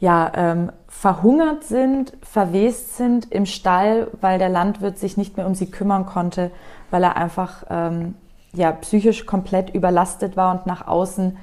ja, 0.00 0.30
ähm, 0.34 0.70
verhungert 0.86 1.64
sind, 1.64 2.12
verwest 2.22 2.96
sind 2.96 3.32
im 3.32 3.46
Stall, 3.46 4.08
weil 4.20 4.38
der 4.38 4.48
Landwirt 4.48 4.98
sich 4.98 5.16
nicht 5.16 5.36
mehr 5.36 5.46
um 5.46 5.54
sie 5.54 5.70
kümmern 5.70 6.06
konnte, 6.06 6.50
weil 6.90 7.02
er 7.02 7.16
einfach 7.16 7.64
ähm, 7.68 8.14
ja, 8.52 8.72
psychisch 8.72 9.26
komplett 9.26 9.70
überlastet 9.74 10.36
war 10.36 10.52
und 10.52 10.66
nach 10.66 10.86
außen, 10.86 11.36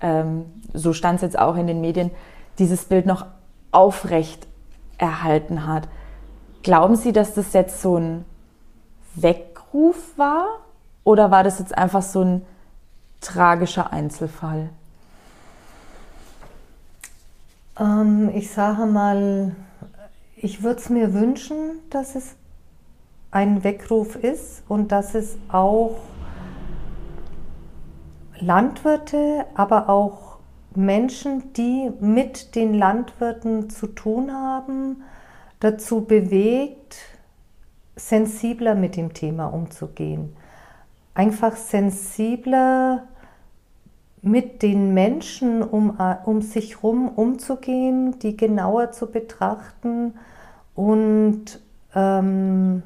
ähm, 0.00 0.44
so 0.72 0.92
stand 0.92 1.16
es 1.16 1.22
jetzt 1.22 1.38
auch 1.38 1.56
in 1.56 1.66
den 1.66 1.80
Medien, 1.80 2.10
dieses 2.58 2.84
Bild 2.84 3.06
noch 3.06 3.26
aufrecht 3.72 4.46
erhalten 4.98 5.66
hat. 5.66 5.88
Glauben 6.62 6.96
Sie, 6.96 7.12
dass 7.12 7.34
das 7.34 7.52
jetzt 7.52 7.82
so 7.82 7.96
ein 7.96 8.24
Weckruf 9.14 10.16
war 10.16 10.46
oder 11.04 11.30
war 11.30 11.42
das 11.42 11.58
jetzt 11.58 11.76
einfach 11.76 12.02
so 12.02 12.22
ein 12.22 12.42
tragischer 13.24 13.92
Einzelfall? 13.92 14.70
Ähm, 17.78 18.30
ich 18.34 18.50
sage 18.50 18.86
mal, 18.86 19.56
ich 20.36 20.62
würde 20.62 20.80
es 20.80 20.90
mir 20.90 21.12
wünschen, 21.14 21.80
dass 21.90 22.14
es 22.14 22.36
ein 23.30 23.64
Weckruf 23.64 24.14
ist 24.16 24.62
und 24.68 24.92
dass 24.92 25.14
es 25.14 25.36
auch 25.48 25.96
Landwirte, 28.38 29.46
aber 29.54 29.88
auch 29.88 30.38
Menschen, 30.76 31.52
die 31.54 31.90
mit 32.00 32.54
den 32.54 32.74
Landwirten 32.74 33.70
zu 33.70 33.86
tun 33.88 34.32
haben, 34.32 35.02
dazu 35.60 36.04
bewegt, 36.04 36.96
sensibler 37.96 38.74
mit 38.74 38.96
dem 38.96 39.14
Thema 39.14 39.46
umzugehen. 39.46 40.36
Einfach 41.14 41.56
sensibler 41.56 43.04
mit 44.24 44.62
den 44.62 44.94
Menschen 44.94 45.62
um, 45.62 45.98
um 46.24 46.40
sich 46.42 46.76
herum 46.76 47.08
umzugehen, 47.08 48.18
die 48.20 48.36
genauer 48.36 48.92
zu 48.92 49.10
betrachten 49.10 50.14
und 50.74 51.60
ähm, 51.94 52.82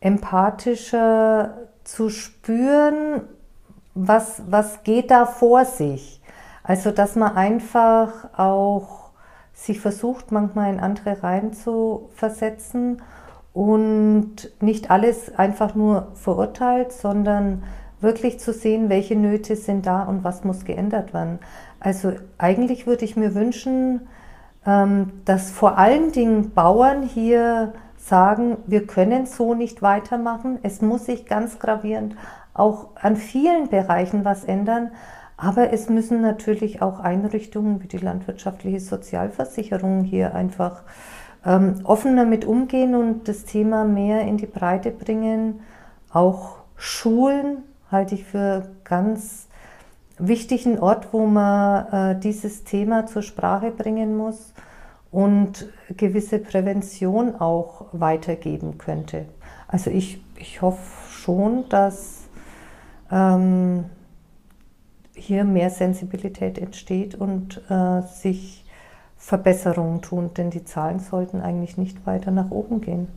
empathischer 0.00 1.58
zu 1.82 2.10
spüren, 2.10 3.22
was, 3.94 4.42
was 4.48 4.82
geht 4.82 5.10
da 5.10 5.26
vor 5.26 5.64
sich. 5.64 6.20
Also, 6.62 6.90
dass 6.90 7.16
man 7.16 7.36
einfach 7.36 8.38
auch 8.38 9.10
sich 9.52 9.80
versucht, 9.80 10.32
manchmal 10.32 10.72
in 10.72 10.80
andere 10.80 11.22
rein 11.22 11.52
zu 11.52 12.08
versetzen 12.14 13.02
und 13.52 14.50
nicht 14.60 14.90
alles 14.90 15.34
einfach 15.36 15.74
nur 15.74 16.08
verurteilt, 16.14 16.92
sondern 16.92 17.62
wirklich 18.04 18.38
zu 18.38 18.52
sehen, 18.52 18.88
welche 18.88 19.16
Nöte 19.16 19.56
sind 19.56 19.86
da 19.86 20.04
und 20.04 20.24
was 20.24 20.44
muss 20.44 20.64
geändert 20.64 21.12
werden. 21.12 21.38
Also 21.80 22.12
eigentlich 22.38 22.86
würde 22.86 23.04
ich 23.04 23.16
mir 23.16 23.34
wünschen, 23.34 24.06
ähm, 24.66 25.12
dass 25.24 25.50
vor 25.50 25.78
allen 25.78 26.12
Dingen 26.12 26.52
Bauern 26.52 27.02
hier 27.02 27.72
sagen, 27.96 28.58
wir 28.66 28.86
können 28.86 29.26
so 29.26 29.54
nicht 29.54 29.82
weitermachen. 29.82 30.58
Es 30.62 30.82
muss 30.82 31.06
sich 31.06 31.26
ganz 31.26 31.58
gravierend 31.58 32.16
auch 32.52 32.90
an 32.94 33.16
vielen 33.16 33.68
Bereichen 33.68 34.24
was 34.24 34.44
ändern. 34.44 34.92
Aber 35.36 35.72
es 35.72 35.88
müssen 35.88 36.20
natürlich 36.20 36.80
auch 36.80 37.00
Einrichtungen 37.00 37.82
wie 37.82 37.88
die 37.88 37.98
landwirtschaftliche 37.98 38.78
Sozialversicherung 38.78 40.04
hier 40.04 40.34
einfach 40.34 40.82
ähm, 41.44 41.80
offen 41.82 42.16
damit 42.16 42.44
umgehen 42.44 42.94
und 42.94 43.28
das 43.28 43.44
Thema 43.44 43.84
mehr 43.84 44.22
in 44.22 44.36
die 44.36 44.46
Breite 44.46 44.90
bringen. 44.90 45.60
Auch 46.12 46.58
Schulen 46.76 47.64
halte 47.94 48.14
ich 48.14 48.24
für 48.24 48.68
ganz 48.84 49.48
wichtigen 50.18 50.78
Ort, 50.78 51.12
wo 51.12 51.26
man 51.26 51.86
äh, 52.16 52.20
dieses 52.20 52.64
Thema 52.64 53.06
zur 53.06 53.22
Sprache 53.22 53.70
bringen 53.70 54.16
muss 54.16 54.52
und 55.10 55.68
gewisse 55.96 56.38
Prävention 56.38 57.36
auch 57.40 57.86
weitergeben 57.92 58.78
könnte. 58.78 59.26
Also 59.68 59.90
ich, 59.90 60.22
ich 60.36 60.60
hoffe 60.60 61.10
schon, 61.10 61.68
dass 61.68 62.24
ähm, 63.10 63.84
hier 65.14 65.44
mehr 65.44 65.70
Sensibilität 65.70 66.58
entsteht 66.58 67.14
und 67.14 67.62
äh, 67.70 68.02
sich 68.02 68.64
Verbesserungen 69.16 70.02
tun, 70.02 70.30
denn 70.36 70.50
die 70.50 70.64
Zahlen 70.64 70.98
sollten 70.98 71.40
eigentlich 71.40 71.78
nicht 71.78 72.06
weiter 72.06 72.30
nach 72.30 72.50
oben 72.50 72.80
gehen. 72.80 73.08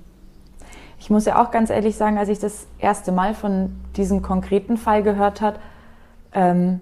Ich 0.99 1.09
muss 1.09 1.25
ja 1.25 1.41
auch 1.41 1.51
ganz 1.51 1.69
ehrlich 1.69 1.95
sagen, 1.95 2.17
als 2.17 2.29
ich 2.29 2.39
das 2.39 2.67
erste 2.79 3.11
Mal 3.11 3.33
von 3.33 3.79
diesem 3.95 4.21
konkreten 4.21 4.77
Fall 4.77 5.03
gehört 5.03 5.41
habe, 5.41 5.59
ähm, 6.33 6.81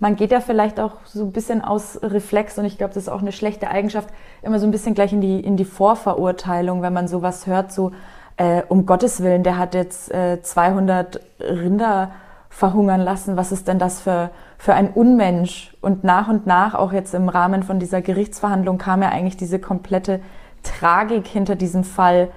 man 0.00 0.14
geht 0.14 0.30
ja 0.30 0.40
vielleicht 0.40 0.78
auch 0.78 0.92
so 1.04 1.24
ein 1.24 1.32
bisschen 1.32 1.62
aus 1.62 1.98
Reflex 2.02 2.56
und 2.56 2.64
ich 2.64 2.78
glaube, 2.78 2.94
das 2.94 3.04
ist 3.04 3.08
auch 3.08 3.20
eine 3.20 3.32
schlechte 3.32 3.68
Eigenschaft, 3.68 4.08
immer 4.42 4.60
so 4.60 4.66
ein 4.66 4.70
bisschen 4.70 4.94
gleich 4.94 5.12
in 5.12 5.20
die, 5.20 5.40
in 5.40 5.56
die 5.56 5.64
Vorverurteilung, 5.64 6.82
wenn 6.82 6.92
man 6.92 7.08
sowas 7.08 7.46
hört, 7.46 7.72
so 7.72 7.90
äh, 8.36 8.62
um 8.68 8.86
Gottes 8.86 9.22
Willen, 9.22 9.42
der 9.42 9.58
hat 9.58 9.74
jetzt 9.74 10.12
äh, 10.12 10.40
200 10.40 11.20
Rinder 11.40 12.12
verhungern 12.48 13.00
lassen, 13.00 13.36
was 13.36 13.52
ist 13.52 13.68
denn 13.68 13.78
das 13.78 14.00
für, 14.00 14.30
für 14.56 14.74
ein 14.74 14.90
Unmensch? 14.90 15.76
Und 15.80 16.04
nach 16.04 16.28
und 16.28 16.46
nach, 16.46 16.74
auch 16.74 16.92
jetzt 16.92 17.14
im 17.14 17.28
Rahmen 17.28 17.62
von 17.62 17.78
dieser 17.78 18.00
Gerichtsverhandlung, 18.00 18.78
kam 18.78 19.02
ja 19.02 19.10
eigentlich 19.10 19.36
diese 19.36 19.58
komplette 19.58 20.20
Tragik 20.62 21.26
hinter 21.26 21.56
diesem 21.56 21.84
Fall 21.84 22.28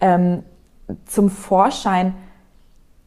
ähm, 0.00 0.42
zum 1.06 1.30
Vorschein. 1.30 2.14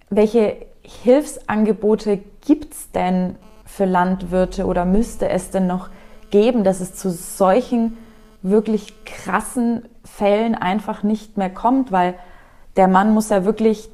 Welche 0.09 0.57
Hilfsangebote 0.83 2.19
gibt 2.45 2.73
es 2.73 2.91
denn 2.91 3.35
für 3.65 3.85
Landwirte 3.85 4.65
oder 4.65 4.85
müsste 4.85 5.29
es 5.29 5.49
denn 5.49 5.67
noch 5.67 5.89
geben, 6.31 6.63
dass 6.63 6.81
es 6.81 6.95
zu 6.95 7.11
solchen 7.11 7.97
wirklich 8.41 9.05
krassen 9.05 9.83
Fällen 10.03 10.55
einfach 10.55 11.03
nicht 11.03 11.37
mehr 11.37 11.49
kommt, 11.49 11.91
weil 11.91 12.15
der 12.75 12.87
Mann 12.87 13.13
muss 13.13 13.29
ja 13.29 13.45
wirklich, 13.45 13.89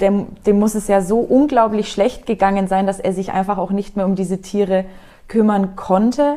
dem, 0.00 0.26
dem 0.46 0.58
muss 0.58 0.74
es 0.74 0.88
ja 0.88 1.00
so 1.00 1.18
unglaublich 1.18 1.90
schlecht 1.90 2.26
gegangen 2.26 2.68
sein, 2.68 2.86
dass 2.86 3.00
er 3.00 3.12
sich 3.12 3.32
einfach 3.32 3.58
auch 3.58 3.70
nicht 3.70 3.96
mehr 3.96 4.06
um 4.06 4.14
diese 4.14 4.40
Tiere 4.40 4.84
kümmern 5.28 5.76
konnte. 5.76 6.36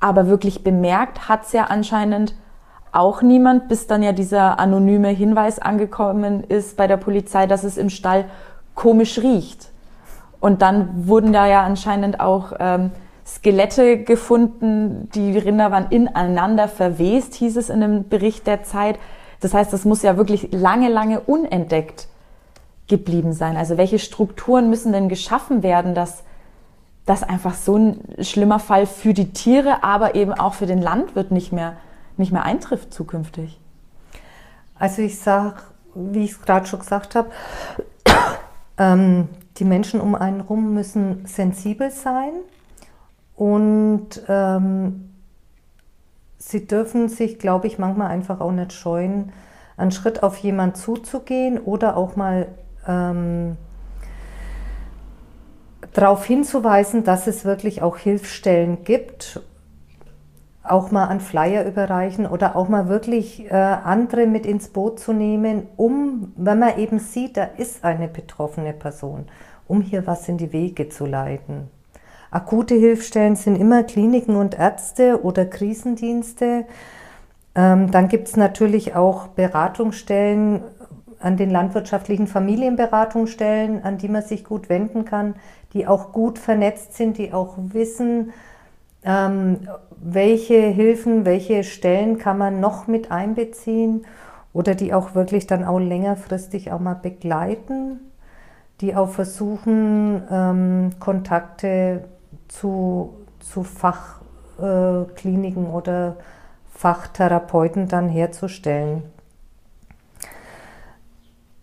Aber 0.00 0.26
wirklich 0.26 0.64
bemerkt 0.64 1.28
hat 1.28 1.44
es 1.44 1.52
ja 1.52 1.64
anscheinend 1.64 2.34
auch 2.92 3.22
niemand, 3.22 3.68
bis 3.68 3.86
dann 3.86 4.02
ja 4.02 4.12
dieser 4.12 4.58
anonyme 4.58 5.08
Hinweis 5.08 5.58
angekommen 5.58 6.44
ist 6.44 6.76
bei 6.76 6.86
der 6.86 6.96
Polizei, 6.96 7.46
dass 7.46 7.64
es 7.64 7.76
im 7.76 7.90
Stall 7.90 8.24
komisch 8.74 9.18
riecht. 9.18 9.70
Und 10.40 10.62
dann 10.62 11.08
wurden 11.08 11.32
da 11.32 11.46
ja 11.46 11.62
anscheinend 11.62 12.20
auch 12.20 12.52
ähm, 12.58 12.90
Skelette 13.26 14.04
gefunden, 14.04 15.08
die 15.14 15.36
Rinder 15.36 15.70
waren 15.70 15.90
ineinander 15.90 16.68
verwest, 16.68 17.34
hieß 17.34 17.56
es 17.56 17.68
in 17.68 17.82
einem 17.82 18.08
Bericht 18.08 18.46
der 18.46 18.62
Zeit. 18.62 18.98
Das 19.40 19.52
heißt, 19.52 19.72
das 19.72 19.84
muss 19.84 20.02
ja 20.02 20.16
wirklich 20.16 20.48
lange, 20.52 20.88
lange 20.88 21.20
unentdeckt 21.20 22.08
geblieben 22.88 23.32
sein. 23.32 23.56
Also 23.56 23.76
welche 23.76 23.98
Strukturen 23.98 24.70
müssen 24.70 24.92
denn 24.92 25.08
geschaffen 25.08 25.62
werden, 25.62 25.94
dass 25.94 26.24
das 27.04 27.22
einfach 27.22 27.54
so 27.54 27.76
ein 27.76 28.00
schlimmer 28.20 28.58
Fall 28.58 28.86
für 28.86 29.14
die 29.14 29.32
Tiere, 29.32 29.82
aber 29.82 30.14
eben 30.14 30.32
auch 30.32 30.54
für 30.54 30.66
den 30.66 30.80
Landwirt 30.80 31.30
nicht 31.30 31.52
mehr, 31.52 31.76
nicht 32.18 32.32
mehr 32.32 32.44
eintrifft 32.44 32.92
zukünftig? 32.92 33.60
Also 34.78 35.02
ich 35.02 35.18
sage, 35.18 35.60
wie 35.94 36.24
ich 36.24 36.32
es 36.32 36.42
gerade 36.42 36.66
schon 36.66 36.80
gesagt 36.80 37.14
habe, 37.14 37.30
ähm, 38.78 39.28
die 39.56 39.64
Menschen 39.64 40.00
um 40.00 40.14
einen 40.14 40.42
herum 40.42 40.74
müssen 40.74 41.26
sensibel 41.26 41.90
sein 41.90 42.32
und 43.34 44.22
ähm, 44.28 45.10
sie 46.38 46.66
dürfen 46.66 47.08
sich, 47.08 47.38
glaube 47.38 47.66
ich, 47.66 47.78
manchmal 47.78 48.08
einfach 48.08 48.40
auch 48.40 48.52
nicht 48.52 48.72
scheuen, 48.72 49.32
einen 49.76 49.90
Schritt 49.90 50.22
auf 50.22 50.36
jemanden 50.38 50.76
zuzugehen 50.76 51.58
oder 51.58 51.96
auch 51.96 52.16
mal 52.16 52.48
ähm, 52.86 53.56
darauf 55.92 56.24
hinzuweisen, 56.24 57.04
dass 57.04 57.26
es 57.26 57.44
wirklich 57.44 57.82
auch 57.82 57.96
Hilfsstellen 57.96 58.84
gibt 58.84 59.40
auch 60.70 60.90
mal 60.90 61.06
an 61.06 61.20
Flyer 61.20 61.64
überreichen 61.64 62.26
oder 62.26 62.56
auch 62.56 62.68
mal 62.68 62.88
wirklich 62.88 63.50
äh, 63.50 63.54
andere 63.54 64.26
mit 64.26 64.46
ins 64.46 64.68
Boot 64.68 65.00
zu 65.00 65.12
nehmen, 65.12 65.66
um, 65.76 66.32
wenn 66.36 66.58
man 66.58 66.78
eben 66.78 66.98
sieht, 66.98 67.36
da 67.36 67.44
ist 67.44 67.84
eine 67.84 68.08
betroffene 68.08 68.72
Person, 68.72 69.26
um 69.66 69.80
hier 69.80 70.06
was 70.06 70.28
in 70.28 70.38
die 70.38 70.52
Wege 70.52 70.88
zu 70.88 71.06
leiten. 71.06 71.68
Akute 72.30 72.74
Hilfsstellen 72.74 73.36
sind 73.36 73.56
immer 73.56 73.82
Kliniken 73.84 74.36
und 74.36 74.58
Ärzte 74.58 75.22
oder 75.22 75.46
Krisendienste. 75.46 76.66
Ähm, 77.54 77.90
dann 77.90 78.08
gibt 78.08 78.28
es 78.28 78.36
natürlich 78.36 78.94
auch 78.94 79.28
Beratungsstellen 79.28 80.60
an 81.20 81.36
den 81.36 81.50
landwirtschaftlichen 81.50 82.26
Familienberatungsstellen, 82.26 83.82
an 83.82 83.98
die 83.98 84.08
man 84.08 84.22
sich 84.22 84.44
gut 84.44 84.68
wenden 84.68 85.04
kann, 85.04 85.34
die 85.72 85.86
auch 85.86 86.12
gut 86.12 86.38
vernetzt 86.38 86.96
sind, 86.96 87.18
die 87.18 87.32
auch 87.32 87.54
wissen, 87.56 88.32
ähm, 89.04 89.68
welche 90.00 90.60
Hilfen, 90.60 91.24
welche 91.24 91.64
Stellen 91.64 92.18
kann 92.18 92.38
man 92.38 92.60
noch 92.60 92.86
mit 92.86 93.10
einbeziehen 93.10 94.06
oder 94.52 94.74
die 94.74 94.94
auch 94.94 95.14
wirklich 95.14 95.46
dann 95.46 95.64
auch 95.64 95.78
längerfristig 95.78 96.72
auch 96.72 96.80
mal 96.80 96.94
begleiten, 96.94 98.00
die 98.80 98.94
auch 98.94 99.10
versuchen, 99.10 100.22
ähm, 100.30 100.90
Kontakte 101.00 102.04
zu, 102.48 103.14
zu 103.40 103.64
Fachkliniken 103.64 105.66
äh, 105.66 105.70
oder 105.70 106.16
Fachtherapeuten 106.72 107.88
dann 107.88 108.08
herzustellen. 108.08 109.02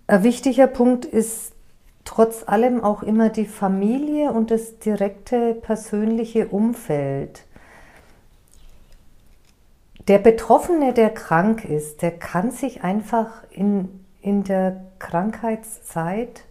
Ein 0.07 0.23
wichtiger 0.23 0.67
Punkt 0.67 1.05
ist 1.05 1.54
trotz 2.05 2.47
allem 2.47 2.83
auch 2.83 3.03
immer 3.03 3.29
die 3.29 3.45
Familie 3.45 4.31
und 4.31 4.51
das 4.51 4.79
direkte 4.79 5.53
persönliche 5.53 6.47
Umfeld. 6.47 7.45
der 10.07 10.19
Betroffene, 10.19 10.93
der 10.93 11.09
krank 11.09 11.65
ist, 11.65 12.01
der 12.01 12.11
kann 12.11 12.51
sich 12.51 12.83
einfach 12.83 13.43
in, 13.49 14.05
in 14.21 14.43
der 14.43 14.81
Krankheitszeit 14.99 16.43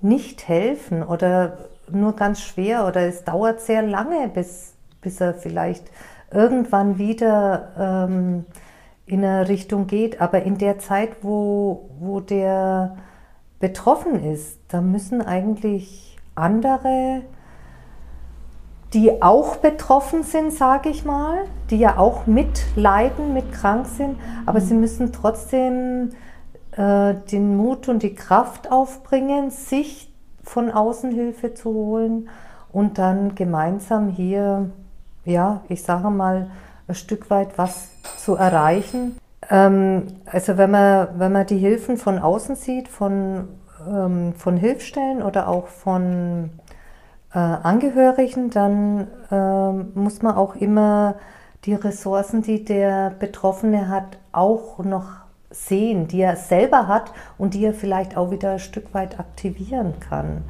nicht 0.00 0.48
helfen 0.48 1.02
oder 1.02 1.58
nur 1.90 2.14
ganz 2.16 2.40
schwer 2.40 2.86
oder 2.86 3.02
es 3.02 3.24
dauert 3.24 3.60
sehr 3.60 3.82
lange, 3.82 4.28
bis, 4.28 4.74
bis 5.00 5.20
er 5.20 5.34
vielleicht 5.34 5.90
irgendwann 6.32 6.98
wieder 6.98 8.06
ähm, 8.08 8.44
in 9.06 9.24
eine 9.24 9.48
Richtung 9.48 9.86
geht. 9.86 10.20
Aber 10.20 10.42
in 10.42 10.58
der 10.58 10.78
Zeit, 10.78 11.10
wo, 11.22 11.90
wo 11.98 12.20
der 12.20 12.96
betroffen 13.60 14.22
ist, 14.24 14.58
da 14.68 14.80
müssen 14.80 15.22
eigentlich 15.22 16.16
andere 16.34 17.22
die 18.94 19.22
auch 19.22 19.56
betroffen 19.56 20.22
sind, 20.22 20.52
sage 20.52 20.88
ich 20.88 21.04
mal, 21.04 21.44
die 21.70 21.76
ja 21.76 21.98
auch 21.98 22.26
mitleiden, 22.26 23.34
mit 23.34 23.52
krank 23.52 23.86
sind, 23.86 24.18
aber 24.46 24.60
mhm. 24.60 24.64
sie 24.64 24.74
müssen 24.74 25.12
trotzdem 25.12 26.10
äh, 26.72 27.14
den 27.30 27.56
Mut 27.56 27.88
und 27.88 28.02
die 28.02 28.14
Kraft 28.14 28.70
aufbringen, 28.70 29.50
sich 29.50 30.10
von 30.42 30.70
außen 30.70 31.12
Hilfe 31.12 31.52
zu 31.52 31.74
holen 31.74 32.30
und 32.72 32.96
dann 32.96 33.34
gemeinsam 33.34 34.08
hier, 34.08 34.70
ja, 35.26 35.60
ich 35.68 35.82
sage 35.82 36.08
mal, 36.08 36.50
ein 36.86 36.94
Stück 36.94 37.28
weit 37.28 37.58
was 37.58 37.90
zu 38.16 38.36
erreichen. 38.36 39.18
Ähm, 39.50 40.04
also 40.26 40.58
wenn 40.58 40.70
man, 40.70 41.08
wenn 41.18 41.32
man 41.32 41.46
die 41.46 41.58
Hilfen 41.58 41.96
von 41.96 42.18
außen 42.18 42.56
sieht, 42.56 42.88
von, 42.88 43.48
ähm, 43.88 44.34
von 44.34 44.56
Hilfsstellen 44.56 45.22
oder 45.22 45.48
auch 45.48 45.68
von 45.68 46.50
äh, 47.34 47.38
Angehörigen, 47.38 48.50
dann 48.50 49.08
äh, 49.30 49.72
muss 49.98 50.22
man 50.22 50.36
auch 50.36 50.56
immer 50.56 51.16
die 51.64 51.74
Ressourcen, 51.74 52.42
die 52.42 52.64
der 52.64 53.10
Betroffene 53.10 53.88
hat, 53.88 54.18
auch 54.32 54.78
noch 54.78 55.06
sehen, 55.50 56.08
die 56.08 56.20
er 56.20 56.36
selber 56.36 56.88
hat 56.88 57.12
und 57.38 57.54
die 57.54 57.64
er 57.64 57.74
vielleicht 57.74 58.16
auch 58.16 58.30
wieder 58.30 58.52
ein 58.52 58.58
Stück 58.58 58.92
weit 58.94 59.18
aktivieren 59.18 59.94
kann. 59.98 60.44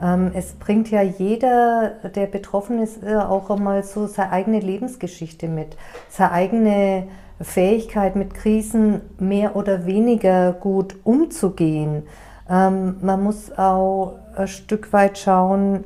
Ähm, 0.00 0.30
es 0.34 0.52
bringt 0.54 0.90
ja 0.90 1.02
jeder, 1.02 1.90
der 2.14 2.26
betroffen 2.26 2.78
ist, 2.78 3.02
äh, 3.02 3.16
auch 3.16 3.50
einmal 3.50 3.82
so 3.82 4.06
seine 4.06 4.32
eigene 4.32 4.60
Lebensgeschichte 4.60 5.48
mit, 5.48 5.76
seine 6.08 6.32
eigene 6.32 7.08
Fähigkeit 7.40 8.16
mit 8.16 8.34
Krisen 8.34 9.00
mehr 9.18 9.56
oder 9.56 9.86
weniger 9.86 10.52
gut 10.52 10.96
umzugehen. 11.04 12.04
Ähm, 12.48 12.96
man 13.00 13.22
muss 13.22 13.56
auch 13.56 14.18
ein 14.36 14.48
Stück 14.48 14.92
weit 14.92 15.18
schauen, 15.18 15.84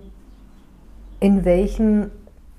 in 1.20 1.44
welchem 1.44 2.10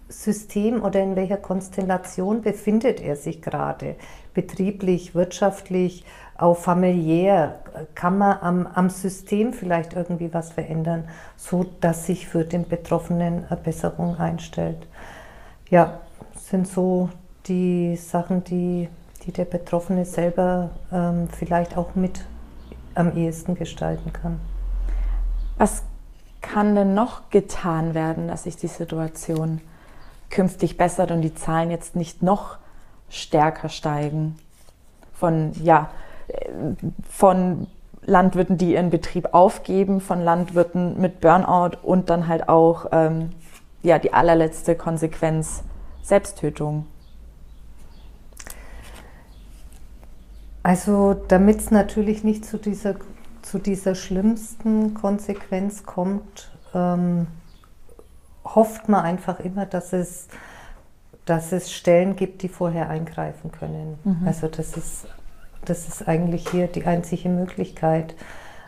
System 0.09 0.83
oder 0.83 1.01
in 1.01 1.15
welcher 1.15 1.37
Konstellation 1.37 2.41
befindet 2.41 3.01
er 3.01 3.15
sich 3.15 3.41
gerade? 3.41 3.95
Betrieblich, 4.33 5.15
wirtschaftlich, 5.15 6.05
auch 6.37 6.57
familiär? 6.57 7.59
Kann 7.95 8.19
man 8.19 8.37
am, 8.41 8.67
am 8.67 8.89
System 8.89 9.53
vielleicht 9.53 9.93
irgendwie 9.93 10.33
was 10.33 10.51
verändern, 10.51 11.05
so 11.35 11.65
dass 11.81 12.05
sich 12.05 12.27
für 12.27 12.45
den 12.45 12.67
Betroffenen 12.67 13.45
eine 13.49 13.59
Besserung 13.59 14.17
einstellt? 14.17 14.87
Ja, 15.69 16.01
sind 16.35 16.67
so 16.67 17.09
die 17.47 17.95
Sachen, 17.95 18.43
die, 18.43 18.89
die 19.25 19.31
der 19.31 19.45
Betroffene 19.45 20.05
selber 20.05 20.71
ähm, 20.91 21.27
vielleicht 21.29 21.77
auch 21.77 21.95
mit 21.95 22.25
am 22.95 23.15
ehesten 23.17 23.55
gestalten 23.55 24.13
kann. 24.13 24.39
Was 25.57 25.83
kann 26.41 26.75
denn 26.75 26.93
noch 26.93 27.29
getan 27.29 27.93
werden, 27.93 28.27
dass 28.27 28.43
sich 28.43 28.55
die 28.55 28.67
Situation 28.67 29.61
künftig 30.29 30.77
bessert 30.77 31.11
und 31.11 31.21
die 31.21 31.33
Zahlen 31.33 31.71
jetzt 31.71 31.95
nicht 31.95 32.21
noch 32.21 32.57
stärker 33.09 33.69
steigen? 33.69 34.37
Von, 35.13 35.53
ja, 35.63 35.89
von 37.09 37.67
Landwirten, 38.05 38.57
die 38.57 38.73
ihren 38.73 38.89
Betrieb 38.89 39.33
aufgeben, 39.33 40.01
von 40.01 40.21
Landwirten 40.21 40.99
mit 40.99 41.21
Burnout 41.21 41.77
und 41.81 42.09
dann 42.09 42.27
halt 42.27 42.49
auch 42.49 42.87
ähm, 42.91 43.31
ja, 43.81 43.99
die 43.99 44.13
allerletzte 44.13 44.75
Konsequenz 44.75 45.63
Selbsttötung. 46.01 46.85
Also 50.63 51.13
damit 51.13 51.59
es 51.59 51.71
natürlich 51.71 52.23
nicht 52.23 52.45
zu 52.45 52.57
dieser 52.57 52.95
zu 53.43 53.59
dieser 53.59 53.93
schlimmsten 53.93 54.93
Konsequenz 54.95 55.83
kommt, 55.83 56.51
ähm, 56.73 57.27
hofft 58.43 58.89
man 58.89 59.03
einfach 59.03 59.39
immer, 59.39 59.65
dass 59.65 59.93
es, 59.93 60.27
dass 61.25 61.51
es 61.51 61.71
Stellen 61.71 62.15
gibt, 62.15 62.41
die 62.41 62.49
vorher 62.49 62.89
eingreifen 62.89 63.51
können. 63.51 63.99
Mhm. 64.03 64.25
Also 64.25 64.47
das 64.47 64.75
ist, 64.75 65.07
das 65.65 65.87
ist 65.87 66.07
eigentlich 66.07 66.49
hier 66.49 66.67
die 66.67 66.85
einzige 66.85 67.29
Möglichkeit, 67.29 68.15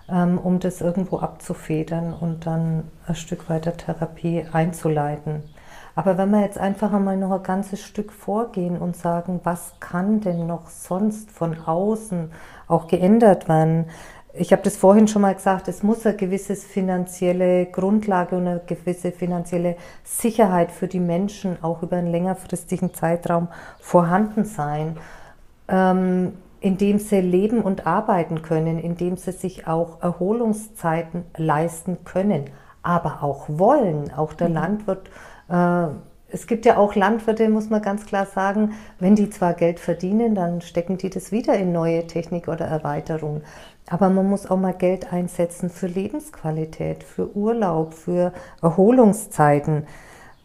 ähm, 0.10 0.38
um 0.38 0.60
das 0.60 0.82
irgendwo 0.82 1.20
abzufedern 1.20 2.14
und 2.14 2.46
dann 2.46 2.84
ein 3.08 3.16
Stück 3.16 3.50
weiter 3.50 3.76
Therapie 3.76 4.46
einzuleiten. 4.52 5.44
Aber 5.96 6.18
wenn 6.18 6.30
wir 6.32 6.42
jetzt 6.42 6.58
einfach 6.58 6.92
einmal 6.92 7.16
noch 7.16 7.32
ein 7.32 7.44
ganzes 7.44 7.82
Stück 7.82 8.12
vorgehen 8.12 8.78
und 8.78 8.98
sagen, 8.98 9.40
was 9.44 9.80
kann 9.80 10.20
denn 10.20 10.46
noch 10.46 10.68
sonst 10.68 11.32
von 11.32 11.58
außen 11.58 12.32
auch 12.68 12.88
geändert 12.88 13.48
werden, 13.48 13.86
ich 14.38 14.52
habe 14.52 14.62
das 14.64 14.76
vorhin 14.76 15.08
schon 15.08 15.22
mal 15.22 15.34
gesagt, 15.34 15.70
es 15.70 15.82
muss 15.82 16.06
eine 16.06 16.18
gewisse 16.18 16.56
finanzielle 16.56 17.68
Grundlage 17.68 18.36
und 18.36 18.48
eine 18.48 18.62
gewisse 18.66 19.12
finanzielle 19.14 19.78
Sicherheit 20.04 20.72
für 20.72 20.88
die 20.88 21.00
Menschen 21.00 21.58
auch 21.64 21.82
über 21.82 21.96
einen 21.96 22.12
längerfristigen 22.12 22.94
Zeitraum 22.94 23.48
vorhanden 23.80 24.44
sein, 24.44 24.98
ähm, 25.70 26.34
indem 26.60 27.00
sie 27.00 27.22
leben 27.22 27.62
und 27.62 27.88
arbeiten 27.88 28.42
können, 28.42 28.78
indem 28.78 29.16
sie 29.16 29.32
sich 29.32 29.68
auch 29.68 30.02
Erholungszeiten 30.02 31.24
leisten 31.38 32.04
können, 32.04 32.46
aber 32.84 33.24
auch 33.24 33.46
wollen. 33.48 34.12
Auch 34.14 34.34
der 34.34 34.50
mhm. 34.50 34.56
Landwirt 34.56 35.10
es 35.48 36.48
gibt 36.48 36.66
ja 36.66 36.78
auch 36.78 36.96
Landwirte, 36.96 37.50
muss 37.50 37.70
man 37.70 37.82
ganz 37.82 38.06
klar 38.06 38.26
sagen, 38.26 38.74
wenn 39.00 39.16
die 39.16 39.30
zwar 39.30 39.54
Geld 39.54 39.80
verdienen, 39.80 40.36
dann 40.36 40.62
stecken 40.62 40.98
die 40.98 41.10
das 41.10 41.32
wieder 41.32 41.56
in 41.58 41.72
neue 41.72 42.08
Technik 42.08 42.48
oder 42.48 42.66
Erweiterung. 42.66 43.42
Aber 43.88 44.10
man 44.10 44.28
muss 44.28 44.50
auch 44.50 44.58
mal 44.58 44.74
Geld 44.74 45.14
einsetzen 45.14 45.70
für 45.70 45.88
Lebensqualität, 45.88 47.04
für 47.04 47.36
Urlaub, 47.36 47.94
für 47.94 48.34
Erholungszeiten. 48.62 49.86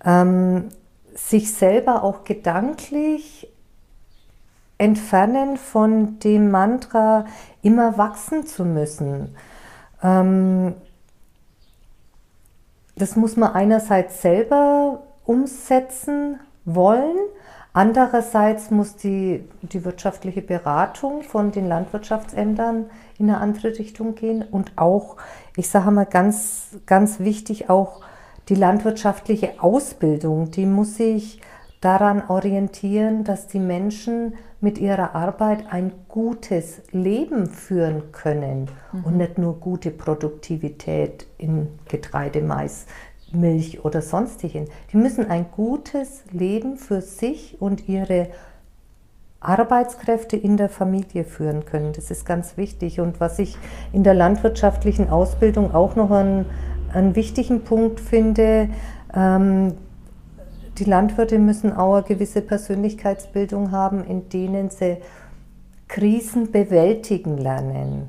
Ähm, 0.05 0.69
sich 1.15 1.55
selber 1.55 2.05
auch 2.05 2.25
gedanklich 2.25 3.49
entfernen 4.79 5.57
von 5.57 6.19
dem 6.21 6.51
Mantra, 6.51 7.27
immer 7.63 7.99
wachsen 7.99 8.47
zu 8.47 8.65
müssen. 8.65 9.35
Ähm, 10.03 10.75
das 13.01 13.17
muss 13.17 13.37
man 13.37 13.53
einerseits 13.53 14.23
selber 14.23 15.03
umsetzen 15.25 16.41
wollen, 16.65 17.17
Andererseits 17.73 18.73
muss 18.73 18.97
die, 18.97 19.45
die 19.63 19.85
wirtschaftliche 19.85 20.43
Beratung 20.43 21.23
von 21.23 21.53
den 21.53 21.69
Landwirtschaftsämtern 21.69 22.87
in 23.17 23.31
eine 23.31 23.39
andere 23.39 23.79
Richtung 23.79 24.17
gehen. 24.17 24.43
Und 24.43 24.73
auch, 24.77 25.17
ich 25.57 25.69
sage 25.69 25.93
mal 25.93 26.05
ganz, 26.05 26.77
ganz 26.87 27.21
wichtig, 27.21 27.71
auch 27.71 28.01
die 28.49 28.57
landwirtschaftliche 28.57 29.63
Ausbildung, 29.63 30.51
die 30.51 30.67
muss 30.67 30.97
sich 30.97 31.41
daran 31.81 32.23
orientieren, 32.29 33.25
dass 33.25 33.47
die 33.47 33.59
Menschen 33.59 34.35
mit 34.61 34.79
ihrer 34.79 35.15
Arbeit 35.15 35.65
ein 35.71 35.93
gutes 36.09 36.83
Leben 36.91 37.47
führen 37.47 38.13
können 38.13 38.69
mhm. 38.93 39.05
und 39.05 39.17
nicht 39.17 39.39
nur 39.39 39.59
gute 39.59 39.91
Produktivität 39.91 41.27
in 41.39 41.69
Getreide, 41.89 42.43
Mais, 42.43 42.87
Milch 43.33 43.85
oder 43.85 44.03
sonstigen. 44.03 44.69
Die 44.93 44.97
müssen 44.97 45.31
ein 45.31 45.47
gutes 45.53 46.25
Leben 46.33 46.77
für 46.77 47.01
sich 47.01 47.57
und 47.61 47.89
ihre 47.89 48.29
Arbeitskräfte 49.41 50.37
in 50.37 50.59
der 50.59 50.69
Familie 50.69 51.25
führen 51.25 51.65
können. 51.65 51.95
Das 51.95 52.11
ist 52.11 52.27
ganz 52.27 52.59
wichtig. 52.59 53.01
Und 53.01 53.21
was 53.21 53.39
ich 53.39 53.57
in 53.93 54.03
der 54.03 54.13
landwirtschaftlichen 54.13 55.09
Ausbildung 55.09 55.73
auch 55.73 55.97
noch 55.97 56.11
einen, 56.11 56.45
einen 56.93 57.17
wichtigen 57.17 57.63
Punkt 57.63 58.01
finde, 58.01 58.69
ähm, 59.15 59.75
die 60.79 60.85
Landwirte 60.85 61.39
müssen 61.39 61.73
auch 61.73 61.95
eine 61.95 62.03
gewisse 62.05 62.43
Persönlichkeitsbildung 62.43 63.71
haben, 63.73 64.05
in 64.05 64.29
denen 64.29 64.71
sie 64.71 64.99
Krisen 65.89 66.53
bewältigen 66.53 67.37
lernen 67.37 68.09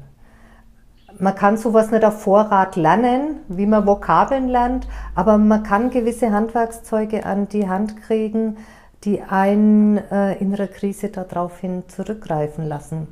man 1.21 1.35
kann 1.35 1.55
sowas 1.55 1.91
nicht 1.91 2.03
auf 2.03 2.21
Vorrat 2.21 2.75
lernen, 2.75 3.37
wie 3.47 3.67
man 3.67 3.85
Vokabeln 3.85 4.47
lernt, 4.47 4.87
aber 5.13 5.37
man 5.37 5.61
kann 5.61 5.91
gewisse 5.91 6.31
Handwerkszeuge 6.31 7.25
an 7.25 7.47
die 7.47 7.69
Hand 7.69 8.01
kriegen, 8.01 8.57
die 9.03 9.21
einen 9.21 9.97
äh, 9.97 10.33
in 10.39 10.53
einer 10.53 10.67
Krise 10.67 11.09
daraufhin 11.09 11.83
zurückgreifen 11.87 12.67
lassen. 12.67 13.07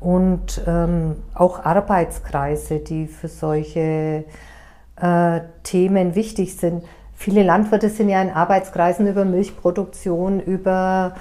Und 0.00 0.62
ähm, 0.66 1.16
auch 1.34 1.64
Arbeitskreise, 1.64 2.80
die 2.80 3.06
für 3.06 3.28
solche 3.28 4.24
äh, 4.96 5.40
Themen 5.62 6.14
wichtig 6.16 6.56
sind. 6.56 6.84
Viele 7.24 7.42
Landwirte 7.42 7.88
sind 7.88 8.10
ja 8.10 8.20
in 8.20 8.28
Arbeitskreisen 8.28 9.06
über 9.06 9.24
Milchproduktion, 9.24 10.40
über 10.40 11.14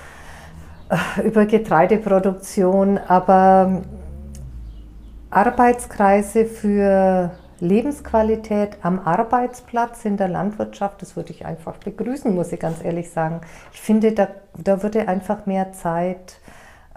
über 1.23 1.45
Getreideproduktion, 1.45 2.97
aber 2.97 3.83
Arbeitskreise 5.29 6.43
für 6.43 7.31
Lebensqualität 7.61 8.79
am 8.81 8.99
Arbeitsplatz 8.99 10.03
in 10.03 10.17
der 10.17 10.27
Landwirtschaft, 10.27 11.01
das 11.01 11.15
würde 11.15 11.31
ich 11.31 11.45
einfach 11.45 11.77
begrüßen, 11.77 12.35
muss 12.35 12.51
ich 12.51 12.59
ganz 12.59 12.83
ehrlich 12.83 13.09
sagen. 13.09 13.39
Ich 13.71 13.79
finde, 13.79 14.11
da, 14.11 14.27
da 14.61 14.83
würde 14.83 15.07
einfach 15.07 15.45
mehr 15.45 15.71
Zeit 15.71 16.41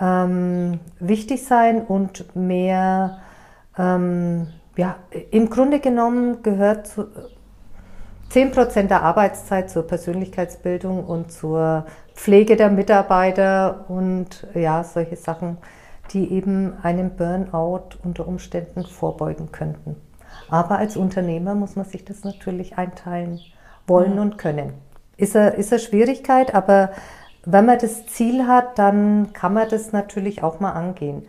ähm, 0.01 0.81
wichtig 0.99 1.45
sein 1.45 1.81
und 1.81 2.35
mehr, 2.35 3.19
ähm, 3.79 4.49
ja, 4.77 4.97
im 5.31 5.49
Grunde 5.49 5.79
genommen 5.79 6.43
gehört 6.43 6.89
zu, 6.89 7.07
10% 8.37 8.89
der 8.89 9.03
Arbeitszeit 9.03 9.71
zur 9.71 9.87
Persönlichkeitsbildung 9.87 11.05
und 11.05 11.33
zur 11.33 11.87
Pflege 12.15 12.57
der 12.57 12.69
Mitarbeiter 12.69 13.87
und 13.89 14.47
ja, 14.53 14.85
solche 14.85 15.17
Sachen, 15.17 15.57
die 16.13 16.31
eben 16.31 16.75
einem 16.83 17.17
Burnout 17.17 17.97
unter 18.05 18.29
Umständen 18.29 18.85
vorbeugen 18.85 19.53
könnten. 19.53 19.97
Aber 20.51 20.77
als 20.77 20.99
Unternehmer 20.99 21.55
muss 21.55 21.77
man 21.77 21.87
sich 21.87 22.05
das 22.05 22.25
natürlich 22.25 22.77
einteilen 22.77 23.41
wollen 23.87 24.17
ja. 24.17 24.21
und 24.21 24.37
können. 24.37 24.75
Ist 25.17 25.35
eine, 25.35 25.53
ist 25.53 25.73
eine 25.73 25.81
Schwierigkeit, 25.81 26.55
aber 26.55 26.91
wenn 27.47 27.65
man 27.65 27.79
das 27.79 28.05
Ziel 28.05 28.47
hat, 28.47 28.79
dann 28.79 29.33
kann 29.33 29.55
man 29.55 29.71
das 29.71 29.93
natürlich 29.93 30.43
auch 30.43 30.61
mal 30.61 30.73
angehen. 30.73 31.27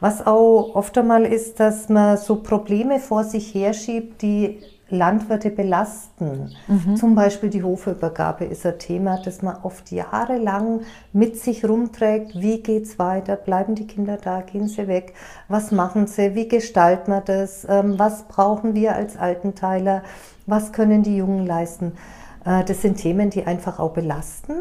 Was 0.00 0.26
auch 0.26 0.74
oft 0.74 0.98
einmal 0.98 1.24
ist, 1.24 1.58
dass 1.58 1.88
man 1.88 2.18
so 2.18 2.42
Probleme 2.42 2.98
vor 2.98 3.24
sich 3.24 3.54
herschiebt, 3.54 4.20
die 4.20 4.60
Landwirte 4.90 5.50
belasten. 5.50 6.54
Mhm. 6.68 6.96
Zum 6.96 7.14
Beispiel 7.14 7.50
die 7.50 7.62
Hofübergabe 7.62 8.44
ist 8.44 8.66
ein 8.66 8.78
Thema, 8.78 9.20
das 9.24 9.42
man 9.42 9.56
oft 9.62 9.90
jahrelang 9.90 10.80
mit 11.12 11.36
sich 11.36 11.64
rumträgt. 11.64 12.40
Wie 12.40 12.62
geht 12.62 12.84
es 12.84 12.98
weiter? 12.98 13.36
Bleiben 13.36 13.74
die 13.74 13.86
Kinder 13.86 14.16
da? 14.16 14.40
Gehen 14.40 14.68
sie 14.68 14.88
weg? 14.88 15.14
Was 15.48 15.72
machen 15.72 16.06
sie? 16.06 16.34
Wie 16.34 16.48
gestalten 16.48 17.12
wir 17.12 17.20
das? 17.20 17.66
Ähm, 17.68 17.98
was 17.98 18.24
brauchen 18.24 18.74
wir 18.74 18.94
als 18.94 19.16
Altenteiler? 19.16 20.02
Was 20.46 20.72
können 20.72 21.02
die 21.02 21.16
Jungen 21.16 21.46
leisten? 21.46 21.92
Äh, 22.44 22.64
das 22.64 22.82
sind 22.82 22.96
Themen, 22.96 23.30
die 23.30 23.46
einfach 23.46 23.78
auch 23.78 23.92
belasten. 23.92 24.54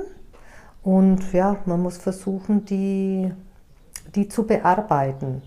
Und 0.84 1.34
ja, 1.34 1.57
man 1.65 1.82
muss 1.82 1.97
versuchen, 1.97 2.65
die, 2.65 3.32
die 4.15 4.27
zu 4.30 4.45
bearbeiten. 4.45 5.41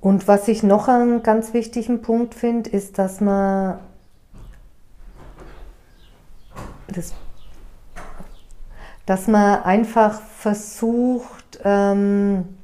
Und 0.00 0.28
was 0.28 0.48
ich 0.48 0.62
noch 0.62 0.88
einen 0.88 1.22
ganz 1.22 1.54
wichtigen 1.54 2.02
Punkt 2.02 2.34
finde, 2.34 2.70
ist, 2.70 2.98
dass 2.98 3.20
man 3.20 3.80
das, 6.86 7.14
dass 9.06 9.26
man 9.26 9.62
einfach 9.62 10.20
versucht, 10.20 11.60
ähm, 11.64 12.56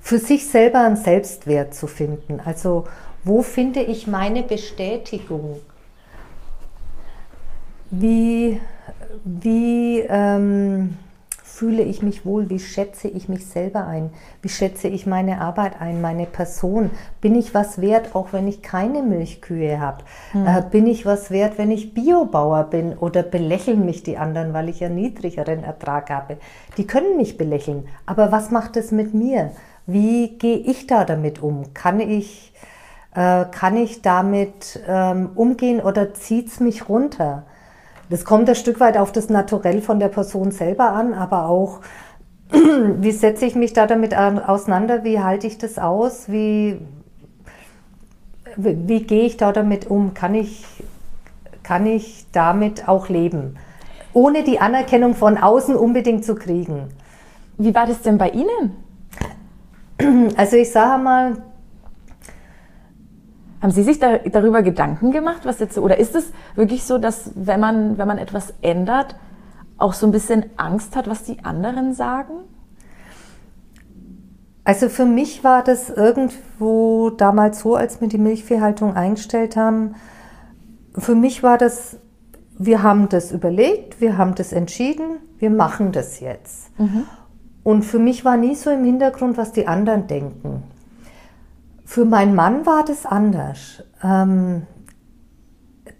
für 0.00 0.18
sich 0.18 0.48
selber 0.48 0.80
einen 0.80 0.96
Selbstwert 0.96 1.74
zu 1.74 1.86
finden. 1.86 2.40
Also 2.44 2.86
wo 3.24 3.42
finde 3.42 3.82
ich 3.82 4.06
meine 4.06 4.42
Bestätigung? 4.42 5.60
Wie, 7.90 8.60
wie 9.24 10.00
ähm, 10.00 10.96
fühle 11.58 11.82
ich 11.82 12.02
mich 12.02 12.24
wohl, 12.24 12.50
wie 12.50 12.60
schätze 12.60 13.08
ich 13.08 13.28
mich 13.28 13.44
selber 13.48 13.84
ein, 13.84 14.10
wie 14.42 14.48
schätze 14.48 14.86
ich 14.86 15.06
meine 15.06 15.40
Arbeit 15.40 15.80
ein, 15.80 16.00
meine 16.00 16.24
Person, 16.24 16.90
bin 17.20 17.34
ich 17.34 17.52
was 17.52 17.80
wert, 17.80 18.14
auch 18.14 18.32
wenn 18.32 18.46
ich 18.46 18.62
keine 18.62 19.02
Milchkühe 19.02 19.80
habe, 19.80 20.04
mhm. 20.34 20.46
äh, 20.46 20.62
bin 20.70 20.86
ich 20.86 21.04
was 21.04 21.32
wert, 21.32 21.58
wenn 21.58 21.72
ich 21.72 21.94
Biobauer 21.94 22.62
bin 22.62 22.96
oder 22.96 23.24
belächeln 23.24 23.84
mich 23.84 24.04
die 24.04 24.18
anderen, 24.18 24.52
weil 24.52 24.68
ich 24.68 24.84
einen 24.84 24.94
niedrigeren 24.94 25.64
Ertrag 25.64 26.10
habe. 26.10 26.36
Die 26.76 26.86
können 26.86 27.16
mich 27.16 27.36
belächeln, 27.36 27.88
aber 28.06 28.30
was 28.30 28.52
macht 28.52 28.76
es 28.76 28.92
mit 28.92 29.12
mir? 29.12 29.50
Wie 29.84 30.38
gehe 30.38 30.58
ich 30.58 30.86
da 30.86 31.04
damit 31.04 31.42
um? 31.42 31.74
Kann 31.74 31.98
ich, 31.98 32.52
äh, 33.16 33.46
kann 33.50 33.76
ich 33.76 34.00
damit 34.00 34.78
ähm, 34.86 35.30
umgehen 35.34 35.80
oder 35.80 36.14
zieht 36.14 36.46
es 36.46 36.60
mich 36.60 36.88
runter? 36.88 37.46
Das 38.10 38.24
kommt 38.24 38.48
ein 38.48 38.54
Stück 38.54 38.80
weit 38.80 38.96
auf 38.96 39.12
das 39.12 39.28
Naturell 39.28 39.82
von 39.82 40.00
der 40.00 40.08
Person 40.08 40.50
selber 40.50 40.92
an, 40.92 41.12
aber 41.12 41.48
auch, 41.48 41.80
wie 42.50 43.12
setze 43.12 43.44
ich 43.44 43.54
mich 43.54 43.72
da 43.72 43.86
damit 43.86 44.16
auseinander, 44.16 45.04
wie 45.04 45.20
halte 45.20 45.46
ich 45.46 45.58
das 45.58 45.78
aus, 45.78 46.30
wie, 46.30 46.80
wie, 48.56 49.02
gehe 49.02 49.24
ich 49.24 49.36
da 49.36 49.52
damit 49.52 49.90
um, 49.90 50.14
kann 50.14 50.34
ich, 50.34 50.64
kann 51.62 51.86
ich 51.86 52.24
damit 52.32 52.88
auch 52.88 53.08
leben, 53.08 53.56
ohne 54.14 54.42
die 54.42 54.58
Anerkennung 54.58 55.14
von 55.14 55.36
außen 55.36 55.76
unbedingt 55.76 56.24
zu 56.24 56.34
kriegen. 56.34 56.88
Wie 57.58 57.74
war 57.74 57.86
das 57.86 58.00
denn 58.02 58.16
bei 58.18 58.30
Ihnen? 58.30 58.76
Also 60.36 60.56
ich 60.56 60.70
sage 60.70 61.02
mal, 61.02 61.36
haben 63.60 63.70
Sie 63.70 63.82
sich 63.82 63.98
da, 63.98 64.18
darüber 64.18 64.62
Gedanken 64.62 65.10
gemacht, 65.10 65.40
was 65.44 65.58
jetzt 65.58 65.78
oder 65.78 65.98
ist 65.98 66.14
es 66.14 66.32
wirklich 66.54 66.84
so, 66.84 66.98
dass 66.98 67.32
wenn 67.34 67.60
man 67.60 67.98
wenn 67.98 68.06
man 68.06 68.18
etwas 68.18 68.54
ändert, 68.62 69.16
auch 69.78 69.92
so 69.92 70.06
ein 70.06 70.12
bisschen 70.12 70.46
Angst 70.56 70.96
hat, 70.96 71.08
was 71.08 71.24
die 71.24 71.44
anderen 71.44 71.94
sagen? 71.94 72.34
Also 74.68 74.90
für 74.90 75.06
mich 75.06 75.44
war 75.44 75.64
das 75.64 75.88
irgendwo 75.88 77.08
damals 77.08 77.60
so, 77.60 77.74
als 77.74 78.02
wir 78.02 78.08
die 78.08 78.18
Milchviehhaltung 78.18 78.94
eingestellt 78.94 79.56
haben. 79.56 79.94
Für 80.94 81.14
mich 81.14 81.42
war 81.42 81.56
das, 81.56 81.96
wir 82.58 82.82
haben 82.82 83.08
das 83.08 83.32
überlegt, 83.32 84.02
wir 84.02 84.18
haben 84.18 84.34
das 84.34 84.52
entschieden, 84.52 85.20
wir 85.38 85.48
machen 85.48 85.92
das 85.92 86.20
jetzt. 86.20 86.78
Mhm. 86.78 87.04
Und 87.64 87.82
für 87.82 87.98
mich 87.98 88.26
war 88.26 88.36
nie 88.36 88.54
so 88.54 88.70
im 88.70 88.84
Hintergrund, 88.84 89.38
was 89.38 89.52
die 89.52 89.66
anderen 89.66 90.06
denken. 90.06 90.64
Für 91.88 92.04
meinen 92.04 92.34
Mann 92.34 92.66
war 92.66 92.84
das 92.84 93.06
anders. 93.06 93.82
Ähm, 94.04 94.66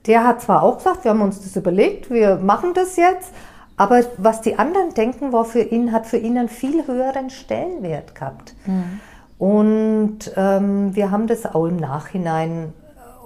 der 0.06 0.26
hat 0.26 0.42
zwar 0.42 0.62
auch 0.62 0.76
gesagt, 0.76 1.04
wir 1.04 1.12
haben 1.12 1.22
uns 1.22 1.40
das 1.40 1.56
überlegt, 1.56 2.10
wir 2.10 2.36
machen 2.36 2.74
das 2.74 2.96
jetzt, 2.96 3.32
aber 3.78 4.02
was 4.18 4.42
die 4.42 4.58
anderen 4.58 4.92
denken, 4.92 5.32
war 5.32 5.46
für 5.46 5.62
ihn, 5.62 5.90
hat 5.90 6.06
für 6.06 6.18
ihn 6.18 6.36
einen 6.36 6.50
viel 6.50 6.86
höheren 6.86 7.30
Stellenwert 7.30 8.14
gehabt. 8.14 8.54
Mhm. 8.66 9.00
Und 9.38 10.18
ähm, 10.36 10.94
wir 10.94 11.10
haben 11.10 11.26
das 11.26 11.46
auch 11.46 11.64
im 11.64 11.76
Nachhinein 11.76 12.74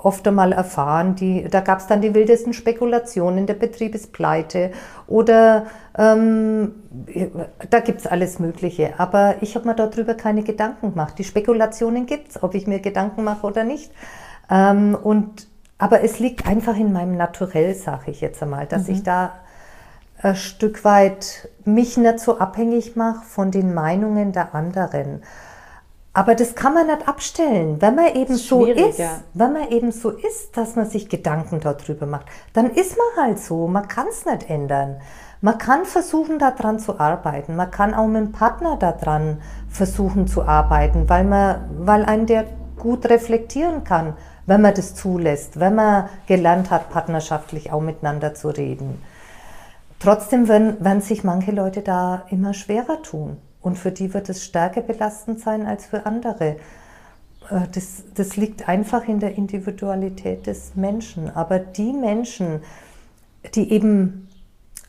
oft 0.05 0.27
einmal 0.27 0.53
erfahren. 0.53 1.15
Die, 1.15 1.49
da 1.49 1.61
gab 1.61 1.79
es 1.79 1.87
dann 1.87 2.01
die 2.01 2.15
wildesten 2.15 2.53
Spekulationen, 2.53 3.47
der 3.47 3.55
Betrieb 3.55 3.95
ist 3.95 4.13
pleite 4.13 4.73
oder 5.07 5.67
ähm, 5.97 6.73
da 7.71 7.81
gibt 7.81 8.01
es 8.01 8.07
alles 8.07 8.39
Mögliche. 8.39 8.95
Aber 8.99 9.37
ich 9.41 9.55
habe 9.55 9.67
mir 9.67 9.75
darüber 9.75 10.15
keine 10.15 10.43
Gedanken 10.43 10.91
gemacht. 10.91 11.19
Die 11.19 11.25
Spekulationen 11.25 12.07
gibt 12.07 12.31
es, 12.31 12.43
ob 12.43 12.55
ich 12.55 12.67
mir 12.67 12.81
Gedanken 12.81 13.25
mache 13.25 13.47
oder 13.47 13.65
nicht. 13.65 13.93
Ähm, 14.51 14.97
und, 15.01 15.49
aber 15.79 16.03
es 16.03 16.19
liegt 16.19 16.47
einfach 16.47 16.77
in 16.77 16.93
meinem 16.93 17.17
Naturell, 17.17 17.75
sage 17.75 18.11
ich 18.11 18.21
jetzt 18.21 18.43
einmal, 18.43 18.67
dass 18.67 18.89
mhm. 18.89 18.95
ich 18.95 19.03
da 19.03 19.33
ein 20.23 20.37
Stück 20.37 20.85
weit 20.85 21.49
mich 21.65 21.97
nicht 21.97 22.21
so 22.21 22.39
abhängig 22.39 22.97
mache 22.97 23.25
von 23.25 23.51
den 23.51 23.75
Meinungen 23.75 24.33
der 24.33 24.55
anderen. 24.55 25.23
Aber 26.15 26.35
das 26.35 26.55
kann 26.55 26.75
man 26.75 26.89
nicht 26.89 27.09
abstellen. 27.09 27.81
Wenn 27.81 27.95
man 27.95 28.15
eben 28.15 28.37
so 28.37 28.67
ist, 28.67 28.99
ja. 28.99 29.21
wenn 29.33 29.53
man 29.55 29.69
eben 29.71 29.93
so 29.93 30.11
ist, 30.11 30.57
dass 30.57 30.77
man 30.77 30.87
sich 30.87 31.09
Gedanken 31.09 31.61
darüber 31.61 32.05
macht, 32.05 32.27
dann 32.53 32.71
ist 32.71 32.97
man 32.99 33.25
halt 33.25 33.39
so. 33.39 33.67
Man 33.67 33.89
kann 33.89 34.09
es 34.09 34.27
nicht 34.27 34.51
ändern. 34.51 35.01
Man 35.41 35.59
kann 35.59 35.87
versuchen, 35.87 36.39
daran 36.39 36.79
zu 36.79 37.01
arbeiten. 37.01 37.57
Man 37.57 37.71
kann 37.71 37.95
auch 37.95 38.07
mit 38.07 38.27
dem 38.27 38.33
Partner 38.33 38.77
daran 38.77 39.41
versuchen 39.71 40.29
zu 40.29 40.43
arbeiten, 40.43 41.09
weil 41.09 41.25
man, 41.25 41.69
weil 41.79 42.05
einen 42.05 42.27
der 42.27 42.45
gut 42.79 43.07
reflektieren 43.07 43.83
kann, 43.83 44.15
wenn 44.47 44.61
man 44.61 44.75
das 44.75 44.95
zulässt, 44.95 45.59
wenn 45.59 45.75
man 45.75 46.09
gelernt 46.27 46.71
hat, 46.71 46.91
partnerschaftlich 46.91 47.73
auch 47.73 47.81
miteinander 47.81 48.35
zu 48.35 48.49
reden. 48.49 49.03
Trotzdem 49.99 50.49
werden, 50.49 50.85
werden 50.85 51.01
sich 51.01 51.25
manche 51.25 51.53
Leute 51.53 51.81
da 51.81 52.25
immer 52.29 52.55
schwerer 52.55 53.03
tun. 53.03 53.39
Und 53.63 53.79
für 53.79 53.93
die 53.93 54.13
wird 54.13 54.29
es 54.29 54.45
stärker 54.45 54.83
belastend 54.83 55.41
sein 55.41 55.67
als 55.67 55.87
für 55.87 56.05
andere. 56.05 56.57
Äh, 57.51 57.69
das, 57.73 58.05
das 58.15 58.37
liegt 58.37 58.69
einfach 58.69 59.09
in 59.09 59.21
der 59.21 59.37
Individualität 59.37 60.47
des 60.47 60.75
Menschen. 60.75 61.31
Aber 61.31 61.59
die 61.59 61.93
Menschen, 61.93 62.61
die 63.55 63.73
eben 63.73 64.29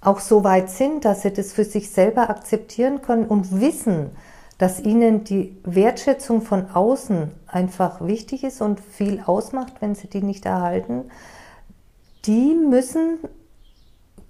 auch 0.02 0.20
so 0.20 0.44
weit 0.44 0.70
sind, 0.70 1.06
dass 1.06 1.22
sie 1.22 1.32
das 1.32 1.54
für 1.54 1.64
sich 1.64 1.90
selber 1.90 2.30
akzeptieren 2.30 3.02
können 3.02 3.26
und 3.26 3.62
wissen, 3.62 4.10
dass 4.58 4.80
ihnen 4.80 5.24
die 5.24 5.58
Wertschätzung 5.64 6.42
von 6.42 6.70
außen 6.72 7.32
einfach 7.48 8.06
wichtig 8.06 8.44
ist 8.44 8.62
und 8.62 8.80
viel 8.80 9.22
ausmacht, 9.26 9.74
wenn 9.80 9.96
sie 9.96 10.08
die 10.08 10.22
nicht 10.22 10.46
erhalten, 10.46 11.06
die 12.26 12.54
müssen 12.54 13.20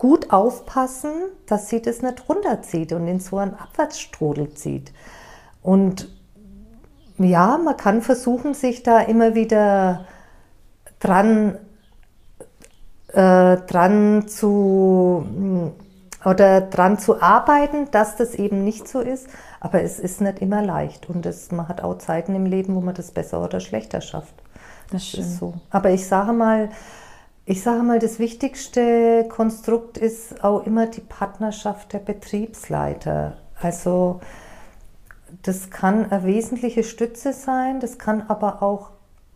gut 0.04 0.34
aufpassen, 0.34 1.14
dass 1.46 1.70
sie 1.70 1.82
das 1.82 2.02
nicht 2.02 2.28
runterzieht 2.28 2.92
und 2.92 3.08
in 3.08 3.22
so 3.22 3.38
einen 3.38 3.54
Abwärtsstrudel 3.54 4.54
zieht. 4.54 4.92
Und 5.62 6.10
ja, 7.18 7.58
man 7.58 7.78
kann 7.78 8.02
versuchen, 8.02 8.54
sich 8.54 8.84
da 8.84 9.00
immer 9.00 9.34
wieder 9.34 10.04
dran, 11.00 11.58
äh, 13.14 13.56
dran 13.56 14.28
zu, 14.28 15.72
oder 16.26 16.60
dran 16.60 17.00
zu 17.00 17.22
arbeiten, 17.22 17.90
dass 17.92 18.18
das 18.18 18.36
eben 18.36 18.66
nicht 18.66 18.90
so 18.90 19.00
ist. 19.00 19.28
Aber 19.62 19.84
es 19.84 20.00
ist 20.00 20.20
nicht 20.20 20.40
immer 20.40 20.62
leicht 20.62 21.10
und 21.10 21.26
es, 21.26 21.50
man 21.54 21.70
hat 21.70 21.82
auch 21.82 21.98
Zeiten 22.00 22.36
im 22.36 22.46
Leben, 22.46 22.76
wo 22.76 22.82
man 22.82 22.94
das 22.94 23.12
besser 23.12 23.42
oder 23.42 23.62
schlechter 23.62 24.02
schafft. 24.02 24.36
Das, 24.92 25.12
das 25.12 25.22
ist 25.22 25.38
so. 25.38 25.54
Aber 25.70 25.92
ich 25.92 26.06
sage 26.06 26.34
mal, 26.34 26.72
ich 27.46 27.62
sage 27.62 27.84
mal, 27.84 28.00
das 28.00 28.20
wichtigste 28.20 29.26
Konstrukt 29.28 29.98
ist 29.98 30.44
auch 30.44 30.66
immer 30.66 30.88
die 30.88 31.02
Partnerschaft 31.02 31.92
der 31.92 32.00
Betriebsleiter. 32.00 33.38
Also 33.62 34.22
das 35.42 35.70
kann 35.70 36.10
eine 36.10 36.24
wesentliche 36.24 36.84
Stütze 36.84 37.34
sein, 37.34 37.80
das 37.80 37.98
kann 37.98 38.22
aber 38.30 38.62
auch 38.62 38.92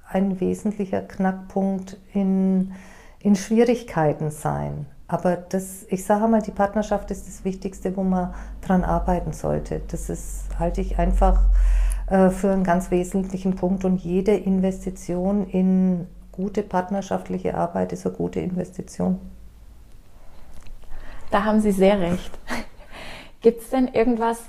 ein 0.09 0.39
wesentlicher 0.39 1.01
Knackpunkt 1.01 1.97
in, 2.13 2.71
in 3.19 3.35
Schwierigkeiten 3.35 4.31
sein. 4.31 4.85
Aber 5.09 5.35
das, 5.35 5.85
ich 5.89 6.05
sage 6.05 6.27
mal, 6.27 6.41
die 6.41 6.51
Partnerschaft 6.51 7.11
ist 7.11 7.27
das 7.27 7.43
Wichtigste, 7.43 7.95
wo 7.97 8.03
man 8.03 8.33
dran 8.61 8.83
arbeiten 8.83 9.33
sollte. 9.33 9.81
Das 9.87 10.09
ist, 10.09 10.45
halte 10.59 10.81
ich 10.81 10.97
einfach 10.97 11.41
äh, 12.09 12.29
für 12.29 12.51
einen 12.51 12.63
ganz 12.63 12.91
wesentlichen 12.91 13.55
Punkt. 13.55 13.85
Und 13.85 13.97
jede 13.97 14.35
Investition 14.35 15.47
in 15.47 16.07
gute 16.37 16.63
partnerschaftliche 16.63 17.55
Arbeit 17.55 17.91
ist 17.91 18.05
eine 18.05 18.15
gute 18.15 18.39
Investition. 18.39 19.19
Da 21.31 21.43
haben 21.43 21.59
Sie 21.59 21.71
sehr 21.71 21.99
recht. 21.99 22.31
Gibt 23.41 23.61
es 23.61 23.69
denn 23.69 23.87
irgendwas, 23.89 24.39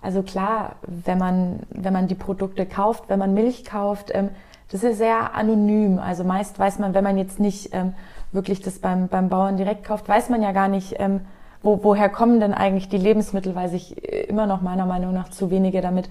also 0.00 0.22
klar, 0.22 0.76
wenn 0.86 1.18
man, 1.18 1.60
wenn 1.70 1.92
man 1.92 2.06
die 2.06 2.14
Produkte 2.14 2.66
kauft, 2.66 3.08
wenn 3.08 3.18
man 3.18 3.34
Milch 3.34 3.64
kauft, 3.64 4.10
ähm, 4.14 4.28
das 4.70 4.84
ist 4.84 4.98
sehr 4.98 5.34
anonym. 5.34 5.98
Also 5.98 6.24
meist 6.24 6.58
weiß 6.58 6.78
man, 6.78 6.94
wenn 6.94 7.04
man 7.04 7.18
jetzt 7.18 7.40
nicht 7.40 7.74
ähm, 7.74 7.94
wirklich 8.30 8.60
das 8.60 8.78
beim, 8.78 9.08
beim 9.08 9.28
Bauern 9.28 9.56
direkt 9.56 9.84
kauft, 9.84 10.08
weiß 10.08 10.28
man 10.30 10.42
ja 10.42 10.52
gar 10.52 10.68
nicht, 10.68 10.96
ähm, 10.98 11.20
wo, 11.62 11.82
woher 11.82 12.08
kommen 12.08 12.40
denn 12.40 12.54
eigentlich 12.54 12.88
die 12.88 12.98
Lebensmittel, 12.98 13.54
weil 13.54 13.68
sich 13.68 14.02
äh, 14.02 14.22
immer 14.24 14.46
noch 14.46 14.62
meiner 14.62 14.86
Meinung 14.86 15.12
nach 15.12 15.28
zu 15.28 15.50
wenige 15.50 15.80
damit 15.80 16.08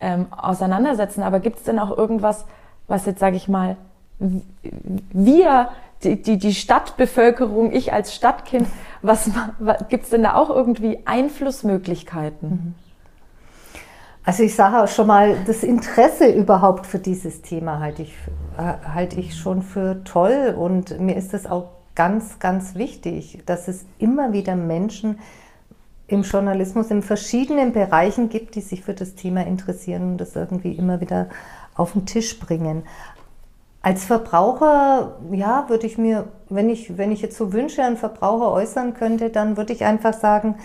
ähm, 0.00 0.26
auseinandersetzen. 0.32 1.22
Aber 1.22 1.40
gibt 1.40 1.58
es 1.58 1.64
denn 1.64 1.78
auch 1.78 1.96
irgendwas, 1.96 2.46
was 2.88 3.06
jetzt, 3.06 3.20
sage 3.20 3.36
ich 3.36 3.48
mal, 3.48 3.76
wir, 5.12 5.70
die, 6.04 6.22
die, 6.22 6.38
die 6.38 6.54
Stadtbevölkerung, 6.54 7.72
ich 7.72 7.92
als 7.92 8.14
Stadtkind, 8.14 8.68
was, 9.02 9.30
was 9.58 9.88
gibt 9.88 10.04
es 10.04 10.10
denn 10.10 10.22
da 10.22 10.34
auch 10.34 10.50
irgendwie 10.50 11.00
Einflussmöglichkeiten? 11.04 12.50
Mhm. 12.50 12.74
Also 14.24 14.42
ich 14.42 14.54
sage 14.54 14.82
auch 14.82 14.88
schon 14.88 15.06
mal, 15.06 15.36
das 15.46 15.62
Interesse 15.62 16.30
überhaupt 16.30 16.86
für 16.86 16.98
dieses 16.98 17.40
Thema 17.40 17.80
halte 17.80 18.02
ich, 18.02 18.14
äh, 18.58 18.74
halte 18.94 19.18
ich 19.18 19.34
schon 19.34 19.62
für 19.62 20.04
toll 20.04 20.54
und 20.56 21.00
mir 21.00 21.16
ist 21.16 21.32
das 21.32 21.46
auch 21.46 21.70
ganz, 21.94 22.38
ganz 22.38 22.74
wichtig, 22.74 23.42
dass 23.46 23.66
es 23.66 23.86
immer 23.98 24.32
wieder 24.32 24.56
Menschen 24.56 25.18
im 26.06 26.22
Journalismus 26.22 26.90
in 26.90 27.02
verschiedenen 27.02 27.72
Bereichen 27.72 28.28
gibt, 28.28 28.56
die 28.56 28.60
sich 28.60 28.82
für 28.82 28.94
das 28.94 29.14
Thema 29.14 29.46
interessieren 29.46 30.12
und 30.12 30.18
das 30.18 30.36
irgendwie 30.36 30.72
immer 30.72 31.00
wieder 31.00 31.28
auf 31.74 31.92
den 31.92 32.04
Tisch 32.04 32.38
bringen. 32.38 32.82
Als 33.82 34.04
Verbraucher, 34.04 35.16
ja, 35.32 35.64
würde 35.68 35.86
ich 35.86 35.96
mir, 35.96 36.28
wenn 36.50 36.68
ich, 36.68 36.98
wenn 36.98 37.12
ich 37.12 37.22
jetzt 37.22 37.36
so 37.36 37.52
Wünsche 37.52 37.82
an 37.82 37.96
Verbraucher 37.96 38.52
äußern 38.52 38.92
könnte, 38.92 39.30
dann 39.30 39.56
würde 39.56 39.72
ich 39.72 39.84
einfach 39.84 40.12
sagen, 40.12 40.56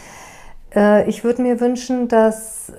äh, 0.76 1.08
ich 1.10 1.24
würde 1.24 1.42
mir 1.42 1.62
wünschen, 1.62 2.10
dass, 2.10 2.74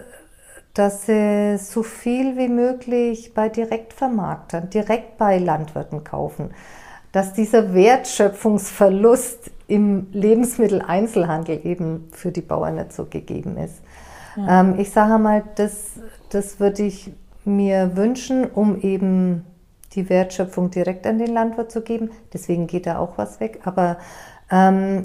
dass 0.75 1.07
sie 1.07 1.57
so 1.57 1.83
viel 1.83 2.37
wie 2.37 2.49
möglich 2.49 3.33
bei 3.33 3.49
Direktvermarktern, 3.49 4.69
direkt 4.69 5.17
bei 5.17 5.39
Landwirten 5.39 6.05
kaufen. 6.05 6.51
Dass 7.13 7.33
dieser 7.33 7.73
Wertschöpfungsverlust 7.73 9.51
im 9.69 10.09
Lebensmitteleinzelhandel 10.13 11.61
eben 11.65 12.09
für 12.13 12.31
die 12.31 12.43
Bauern 12.43 12.77
nicht 12.77 12.93
so 12.93 13.07
gegeben 13.07 13.57
ist. 13.57 13.81
Ja. 14.37 14.61
Ähm, 14.61 14.79
ich 14.79 14.91
sage 14.91 15.19
mal, 15.19 15.45
das, 15.55 15.93
das 16.29 16.61
würde 16.61 16.83
ich 16.83 17.11
mir 17.47 17.97
wünschen, 17.97 18.45
um 18.45 18.81
eben 18.83 19.45
die 19.97 20.09
Wertschöpfung 20.09 20.71
direkt 20.71 21.07
an 21.07 21.19
den 21.19 21.33
Landwirt 21.33 21.73
zu 21.73 21.81
geben. 21.81 22.11
Deswegen 22.33 22.67
geht 22.67 22.87
da 22.87 22.99
auch 22.99 23.17
was 23.17 23.41
weg. 23.41 23.61
Aber 23.65 23.97
ähm, 24.51 25.03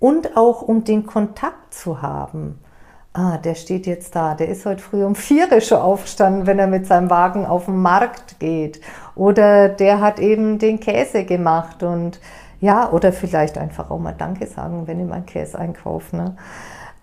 und 0.00 0.36
auch 0.36 0.62
um 0.62 0.82
den 0.82 1.06
Kontakt 1.06 1.74
zu 1.74 2.02
haben. 2.02 2.58
Ah, 3.12 3.38
der 3.38 3.54
steht 3.54 3.86
jetzt 3.86 4.14
da. 4.16 4.34
Der 4.34 4.48
ist 4.48 4.66
heute 4.66 4.82
früh 4.82 5.04
um 5.04 5.14
vier 5.14 5.60
schon 5.60 5.78
aufgestanden, 5.78 6.46
wenn 6.46 6.58
er 6.58 6.66
mit 6.66 6.86
seinem 6.86 7.10
Wagen 7.10 7.44
auf 7.44 7.66
den 7.66 7.76
Markt 7.76 8.40
geht. 8.40 8.80
Oder 9.14 9.68
der 9.68 10.00
hat 10.00 10.18
eben 10.18 10.58
den 10.58 10.80
Käse 10.80 11.24
gemacht 11.24 11.82
und 11.82 12.20
ja, 12.60 12.90
oder 12.90 13.12
vielleicht 13.12 13.56
einfach 13.58 13.90
auch 13.90 13.98
mal 13.98 14.14
Danke 14.16 14.46
sagen, 14.46 14.86
wenn 14.86 15.00
ich 15.00 15.06
meinen 15.06 15.26
Käse 15.26 15.58
einkaufe. 15.58 16.16
Ne? 16.16 16.36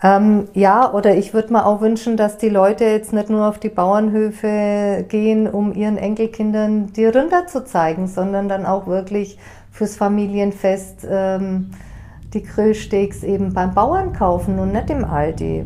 Ähm, 0.04 0.48
ja, 0.54 0.94
oder 0.94 1.16
ich 1.16 1.34
würde 1.34 1.52
mir 1.52 1.66
auch 1.66 1.82
wünschen, 1.82 2.18
dass 2.18 2.38
die 2.38 2.50
Leute 2.50 2.86
jetzt 2.86 3.14
nicht 3.14 3.30
nur 3.30 3.48
auf 3.48 3.58
die 3.58 3.70
Bauernhöfe 3.70 5.06
gehen, 5.10 5.48
um 5.48 5.74
ihren 5.74 5.98
Enkelkindern 5.98 6.94
die 6.94 7.06
Rinder 7.06 7.48
zu 7.48 7.66
zeigen, 7.66 8.08
sondern 8.08 8.48
dann 8.48 8.68
auch 8.68 8.86
wirklich 8.86 9.40
fürs 9.72 9.96
Familienfest 9.96 11.08
ähm, 11.10 11.72
die 12.34 12.44
Grillsteaks 12.44 13.24
eben 13.24 13.54
beim 13.54 13.74
Bauern 13.74 14.14
kaufen 14.14 14.60
und 14.60 14.72
nicht 14.72 14.90
im 14.92 15.04
Aldi. 15.04 15.66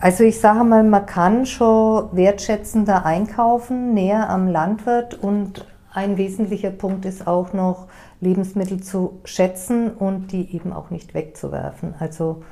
Also 0.00 0.24
ich 0.24 0.38
sage 0.38 0.62
mal, 0.62 0.84
man 0.84 1.06
kann 1.06 1.46
schon 1.46 2.08
wertschätzender 2.12 3.04
einkaufen, 3.04 3.94
näher 3.94 4.28
am 4.28 4.46
Landwirt 4.46 5.14
und 5.14 5.66
ein 5.92 6.18
wesentlicher 6.18 6.70
Punkt 6.70 7.04
ist 7.06 7.26
auch 7.26 7.52
noch, 7.52 7.88
Lebensmittel 8.20 8.82
zu 8.82 9.20
schätzen 9.24 9.90
und 9.90 10.32
die 10.32 10.54
eben 10.54 10.72
auch 10.72 10.90
nicht 10.90 11.14
wegzuwerfen. 11.14 11.94
Also 11.98 12.42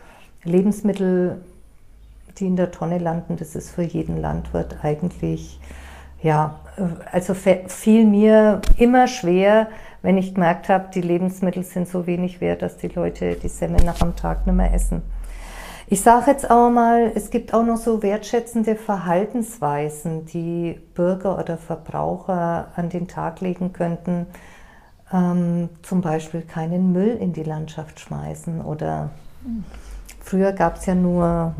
Lebensmittel, 0.47 1.40
die 2.38 2.47
in 2.47 2.57
der 2.57 2.70
Tonne 2.70 2.99
landen, 2.99 3.36
das 3.36 3.55
ist 3.55 3.70
für 3.70 3.82
jeden 3.82 4.20
Landwirt 4.20 4.78
eigentlich, 4.82 5.61
ja, 6.22 6.59
also 7.12 7.34
fiel 7.34 8.05
mir 8.07 8.61
immer 8.76 9.07
schwer, 9.07 9.68
wenn 10.03 10.18
ich 10.18 10.34
gemerkt 10.34 10.68
habe, 10.68 10.88
die 10.94 11.01
Lebensmittel 11.01 11.62
sind 11.62 11.88
so 11.88 12.07
wenig 12.07 12.40
wert, 12.40 12.62
dass 12.62 12.76
die 12.76 12.88
Leute 12.88 13.34
die 13.34 13.49
Semmel 13.49 13.84
nach 13.84 14.01
am 14.01 14.16
Tag 14.16 14.47
nicht 14.47 14.57
mehr 14.57 14.72
essen. 14.72 15.03
Ich 15.88 16.01
sage 16.01 16.30
jetzt 16.32 16.51
auch 16.51 16.70
mal, 16.70 17.12
es 17.14 17.30
gibt 17.30 17.55
auch 17.55 17.64
noch 17.64 17.76
so 17.76 18.03
wertschätzende 18.03 18.74
Verhaltensweisen, 18.74 20.26
die 20.26 20.80
Bürger 20.94 21.38
oder 21.38 21.57
Verbraucher 21.57 22.68
an 22.74 22.88
den 22.88 23.07
Tag 23.07 23.40
legen 23.40 23.72
könnten. 23.72 24.26
Ähm, 25.12 25.68
zum 25.82 26.01
Beispiel 26.01 26.42
keinen 26.42 26.92
Müll 26.92 27.16
in 27.20 27.32
die 27.32 27.44
Landschaft 27.44 28.01
schmeißen 28.01 28.61
oder 28.62 29.11
mhm 29.44 29.64
Früher 30.27 30.51
gab 30.51 30.74
es 30.79 30.87
ja 30.87 30.97
nur 30.97 31.55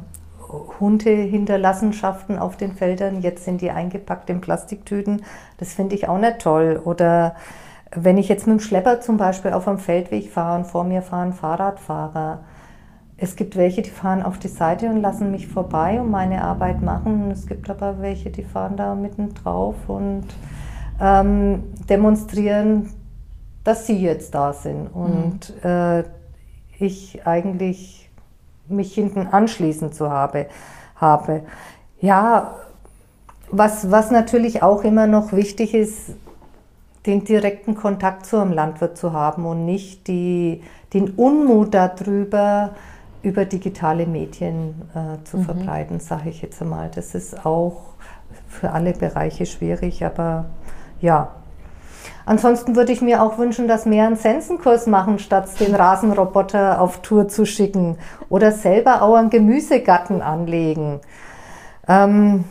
Hundehinterlassenschaften 0.81 2.37
auf 2.37 2.57
den 2.57 2.73
Feldern, 2.73 3.21
jetzt 3.23 3.45
sind 3.45 3.61
die 3.61 3.71
eingepackt 3.71 4.29
in 4.29 4.41
Plastiktüten. 4.41 5.23
Das 5.59 5.73
finde 5.73 5.95
ich 5.95 6.09
auch 6.09 6.19
nicht 6.19 6.41
toll. 6.41 6.81
Oder 6.85 7.37
wenn 7.95 8.19
ich 8.19 8.29
jetzt 8.29 8.49
mit 8.49 8.59
dem 8.59 8.61
Schlepper 8.61 9.01
zum 9.01 9.19
Beispiel 9.19 9.53
auf 9.53 9.69
einem 9.69 9.79
Feldweg 9.79 10.33
fahre 10.33 10.59
und 10.59 10.65
vor 10.67 10.83
mir 10.83 11.03
fahren 11.03 11.33
Fahrradfahrer. 11.33 12.41
Es 13.17 13.37
gibt 13.37 13.55
welche, 13.55 13.83
die 13.83 13.91
fahren 13.91 14.25
auf 14.25 14.37
die 14.41 14.49
Seite 14.49 14.87
und 14.87 15.01
lassen 15.01 15.31
mich 15.31 15.47
vorbei 15.47 16.01
und 16.01 16.11
meine 16.11 16.43
Arbeit 16.43 16.83
machen. 16.83 17.31
Es 17.31 17.47
gibt 17.47 17.71
aber 17.71 18.01
welche, 18.01 18.31
die 18.31 18.43
fahren 18.43 18.77
da 18.77 18.97
mitten 18.97 19.33
drauf 19.33 19.77
und 19.87 20.25
ähm, 21.01 21.63
demonstrieren, 21.89 22.91
dass 23.63 23.87
sie 23.87 24.01
jetzt 24.01 24.35
da 24.35 24.53
sind. 24.53 24.89
Und 24.89 25.55
mhm. 25.63 25.71
äh, 25.71 26.05
ich 26.81 27.25
eigentlich 27.25 28.06
mich 28.69 28.95
hinten 28.95 29.27
anschließen 29.27 29.93
zu 29.93 30.11
habe. 30.11 30.47
habe. 30.97 31.43
Ja, 32.01 32.57
was, 33.51 33.91
was 33.91 34.11
natürlich 34.11 34.63
auch 34.63 34.83
immer 34.85 35.07
noch 35.07 35.33
wichtig 35.33 35.75
ist, 35.75 36.15
den 37.07 37.25
direkten 37.25 37.75
Kontakt 37.75 38.27
zu 38.27 38.39
einem 38.39 38.53
Landwirt 38.53 38.99
zu 38.99 39.13
haben 39.13 39.47
und 39.47 39.65
nicht 39.65 40.09
die, 40.09 40.63
den 40.93 41.11
Unmut 41.11 41.73
darüber, 41.73 42.71
über 43.23 43.45
digitale 43.45 44.07
Medien 44.07 44.83
äh, 44.95 45.25
zu 45.25 45.39
mhm. 45.39 45.45
verbreiten, 45.45 46.01
sage 46.01 46.31
ich 46.31 46.43
jetzt 46.43 46.61
einmal. 46.61 46.91
Das 46.95 47.15
ist 47.15 47.47
auch 47.47 47.95
für 48.49 48.73
alle 48.73 48.93
Bereiche 48.93 49.47
schwierig, 49.47 50.05
aber 50.05 50.47
ja, 51.01 51.29
Ansonsten 52.25 52.77
würde 52.77 52.93
ich 52.93 53.03
mir 53.03 53.23
auch 53.23 53.39
wünschen, 53.39 53.69
dass 53.69 53.87
mehr 53.87 54.07
einen 54.07 54.17
Sensenkurs 54.17 54.87
machen, 54.87 55.19
statt 55.19 55.49
den 55.61 55.75
Rasenroboter 55.75 56.81
auf 56.81 57.03
Tour 57.03 57.29
zu 57.29 57.45
schicken. 57.45 57.99
Oder 58.29 58.53
selber 58.53 59.03
auch 59.03 59.15
einen 59.15 59.31
Gemüsegarten 59.31 60.23
anlegen. 60.23 61.01
Ähm, 61.89 62.45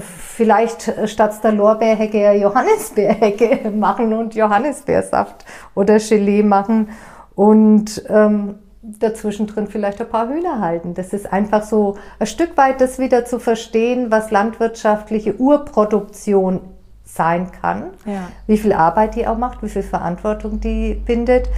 vielleicht 0.00 0.92
statt 1.06 1.42
der 1.42 1.52
Lorbeerhecke 1.52 2.32
Johannisbeerhecke 2.32 3.70
machen 3.74 4.12
und 4.12 4.34
Johannisbeersaft 4.34 5.44
oder 5.74 5.98
Gelee 5.98 6.42
machen 6.42 6.90
und 7.34 8.04
ähm, 8.08 8.56
dazwischen 8.82 9.46
drin 9.46 9.66
vielleicht 9.66 10.00
ein 10.00 10.08
paar 10.08 10.28
Hühner 10.28 10.60
halten. 10.60 10.94
Das 10.94 11.12
ist 11.12 11.32
einfach 11.32 11.62
so 11.62 11.96
ein 12.18 12.26
Stück 12.26 12.56
weit 12.56 12.80
das 12.80 12.98
wieder 12.98 13.24
zu 13.24 13.38
verstehen, 13.38 14.10
was 14.10 14.30
landwirtschaftliche 14.30 15.36
Urproduktion 15.36 16.60
sein 17.04 17.52
kann, 17.52 17.90
ja. 18.06 18.28
wie 18.46 18.58
viel 18.58 18.72
Arbeit 18.72 19.14
die 19.14 19.26
auch 19.26 19.38
macht, 19.38 19.62
wie 19.62 19.68
viel 19.68 19.82
Verantwortung 19.82 20.60
die 20.60 20.94
bindet. 20.94 21.48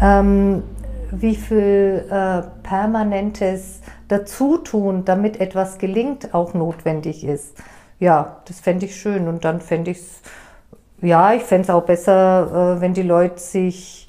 Ähm, 0.00 0.62
wie 1.10 1.36
viel 1.36 2.04
äh, 2.10 2.42
permanentes 2.62 3.80
Dazutun, 4.08 5.04
damit 5.04 5.40
etwas 5.40 5.78
gelingt, 5.78 6.34
auch 6.34 6.54
notwendig 6.54 7.24
ist. 7.24 7.56
Ja, 7.98 8.38
das 8.46 8.60
fände 8.60 8.86
ich 8.86 8.96
schön. 8.96 9.28
Und 9.28 9.44
dann 9.44 9.60
fände 9.60 9.90
ich 9.92 9.98
es, 9.98 10.20
ja, 11.00 11.32
ich 11.32 11.42
fände 11.42 11.64
es 11.64 11.70
auch 11.70 11.84
besser, 11.84 12.76
äh, 12.76 12.80
wenn 12.80 12.94
die 12.94 13.02
Leute 13.02 13.38
sich 13.38 14.08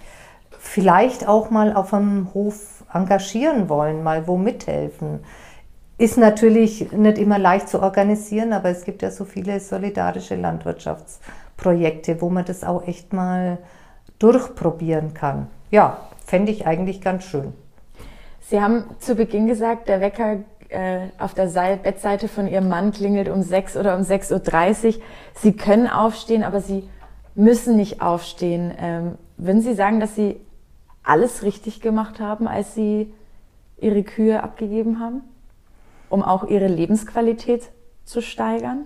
vielleicht 0.60 1.28
auch 1.28 1.50
mal 1.50 1.74
auf 1.74 1.94
einem 1.94 2.34
Hof 2.34 2.84
engagieren 2.94 3.70
wollen, 3.70 4.04
mal 4.04 4.28
wo 4.28 4.38
mithelfen. 4.38 5.20
Ist 6.00 6.18
natürlich 6.18 6.92
nicht 6.92 7.18
immer 7.18 7.40
leicht 7.40 7.70
zu 7.70 7.82
organisieren, 7.82 8.54
aber 8.54 8.70
es 8.70 8.84
gibt 8.84 9.02
ja 9.02 9.10
so 9.10 9.26
viele 9.26 9.60
solidarische 9.60 10.36
Landwirtschaftsprojekte, 10.36 12.22
wo 12.22 12.30
man 12.30 12.46
das 12.46 12.64
auch 12.64 12.88
echt 12.88 13.14
mal 13.14 13.58
durchprobieren 14.20 15.16
kann. 15.16 15.48
Ja, 15.72 15.98
fände 16.26 16.52
ich 16.52 16.68
eigentlich 16.68 17.02
ganz 17.02 17.24
schön. 17.24 17.54
Sie 18.42 18.62
haben 18.62 18.86
zu 19.00 19.16
Beginn 19.16 19.48
gesagt, 19.48 19.90
der 19.90 20.00
Wecker 20.00 20.38
äh, 20.70 21.08
auf 21.18 21.34
der 21.34 21.50
Seil 21.50 21.78
Bettseite 21.78 22.28
von 22.28 22.48
Ihrem 22.48 22.70
Mann 22.70 22.92
klingelt 22.92 23.28
um 23.28 23.42
6 23.42 23.76
oder 23.78 23.96
um 23.96 24.04
6.30 24.04 24.98
Uhr. 24.98 25.04
Sie 25.34 25.54
können 25.54 25.88
aufstehen, 25.88 26.44
aber 26.44 26.62
Sie 26.62 26.88
müssen 27.36 27.76
nicht 27.76 28.02
aufstehen. 28.02 28.74
Ähm, 28.80 29.18
würden 29.38 29.62
Sie 29.62 29.74
sagen, 29.74 30.00
dass 30.00 30.16
Sie 30.16 30.40
alles 31.04 31.44
richtig 31.44 31.82
gemacht 31.82 32.20
haben, 32.20 32.48
als 32.48 32.76
Sie 32.76 33.14
Ihre 33.80 34.04
Kühe 34.04 34.44
abgegeben 34.44 35.00
haben, 35.00 35.22
um 36.10 36.24
auch 36.24 36.46
Ihre 36.46 36.68
Lebensqualität 36.68 37.70
zu 38.06 38.22
steigern? 38.22 38.86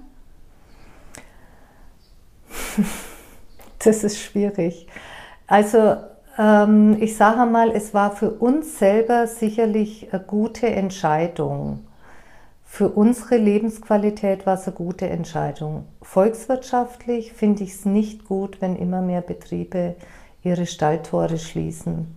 Das 3.83 4.03
ist 4.03 4.19
schwierig. 4.19 4.85
Also 5.47 5.97
ähm, 6.37 6.97
ich 6.99 7.17
sage 7.17 7.49
mal, 7.49 7.71
es 7.71 7.93
war 7.93 8.15
für 8.15 8.31
uns 8.31 8.77
selber 8.77 9.27
sicherlich 9.27 10.13
eine 10.13 10.23
gute 10.23 10.67
Entscheidung. 10.67 11.85
Für 12.63 12.89
unsere 12.89 13.37
Lebensqualität 13.37 14.45
war 14.45 14.53
es 14.53 14.65
eine 14.65 14.75
gute 14.75 15.09
Entscheidung. 15.09 15.85
Volkswirtschaftlich 16.01 17.33
finde 17.33 17.63
ich 17.63 17.71
es 17.71 17.85
nicht 17.85 18.25
gut, 18.25 18.61
wenn 18.61 18.75
immer 18.75 19.01
mehr 19.01 19.21
Betriebe 19.21 19.95
ihre 20.41 20.65
Stalltore 20.65 21.37
schließen. 21.37 22.15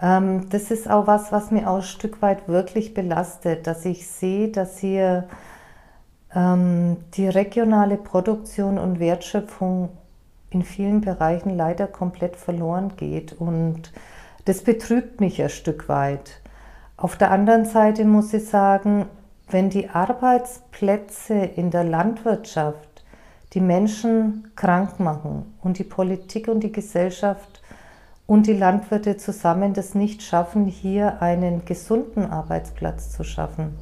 Ähm, 0.00 0.48
das 0.50 0.70
ist 0.70 0.88
auch 0.88 1.06
was, 1.06 1.32
was 1.32 1.50
mir 1.50 1.68
auch 1.68 1.76
ein 1.76 1.82
Stück 1.82 2.22
weit 2.22 2.48
wirklich 2.48 2.94
belastet, 2.94 3.66
dass 3.66 3.84
ich 3.84 4.06
sehe, 4.06 4.48
dass 4.48 4.78
hier 4.78 5.28
ähm, 6.34 6.98
die 7.14 7.28
regionale 7.28 7.96
Produktion 7.96 8.78
und 8.78 9.00
Wertschöpfung 9.00 9.90
in 10.50 10.62
vielen 10.62 11.00
Bereichen 11.00 11.56
leider 11.56 11.86
komplett 11.86 12.36
verloren 12.36 12.92
geht. 12.96 13.32
Und 13.32 13.92
das 14.44 14.62
betrübt 14.62 15.20
mich 15.20 15.42
ein 15.42 15.50
Stück 15.50 15.88
weit. 15.88 16.40
Auf 16.96 17.16
der 17.16 17.30
anderen 17.30 17.64
Seite 17.64 18.04
muss 18.04 18.32
ich 18.32 18.48
sagen, 18.48 19.06
wenn 19.50 19.70
die 19.70 19.88
Arbeitsplätze 19.90 21.34
in 21.34 21.70
der 21.70 21.84
Landwirtschaft 21.84 23.04
die 23.54 23.60
Menschen 23.60 24.50
krank 24.56 25.00
machen 25.00 25.54
und 25.62 25.78
die 25.78 25.84
Politik 25.84 26.48
und 26.48 26.60
die 26.60 26.72
Gesellschaft 26.72 27.57
und 28.28 28.46
die 28.46 28.52
Landwirte 28.52 29.16
zusammen 29.16 29.72
das 29.72 29.94
nicht 29.94 30.22
schaffen, 30.22 30.66
hier 30.66 31.22
einen 31.22 31.64
gesunden 31.64 32.26
Arbeitsplatz 32.26 33.10
zu 33.10 33.24
schaffen, 33.24 33.78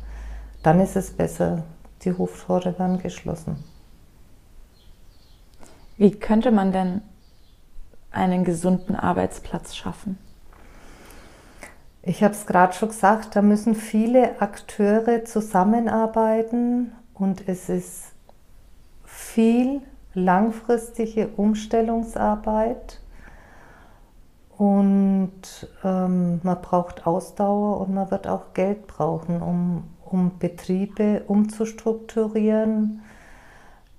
dann 0.62 0.80
ist 0.80 0.94
es 0.94 1.11
besser, 1.11 1.64
die 2.03 2.16
Hoftore 2.16 2.78
werden 2.78 2.99
geschlossen. 2.99 3.64
Wie 5.97 6.12
könnte 6.12 6.53
man 6.53 6.70
denn 6.70 7.03
einen 8.12 8.44
gesunden 8.44 8.94
Arbeitsplatz 8.94 9.74
schaffen? 9.74 10.16
Ich 12.03 12.22
habe 12.22 12.34
es 12.34 12.47
gerade 12.47 12.72
schon 12.72 12.90
gesagt, 12.90 13.34
da 13.34 13.42
müssen 13.42 13.74
viele 13.74 14.40
Akteure 14.40 15.24
zusammenarbeiten 15.24 16.92
und 17.14 17.49
es 17.49 17.68
ist 17.68 18.12
viel 19.05 19.82
langfristige 20.14 21.30
Umstellungsarbeit 21.36 23.01
und 24.59 25.43
ähm, 25.85 26.41
man 26.43 26.63
braucht 26.63 27.07
Ausdauer 27.07 27.81
und 27.81 27.95
man 27.95 28.11
wird 28.11 28.27
auch 28.27 28.55
Geld 28.55 28.87
brauchen, 28.87 29.43
um, 29.43 29.85
um 30.05 30.39
Betriebe 30.39 31.25
umzustrukturieren, 31.27 33.03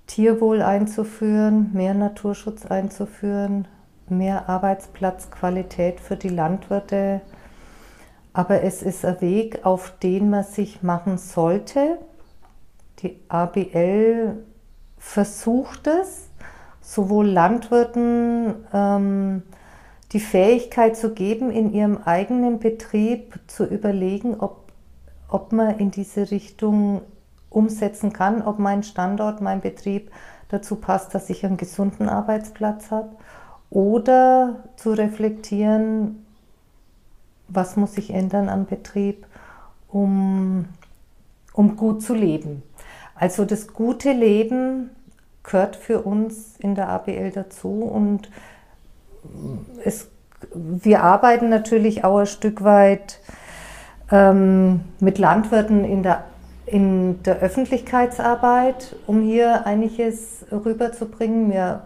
Tierwohl 0.08 0.62
einzuführen, 0.62 1.70
mehr 1.74 1.94
Naturschutz 1.94 2.66
einzuführen, 2.66 3.68
mehr 4.08 4.48
Arbeitsplatzqualität 4.48 6.00
für 6.00 6.16
die 6.16 6.30
Landwirte. 6.30 7.20
Aber 8.32 8.62
es 8.62 8.82
ist 8.82 9.04
ein 9.04 9.20
Weg, 9.20 9.64
auf 9.64 9.92
den 9.98 10.30
man 10.30 10.44
sich 10.44 10.82
machen 10.82 11.18
sollte. 11.18 11.98
Die 13.00 13.16
ABL 13.28 14.42
versucht 14.96 15.86
es, 15.86 16.30
sowohl 16.80 17.28
Landwirten 17.28 18.66
ähm, 18.72 19.42
die 20.12 20.20
Fähigkeit 20.20 20.96
zu 20.96 21.12
geben, 21.12 21.50
in 21.50 21.72
ihrem 21.72 21.98
eigenen 21.98 22.58
Betrieb 22.58 23.38
zu 23.46 23.64
überlegen, 23.64 24.40
ob, 24.40 24.72
ob 25.28 25.52
man 25.52 25.78
in 25.78 25.90
diese 25.90 26.30
Richtung 26.30 27.02
umsetzen 27.50 28.12
kann, 28.12 28.42
ob 28.42 28.58
mein 28.58 28.82
Standort, 28.82 29.40
mein 29.40 29.60
Betrieb 29.60 30.10
dazu 30.48 30.76
passt, 30.76 31.14
dass 31.14 31.28
ich 31.30 31.44
einen 31.44 31.56
gesunden 31.56 32.08
Arbeitsplatz 32.08 32.90
habe 32.90 33.10
oder 33.70 34.64
zu 34.76 34.92
reflektieren, 34.92 36.24
was 37.48 37.76
muss 37.76 37.98
ich 37.98 38.10
ändern 38.10 38.48
am 38.48 38.66
Betrieb, 38.66 39.26
um, 39.88 40.66
um 41.52 41.76
gut 41.76 42.02
zu 42.02 42.14
leben. 42.14 42.62
Also 43.14 43.44
das 43.44 43.72
gute 43.72 44.12
Leben 44.12 44.90
gehört 45.42 45.76
für 45.76 46.02
uns 46.02 46.56
in 46.58 46.74
der 46.74 46.88
ABL 46.88 47.30
dazu 47.30 47.82
und 47.82 48.30
es, 49.84 50.08
wir 50.54 51.02
arbeiten 51.02 51.48
natürlich 51.48 52.04
auch 52.04 52.18
ein 52.18 52.26
Stück 52.26 52.64
weit 52.64 53.20
ähm, 54.10 54.80
mit 55.00 55.18
Landwirten 55.18 55.84
in 55.84 56.02
der 56.02 56.24
in 56.70 57.22
der 57.22 57.38
Öffentlichkeitsarbeit, 57.38 58.96
um 59.06 59.22
hier 59.22 59.66
einiges 59.66 60.44
rüberzubringen. 60.52 61.50
Wir 61.50 61.84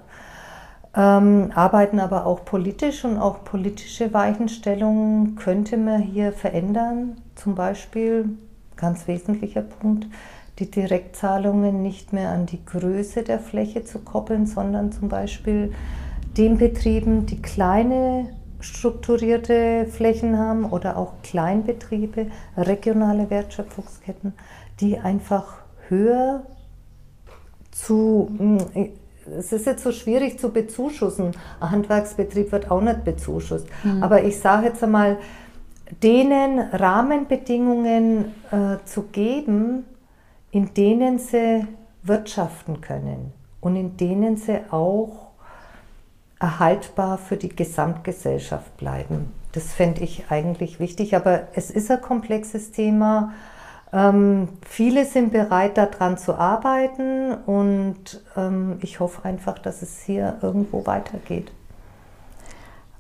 ähm, 0.97 1.51
arbeiten 1.55 2.01
aber 2.01 2.27
auch 2.27 2.45
politisch 2.45 3.05
und 3.05 3.17
auch 3.17 3.45
politische 3.45 4.13
Weichenstellungen 4.13 5.37
könnte 5.37 5.77
man 5.77 6.03
hier 6.03 6.33
verändern. 6.33 7.17
Zum 7.35 7.55
Beispiel, 7.55 8.31
ganz 8.77 9.07
wesentlicher 9.07 9.63
Punkt, 9.63 10.07
die 10.59 10.71
Direktzahlungen 10.71 11.83
nicht 11.83 12.13
mehr 12.13 12.31
an 12.31 12.47
die 12.47 12.65
Größe 12.65 13.23
der 13.23 13.39
Fläche 13.39 13.85
zu 13.85 14.01
koppeln, 14.01 14.47
sondern 14.47 14.93
zum 14.93 15.09
Beispiel 15.09 15.73
den 16.37 16.59
Betrieben, 16.59 17.27
die 17.27 17.41
kleine 17.41 18.31
strukturierte 18.61 19.87
Flächen 19.91 20.39
haben 20.39 20.65
oder 20.65 20.97
auch 20.97 21.15
Kleinbetriebe, 21.23 22.29
regionale 22.57 23.29
Wertschöpfungsketten, 23.29 24.33
die 24.81 24.99
einfach 24.99 25.63
höher 25.89 26.47
zu, 27.71 28.31
hm, 28.37 28.59
es 29.39 29.53
ist 29.53 29.67
jetzt 29.67 29.83
so 29.83 29.93
schwierig 29.93 30.39
zu 30.39 30.51
bezuschussen. 30.51 31.33
Ein 31.61 31.71
Handwerksbetrieb 31.71 32.53
wird 32.53 32.71
auch 32.71 32.81
nicht 32.81 33.05
bezuschusst. 33.05 33.67
Mhm. 33.85 34.03
Aber 34.03 34.25
ich 34.25 34.39
sage 34.39 34.67
jetzt 34.67 34.83
einmal, 34.83 35.19
denen 36.03 36.59
Rahmenbedingungen 36.59 38.33
äh, 38.51 38.77
zu 38.85 39.03
geben, 39.05 39.85
in 40.51 40.75
denen 40.75 41.19
sie 41.19 41.67
wirtschaften 42.03 42.81
können 42.81 43.33
und 43.61 43.77
in 43.77 43.97
denen 43.97 44.37
sie 44.37 44.61
auch 44.71 45.32
erhaltbar 46.43 47.17
für 47.17 47.39
die 47.39 47.49
Gesamtgesellschaft 47.49 48.77
bleiben. 48.77 49.33
Das 49.53 49.73
fände 49.73 50.03
ich 50.03 50.25
eigentlich 50.29 50.81
wichtig, 50.81 51.17
aber 51.17 51.49
es 51.55 51.71
ist 51.71 51.91
ein 51.91 52.03
komplexes 52.03 52.73
Thema 52.73 53.33
ähm, 53.93 54.49
viele 54.63 55.05
sind 55.05 55.33
bereit, 55.33 55.77
daran 55.77 56.17
zu 56.17 56.35
arbeiten 56.35 57.35
und 57.35 58.23
ähm, 58.37 58.79
ich 58.81 59.01
hoffe 59.01 59.25
einfach, 59.25 59.59
dass 59.59 59.83
es 59.83 60.01
hier 60.01 60.39
irgendwo 60.41 60.87
weitergeht. 60.87 61.53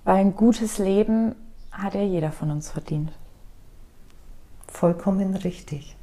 Weil 0.04 0.16
ein 0.16 0.36
gutes 0.36 0.78
Leben 0.78 1.34
hat 1.70 1.94
ja 1.94 2.02
jeder 2.02 2.30
von 2.30 2.50
uns 2.50 2.70
verdient. 2.70 3.10
Vollkommen 4.68 5.34
richtig. 5.34 5.96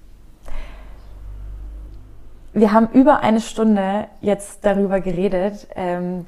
Wir 2.53 2.71
haben 2.71 2.89
über 2.93 3.19
eine 3.19 3.41
Stunde 3.41 4.07
jetzt 4.21 4.65
darüber 4.65 5.01
geredet. 5.01 5.67
Ähm, 5.75 6.25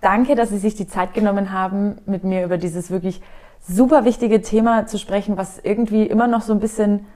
danke, 0.00 0.34
dass 0.34 0.50
Sie 0.50 0.58
sich 0.58 0.74
die 0.74 0.86
Zeit 0.86 1.14
genommen 1.14 1.52
haben, 1.52 1.98
mit 2.06 2.24
mir 2.24 2.44
über 2.44 2.58
dieses 2.58 2.90
wirklich 2.90 3.20
super 3.60 4.04
wichtige 4.04 4.40
Thema 4.42 4.86
zu 4.86 4.98
sprechen, 4.98 5.36
was 5.36 5.58
irgendwie 5.58 6.06
immer 6.06 6.26
noch 6.26 6.42
so 6.42 6.52
ein 6.52 6.60
bisschen 6.60 7.06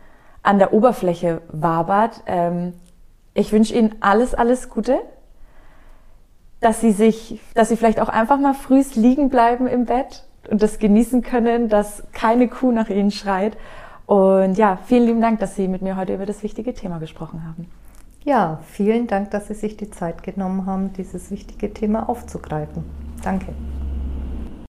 an 0.42 0.58
der 0.58 0.72
Oberfläche 0.72 1.40
wabert. 1.48 2.22
Ähm, 2.26 2.74
ich 3.32 3.52
wünsche 3.52 3.74
Ihnen 3.74 3.96
alles, 4.00 4.34
alles 4.34 4.68
Gute, 4.68 4.98
dass 6.60 6.80
Sie 6.80 6.92
sich, 6.92 7.40
dass 7.54 7.68
Sie 7.68 7.76
vielleicht 7.76 8.00
auch 8.00 8.08
einfach 8.08 8.38
mal 8.38 8.54
frühst 8.54 8.96
liegen 8.96 9.28
bleiben 9.28 9.66
im 9.66 9.86
Bett 9.86 10.24
und 10.50 10.62
das 10.62 10.78
genießen 10.78 11.22
können, 11.22 11.68
dass 11.68 12.04
keine 12.12 12.48
Kuh 12.48 12.72
nach 12.72 12.90
ihnen 12.90 13.10
schreit. 13.10 13.56
Und 14.06 14.56
ja, 14.58 14.78
vielen 14.84 15.06
lieben 15.06 15.20
Dank, 15.20 15.40
dass 15.40 15.56
Sie 15.56 15.66
mit 15.66 15.80
mir 15.82 15.96
heute 15.96 16.14
über 16.14 16.26
das 16.26 16.42
wichtige 16.42 16.74
Thema 16.74 16.98
gesprochen 16.98 17.44
haben. 17.44 17.66
Ja, 18.24 18.60
vielen 18.64 19.06
Dank, 19.06 19.32
dass 19.32 19.48
Sie 19.48 19.54
sich 19.54 19.76
die 19.76 19.90
Zeit 19.90 20.22
genommen 20.22 20.64
haben, 20.64 20.94
dieses 20.94 21.30
wichtige 21.30 21.74
Thema 21.74 22.08
aufzugreifen. 22.08 22.82
Danke. 23.22 23.52